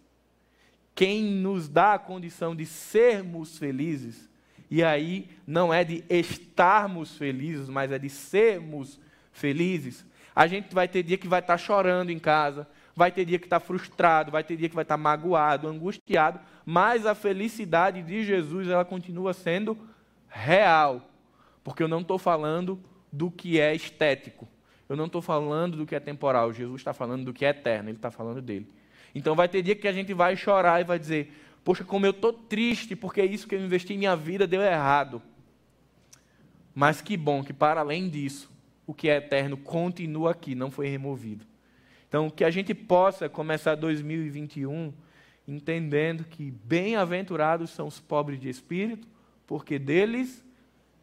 quem 0.93 1.23
nos 1.23 1.67
dá 1.67 1.93
a 1.93 1.99
condição 1.99 2.55
de 2.55 2.65
sermos 2.65 3.57
felizes, 3.57 4.29
e 4.69 4.83
aí 4.83 5.29
não 5.47 5.73
é 5.73 5.83
de 5.83 6.03
estarmos 6.09 7.17
felizes, 7.17 7.69
mas 7.69 7.91
é 7.91 7.97
de 7.97 8.09
sermos 8.09 8.99
felizes. 9.31 10.05
A 10.35 10.47
gente 10.47 10.73
vai 10.73 10.87
ter 10.87 11.03
dia 11.03 11.17
que 11.17 11.27
vai 11.27 11.39
estar 11.39 11.57
chorando 11.57 12.09
em 12.09 12.19
casa, 12.19 12.67
vai 12.95 13.11
ter 13.11 13.25
dia 13.25 13.39
que 13.39 13.45
está 13.45 13.59
frustrado, 13.59 14.31
vai 14.31 14.43
ter 14.43 14.55
dia 14.55 14.69
que 14.69 14.75
vai 14.75 14.83
estar 14.83 14.97
magoado, 14.97 15.67
angustiado, 15.67 16.39
mas 16.65 17.05
a 17.05 17.15
felicidade 17.15 18.01
de 18.01 18.23
Jesus 18.23 18.67
ela 18.67 18.85
continua 18.85 19.33
sendo 19.33 19.77
real, 20.27 21.09
porque 21.63 21.83
eu 21.83 21.87
não 21.87 22.01
estou 22.01 22.17
falando 22.17 22.79
do 23.11 23.29
que 23.29 23.59
é 23.59 23.75
estético. 23.75 24.47
Eu 24.87 24.95
não 24.95 25.05
estou 25.05 25.21
falando 25.21 25.77
do 25.77 25.85
que 25.85 25.95
é 25.95 25.99
temporal. 25.99 26.51
Jesus 26.51 26.81
está 26.81 26.93
falando 26.93 27.25
do 27.25 27.33
que 27.33 27.45
é 27.45 27.49
eterno. 27.49 27.89
Ele 27.89 27.97
está 27.97 28.11
falando 28.11 28.41
dele. 28.41 28.67
Então 29.13 29.35
vai 29.35 29.47
ter 29.47 29.61
dia 29.61 29.75
que 29.75 29.87
a 29.87 29.93
gente 29.93 30.13
vai 30.13 30.35
chorar 30.35 30.81
e 30.81 30.83
vai 30.83 30.99
dizer: 30.99 31.33
Poxa, 31.63 31.83
como 31.83 32.05
eu 32.05 32.11
estou 32.11 32.33
triste 32.33 32.95
porque 32.95 33.23
isso 33.23 33.47
que 33.47 33.55
eu 33.55 33.63
investi 33.63 33.93
em 33.93 33.97
minha 33.97 34.15
vida 34.15 34.47
deu 34.47 34.61
errado. 34.61 35.21
Mas 36.73 37.01
que 37.01 37.17
bom 37.17 37.43
que, 37.43 37.51
para 37.51 37.81
além 37.81 38.09
disso, 38.09 38.49
o 38.87 38.93
que 38.93 39.09
é 39.09 39.17
eterno 39.17 39.57
continua 39.57 40.31
aqui, 40.31 40.55
não 40.55 40.71
foi 40.71 40.87
removido. 40.87 41.45
Então, 42.07 42.29
que 42.29 42.43
a 42.43 42.49
gente 42.49 42.73
possa 42.73 43.27
começar 43.27 43.75
2021 43.75 44.93
entendendo 45.47 46.23
que 46.23 46.51
bem-aventurados 46.51 47.71
são 47.71 47.87
os 47.87 47.99
pobres 47.99 48.39
de 48.39 48.49
espírito, 48.49 49.07
porque 49.45 49.77
deles 49.77 50.43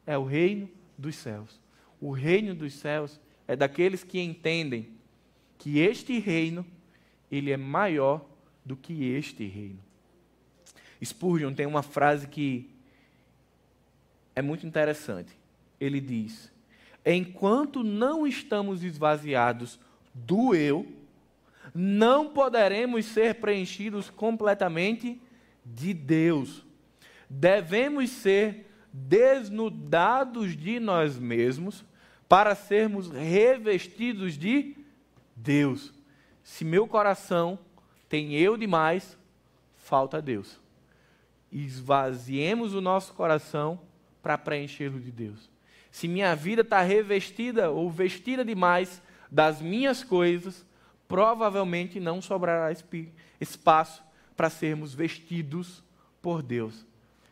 é 0.06 0.16
o 0.16 0.24
reino 0.24 0.68
dos 0.96 1.16
céus. 1.16 1.60
O 2.00 2.12
reino 2.12 2.54
dos 2.54 2.74
céus 2.74 3.20
é 3.46 3.56
daqueles 3.56 4.04
que 4.04 4.20
entendem 4.20 4.88
que 5.58 5.78
este 5.78 6.18
reino 6.18 6.64
ele 7.30 7.50
é 7.50 7.56
maior 7.56 8.24
do 8.64 8.76
que 8.76 9.04
este 9.04 9.46
reino. 9.46 9.80
Spurgeon 11.04 11.52
tem 11.54 11.66
uma 11.66 11.82
frase 11.82 12.28
que 12.28 12.70
é 14.34 14.42
muito 14.42 14.66
interessante. 14.66 15.32
Ele 15.80 16.00
diz: 16.00 16.52
Enquanto 17.04 17.82
não 17.82 18.26
estamos 18.26 18.82
esvaziados 18.82 19.78
do 20.14 20.54
eu, 20.54 20.86
não 21.74 22.28
poderemos 22.28 23.06
ser 23.06 23.36
preenchidos 23.36 24.10
completamente 24.10 25.20
de 25.64 25.94
Deus. 25.94 26.64
Devemos 27.28 28.10
ser 28.10 28.66
desnudados 28.92 30.56
de 30.56 30.80
nós 30.80 31.18
mesmos 31.18 31.84
para 32.28 32.54
sermos 32.54 33.10
revestidos 33.10 34.36
de 34.36 34.76
Deus. 35.34 35.92
Se 36.42 36.64
meu 36.64 36.86
coração 36.86 37.58
tem 38.08 38.34
eu 38.34 38.56
demais, 38.56 39.16
falta 39.76 40.20
Deus. 40.20 40.60
Esvaziemos 41.50 42.74
o 42.74 42.80
nosso 42.80 43.14
coração 43.14 43.80
para 44.22 44.36
preenchê-lo 44.36 45.00
de 45.00 45.10
Deus. 45.10 45.50
Se 45.90 46.06
minha 46.06 46.34
vida 46.36 46.62
está 46.62 46.82
revestida 46.82 47.70
ou 47.70 47.90
vestida 47.90 48.44
demais 48.44 49.02
das 49.30 49.60
minhas 49.62 50.04
coisas, 50.04 50.66
provavelmente 51.06 51.98
não 51.98 52.20
sobrará 52.20 52.70
espaço 53.40 54.02
para 54.36 54.50
sermos 54.50 54.92
vestidos 54.92 55.82
por 56.20 56.42
Deus. 56.42 56.86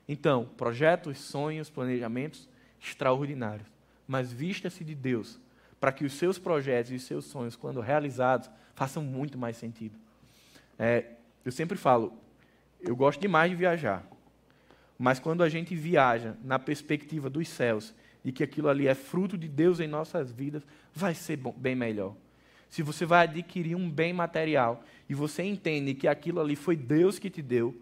Então, 0.09 0.47
projetos, 0.57 1.18
sonhos, 1.18 1.68
planejamentos 1.68 2.49
extraordinários. 2.80 3.76
Mas 4.07 4.33
vista-se 4.33 4.85
de 4.85 4.95
Deus 4.95 5.41
para 5.81 5.93
que 5.93 6.05
os 6.05 6.15
seus 6.15 6.39
projetos 6.39 6.93
e 6.93 6.95
os 6.95 7.03
seus 7.03 7.27
sonhos, 7.27 7.57
quando 7.57 7.81
realizados, 7.81 8.51
façam 8.75 9.03
muito 9.03 9.37
mais 9.37 9.57
sentido. 9.57 9.97
É, 10.79 11.05
eu 11.45 11.53
sempre 11.53 11.77
falo, 11.77 12.13
eu 12.81 12.97
gosto 12.97 13.21
demais 13.21 13.51
de 13.51 13.57
viajar. 13.57 14.07
Mas 14.99 15.19
quando 15.19 15.43
a 15.43 15.49
gente 15.49 15.75
viaja 15.75 16.35
na 16.43 16.59
perspectiva 16.59 17.29
dos 17.29 17.49
céus 17.49 17.95
e 18.25 18.33
que 18.33 18.43
aquilo 18.43 18.69
ali 18.69 18.89
é 18.89 18.95
fruto 18.95 19.37
de 19.37 19.49
Deus 19.49 19.79
em 19.79 19.87
nossas 19.87 20.33
vidas, 20.33 20.63
vai 20.95 21.15
ser 21.15 21.37
bom, 21.37 21.55
bem 21.57 21.75
melhor. 21.75 22.15
Se 22.69 22.83
você 22.83 23.05
vai 23.05 23.25
adquirir 23.25 23.77
um 23.77 23.91
bem 23.91 24.13
material 24.13 24.83
e 25.09 25.15
você 25.15 25.43
entende 25.43 25.95
que 25.95 26.09
aquilo 26.09 26.41
ali 26.41 26.57
foi 26.57 26.77
Deus 26.77 27.19
que 27.19 27.31
te 27.31 27.43
deu, 27.43 27.81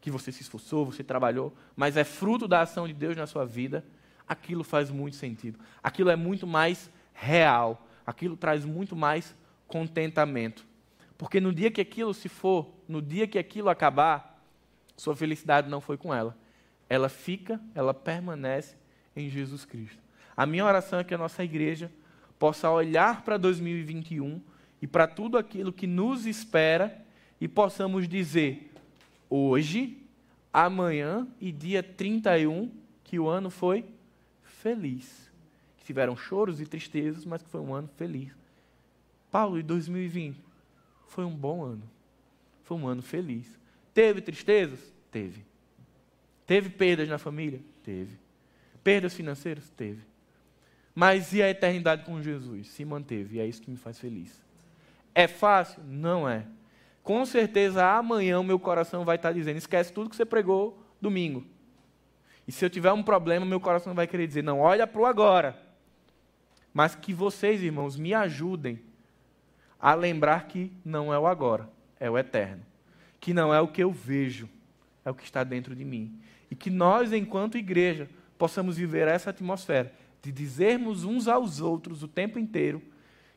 que 0.00 0.10
você 0.10 0.32
se 0.32 0.42
esforçou, 0.42 0.84
você 0.84 1.04
trabalhou, 1.04 1.54
mas 1.76 1.96
é 1.96 2.04
fruto 2.04 2.48
da 2.48 2.62
ação 2.62 2.86
de 2.86 2.92
Deus 2.92 3.16
na 3.16 3.26
sua 3.26 3.46
vida, 3.46 3.84
aquilo 4.28 4.64
faz 4.64 4.90
muito 4.90 5.16
sentido. 5.16 5.58
Aquilo 5.82 6.10
é 6.10 6.16
muito 6.16 6.46
mais 6.46 6.90
real. 7.12 7.86
Aquilo 8.06 8.36
traz 8.36 8.64
muito 8.64 8.96
mais 8.96 9.34
contentamento. 9.66 10.66
Porque 11.16 11.40
no 11.40 11.52
dia 11.52 11.70
que 11.70 11.80
aquilo 11.80 12.12
se 12.12 12.28
for, 12.28 12.70
no 12.88 13.00
dia 13.00 13.26
que 13.26 13.38
aquilo 13.38 13.68
acabar, 13.68 14.42
sua 14.96 15.14
felicidade 15.14 15.68
não 15.68 15.80
foi 15.80 15.96
com 15.96 16.14
ela. 16.14 16.36
Ela 16.88 17.08
fica, 17.08 17.60
ela 17.74 17.94
permanece 17.94 18.76
em 19.16 19.28
Jesus 19.28 19.64
Cristo. 19.64 20.02
A 20.36 20.44
minha 20.44 20.64
oração 20.64 20.98
é 20.98 21.04
que 21.04 21.14
a 21.14 21.18
nossa 21.18 21.44
igreja 21.44 21.90
possa 22.38 22.70
olhar 22.70 23.22
para 23.22 23.36
2021 23.36 24.40
e 24.82 24.86
para 24.86 25.06
tudo 25.06 25.38
aquilo 25.38 25.72
que 25.72 25.86
nos 25.86 26.26
espera 26.26 27.02
e 27.40 27.48
possamos 27.48 28.08
dizer 28.08 28.72
hoje, 29.30 30.02
amanhã 30.52 31.26
e 31.40 31.50
dia 31.50 31.82
31 31.82 32.70
que 33.02 33.18
o 33.18 33.28
ano 33.28 33.50
foi 33.50 33.84
feliz. 34.64 35.30
Que 35.76 35.84
tiveram 35.84 36.16
choros 36.16 36.58
e 36.58 36.66
tristezas, 36.66 37.26
mas 37.26 37.42
que 37.42 37.50
foi 37.50 37.60
um 37.60 37.74
ano 37.74 37.88
feliz. 37.98 38.32
Paulo, 39.30 39.58
e 39.58 39.62
2020 39.62 40.42
foi 41.06 41.24
um 41.24 41.36
bom 41.36 41.62
ano. 41.62 41.82
Foi 42.62 42.78
um 42.78 42.88
ano 42.88 43.02
feliz. 43.02 43.58
Teve 43.92 44.22
tristezas? 44.22 44.80
Teve. 45.10 45.44
Teve 46.46 46.70
perdas 46.70 47.08
na 47.10 47.18
família? 47.18 47.60
Teve. 47.82 48.16
Perdas 48.82 49.12
financeiras? 49.12 49.68
Teve. 49.76 50.02
Mas 50.94 51.34
e 51.34 51.42
a 51.42 51.50
eternidade 51.50 52.04
com 52.04 52.22
Jesus? 52.22 52.68
Se 52.68 52.84
manteve, 52.84 53.36
e 53.36 53.40
é 53.40 53.46
isso 53.46 53.60
que 53.60 53.70
me 53.70 53.76
faz 53.76 53.98
feliz. 53.98 54.42
É 55.14 55.26
fácil? 55.28 55.82
Não 55.84 56.26
é. 56.26 56.46
Com 57.02 57.26
certeza 57.26 57.84
amanhã 57.84 58.40
o 58.40 58.44
meu 58.44 58.58
coração 58.58 59.04
vai 59.04 59.16
estar 59.16 59.32
dizendo: 59.32 59.58
esquece 59.58 59.92
tudo 59.92 60.08
que 60.08 60.16
você 60.16 60.24
pregou 60.24 60.82
domingo. 61.00 61.44
E 62.46 62.52
se 62.52 62.64
eu 62.64 62.70
tiver 62.70 62.92
um 62.92 63.02
problema, 63.02 63.46
meu 63.46 63.60
coração 63.60 63.94
vai 63.94 64.06
querer 64.06 64.26
dizer: 64.26 64.42
não, 64.42 64.60
olha 64.60 64.86
para 64.86 65.00
o 65.00 65.06
agora. 65.06 65.58
Mas 66.72 66.94
que 66.94 67.14
vocês, 67.14 67.62
irmãos, 67.62 67.96
me 67.96 68.12
ajudem 68.12 68.80
a 69.78 69.94
lembrar 69.94 70.46
que 70.48 70.72
não 70.84 71.12
é 71.12 71.18
o 71.18 71.26
agora, 71.26 71.68
é 72.00 72.10
o 72.10 72.18
eterno. 72.18 72.62
Que 73.20 73.32
não 73.32 73.54
é 73.54 73.60
o 73.60 73.68
que 73.68 73.82
eu 73.82 73.90
vejo, 73.90 74.48
é 75.04 75.10
o 75.10 75.14
que 75.14 75.24
está 75.24 75.44
dentro 75.44 75.74
de 75.74 75.84
mim. 75.84 76.20
E 76.50 76.56
que 76.56 76.70
nós, 76.70 77.12
enquanto 77.12 77.56
igreja, 77.56 78.08
possamos 78.36 78.76
viver 78.76 79.08
essa 79.08 79.30
atmosfera 79.30 79.92
de 80.22 80.32
dizermos 80.32 81.04
uns 81.04 81.28
aos 81.28 81.60
outros 81.60 82.02
o 82.02 82.08
tempo 82.08 82.38
inteiro 82.38 82.82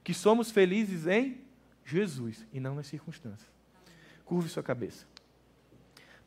que 0.03 0.13
somos 0.13 0.49
felizes 0.49 1.05
em 1.05 1.41
Jesus 1.85 2.45
e 2.53 2.59
não 2.59 2.75
nas 2.75 2.87
circunstâncias. 2.87 3.49
Curve 4.25 4.49
sua 4.49 4.63
cabeça. 4.63 5.05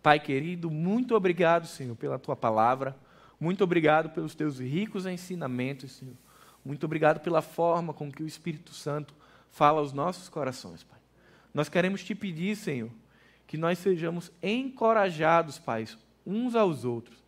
Pai 0.03 0.18
querido, 0.18 0.70
muito 0.70 1.14
obrigado, 1.14 1.66
Senhor, 1.66 1.94
pela 1.94 2.18
tua 2.18 2.34
palavra. 2.34 2.96
Muito 3.38 3.62
obrigado 3.62 4.11
pelos 4.11 4.34
teus 4.34 4.59
ricos 4.59 5.05
ensinamentos, 5.05 5.92
Senhor. 5.92 6.16
Muito 6.64 6.84
obrigado 6.84 7.20
pela 7.20 7.42
forma 7.42 7.92
com 7.92 8.11
que 8.11 8.22
o 8.22 8.26
Espírito 8.26 8.72
Santo 8.72 9.14
fala 9.51 9.80
aos 9.80 9.92
nossos 9.92 10.28
corações, 10.28 10.82
Pai. 10.82 10.98
Nós 11.53 11.68
queremos 11.68 12.03
te 12.03 12.14
pedir, 12.14 12.57
Senhor, 12.57 12.90
que 13.46 13.59
nós 13.59 13.78
sejamos 13.78 14.30
encorajados, 14.42 15.59
Pai, 15.59 15.86
uns 16.26 16.55
aos 16.55 16.84
outros. 16.84 17.18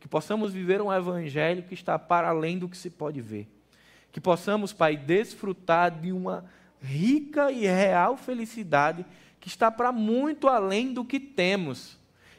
Que 0.00 0.08
possamos 0.08 0.52
viver 0.52 0.80
um 0.80 0.92
evangelho 0.92 1.62
que 1.62 1.74
está 1.74 1.98
para 1.98 2.28
além 2.28 2.58
do 2.58 2.68
que 2.68 2.76
se 2.76 2.90
pode 2.90 3.20
ver. 3.20 3.48
Que 4.12 4.20
possamos, 4.20 4.72
Pai, 4.72 4.96
desfrutar 4.96 5.90
de 5.90 6.12
uma 6.12 6.44
rica 6.80 7.50
e 7.50 7.66
real 7.66 8.16
felicidade 8.16 9.04
que 9.40 9.48
está 9.48 9.70
para 9.70 9.92
muito 9.92 10.48
além 10.48 10.92
do 10.92 11.04
que 11.04 11.18
temos 11.18 11.97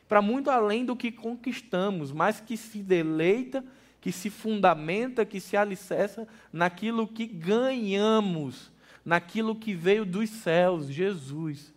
para 0.09 0.23
muito 0.23 0.49
além 0.49 0.83
do 0.83 0.95
que 0.95 1.11
conquistamos, 1.11 2.11
mas 2.11 2.41
que 2.41 2.57
se 2.57 2.79
deleita, 2.79 3.63
que 4.01 4.11
se 4.11 4.31
fundamenta, 4.31 5.23
que 5.23 5.39
se 5.39 5.55
alicerça 5.55 6.27
naquilo 6.51 7.07
que 7.07 7.27
ganhamos, 7.27 8.71
naquilo 9.05 9.55
que 9.55 9.75
veio 9.75 10.03
dos 10.03 10.27
céus, 10.31 10.87
Jesus. 10.87 11.71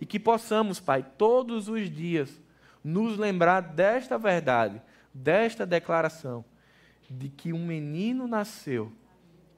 E 0.00 0.04
que 0.04 0.18
possamos, 0.18 0.80
Pai, 0.80 1.06
todos 1.16 1.68
os 1.68 1.88
dias 1.88 2.42
nos 2.82 3.16
lembrar 3.16 3.60
desta 3.60 4.18
verdade, 4.18 4.82
desta 5.14 5.64
declaração, 5.64 6.44
de 7.08 7.28
que 7.28 7.52
um 7.52 7.64
menino 7.64 8.26
nasceu, 8.26 8.92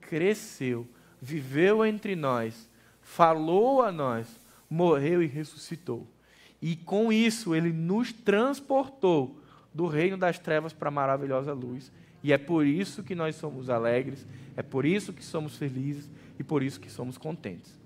cresceu, 0.03 0.87
viveu 1.20 1.85
entre 1.85 2.14
nós, 2.14 2.68
falou 3.01 3.83
a 3.83 3.91
nós, 3.91 4.29
morreu 4.68 5.22
e 5.22 5.26
ressuscitou 5.26 6.07
e 6.61 6.76
com 6.76 7.12
isso 7.12 7.54
ele 7.54 7.72
nos 7.72 8.12
transportou 8.12 9.40
do 9.72 9.86
reino 9.86 10.16
das 10.16 10.38
trevas 10.38 10.72
para 10.72 10.88
a 10.88 10.92
maravilhosa 10.92 11.52
luz. 11.52 11.92
E 12.22 12.32
é 12.32 12.38
por 12.38 12.66
isso 12.66 13.02
que 13.02 13.14
nós 13.14 13.36
somos 13.36 13.70
alegres, 13.70 14.26
é 14.56 14.62
por 14.62 14.84
isso 14.84 15.12
que 15.12 15.24
somos 15.24 15.56
felizes 15.56 16.11
e 16.38 16.42
por 16.42 16.62
isso 16.62 16.80
que 16.80 16.90
somos 16.90 17.16
contentes. 17.16 17.78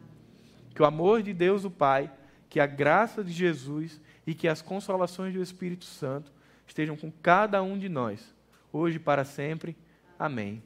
Que 0.74 0.82
o 0.82 0.86
amor 0.86 1.22
de 1.22 1.34
Deus, 1.34 1.64
o 1.64 1.70
Pai, 1.70 2.10
que 2.48 2.58
a 2.58 2.66
graça 2.66 3.22
de 3.22 3.32
Jesus 3.32 4.00
e 4.26 4.34
que 4.34 4.48
as 4.48 4.62
consolações 4.62 5.34
do 5.34 5.42
Espírito 5.42 5.84
Santo 5.84 6.32
estejam 6.66 6.96
com 6.96 7.10
cada 7.10 7.62
um 7.62 7.78
de 7.78 7.88
nós, 7.88 8.34
hoje 8.72 8.96
e 8.96 9.00
para 9.00 9.24
sempre. 9.24 9.76
Amém. 10.18 10.62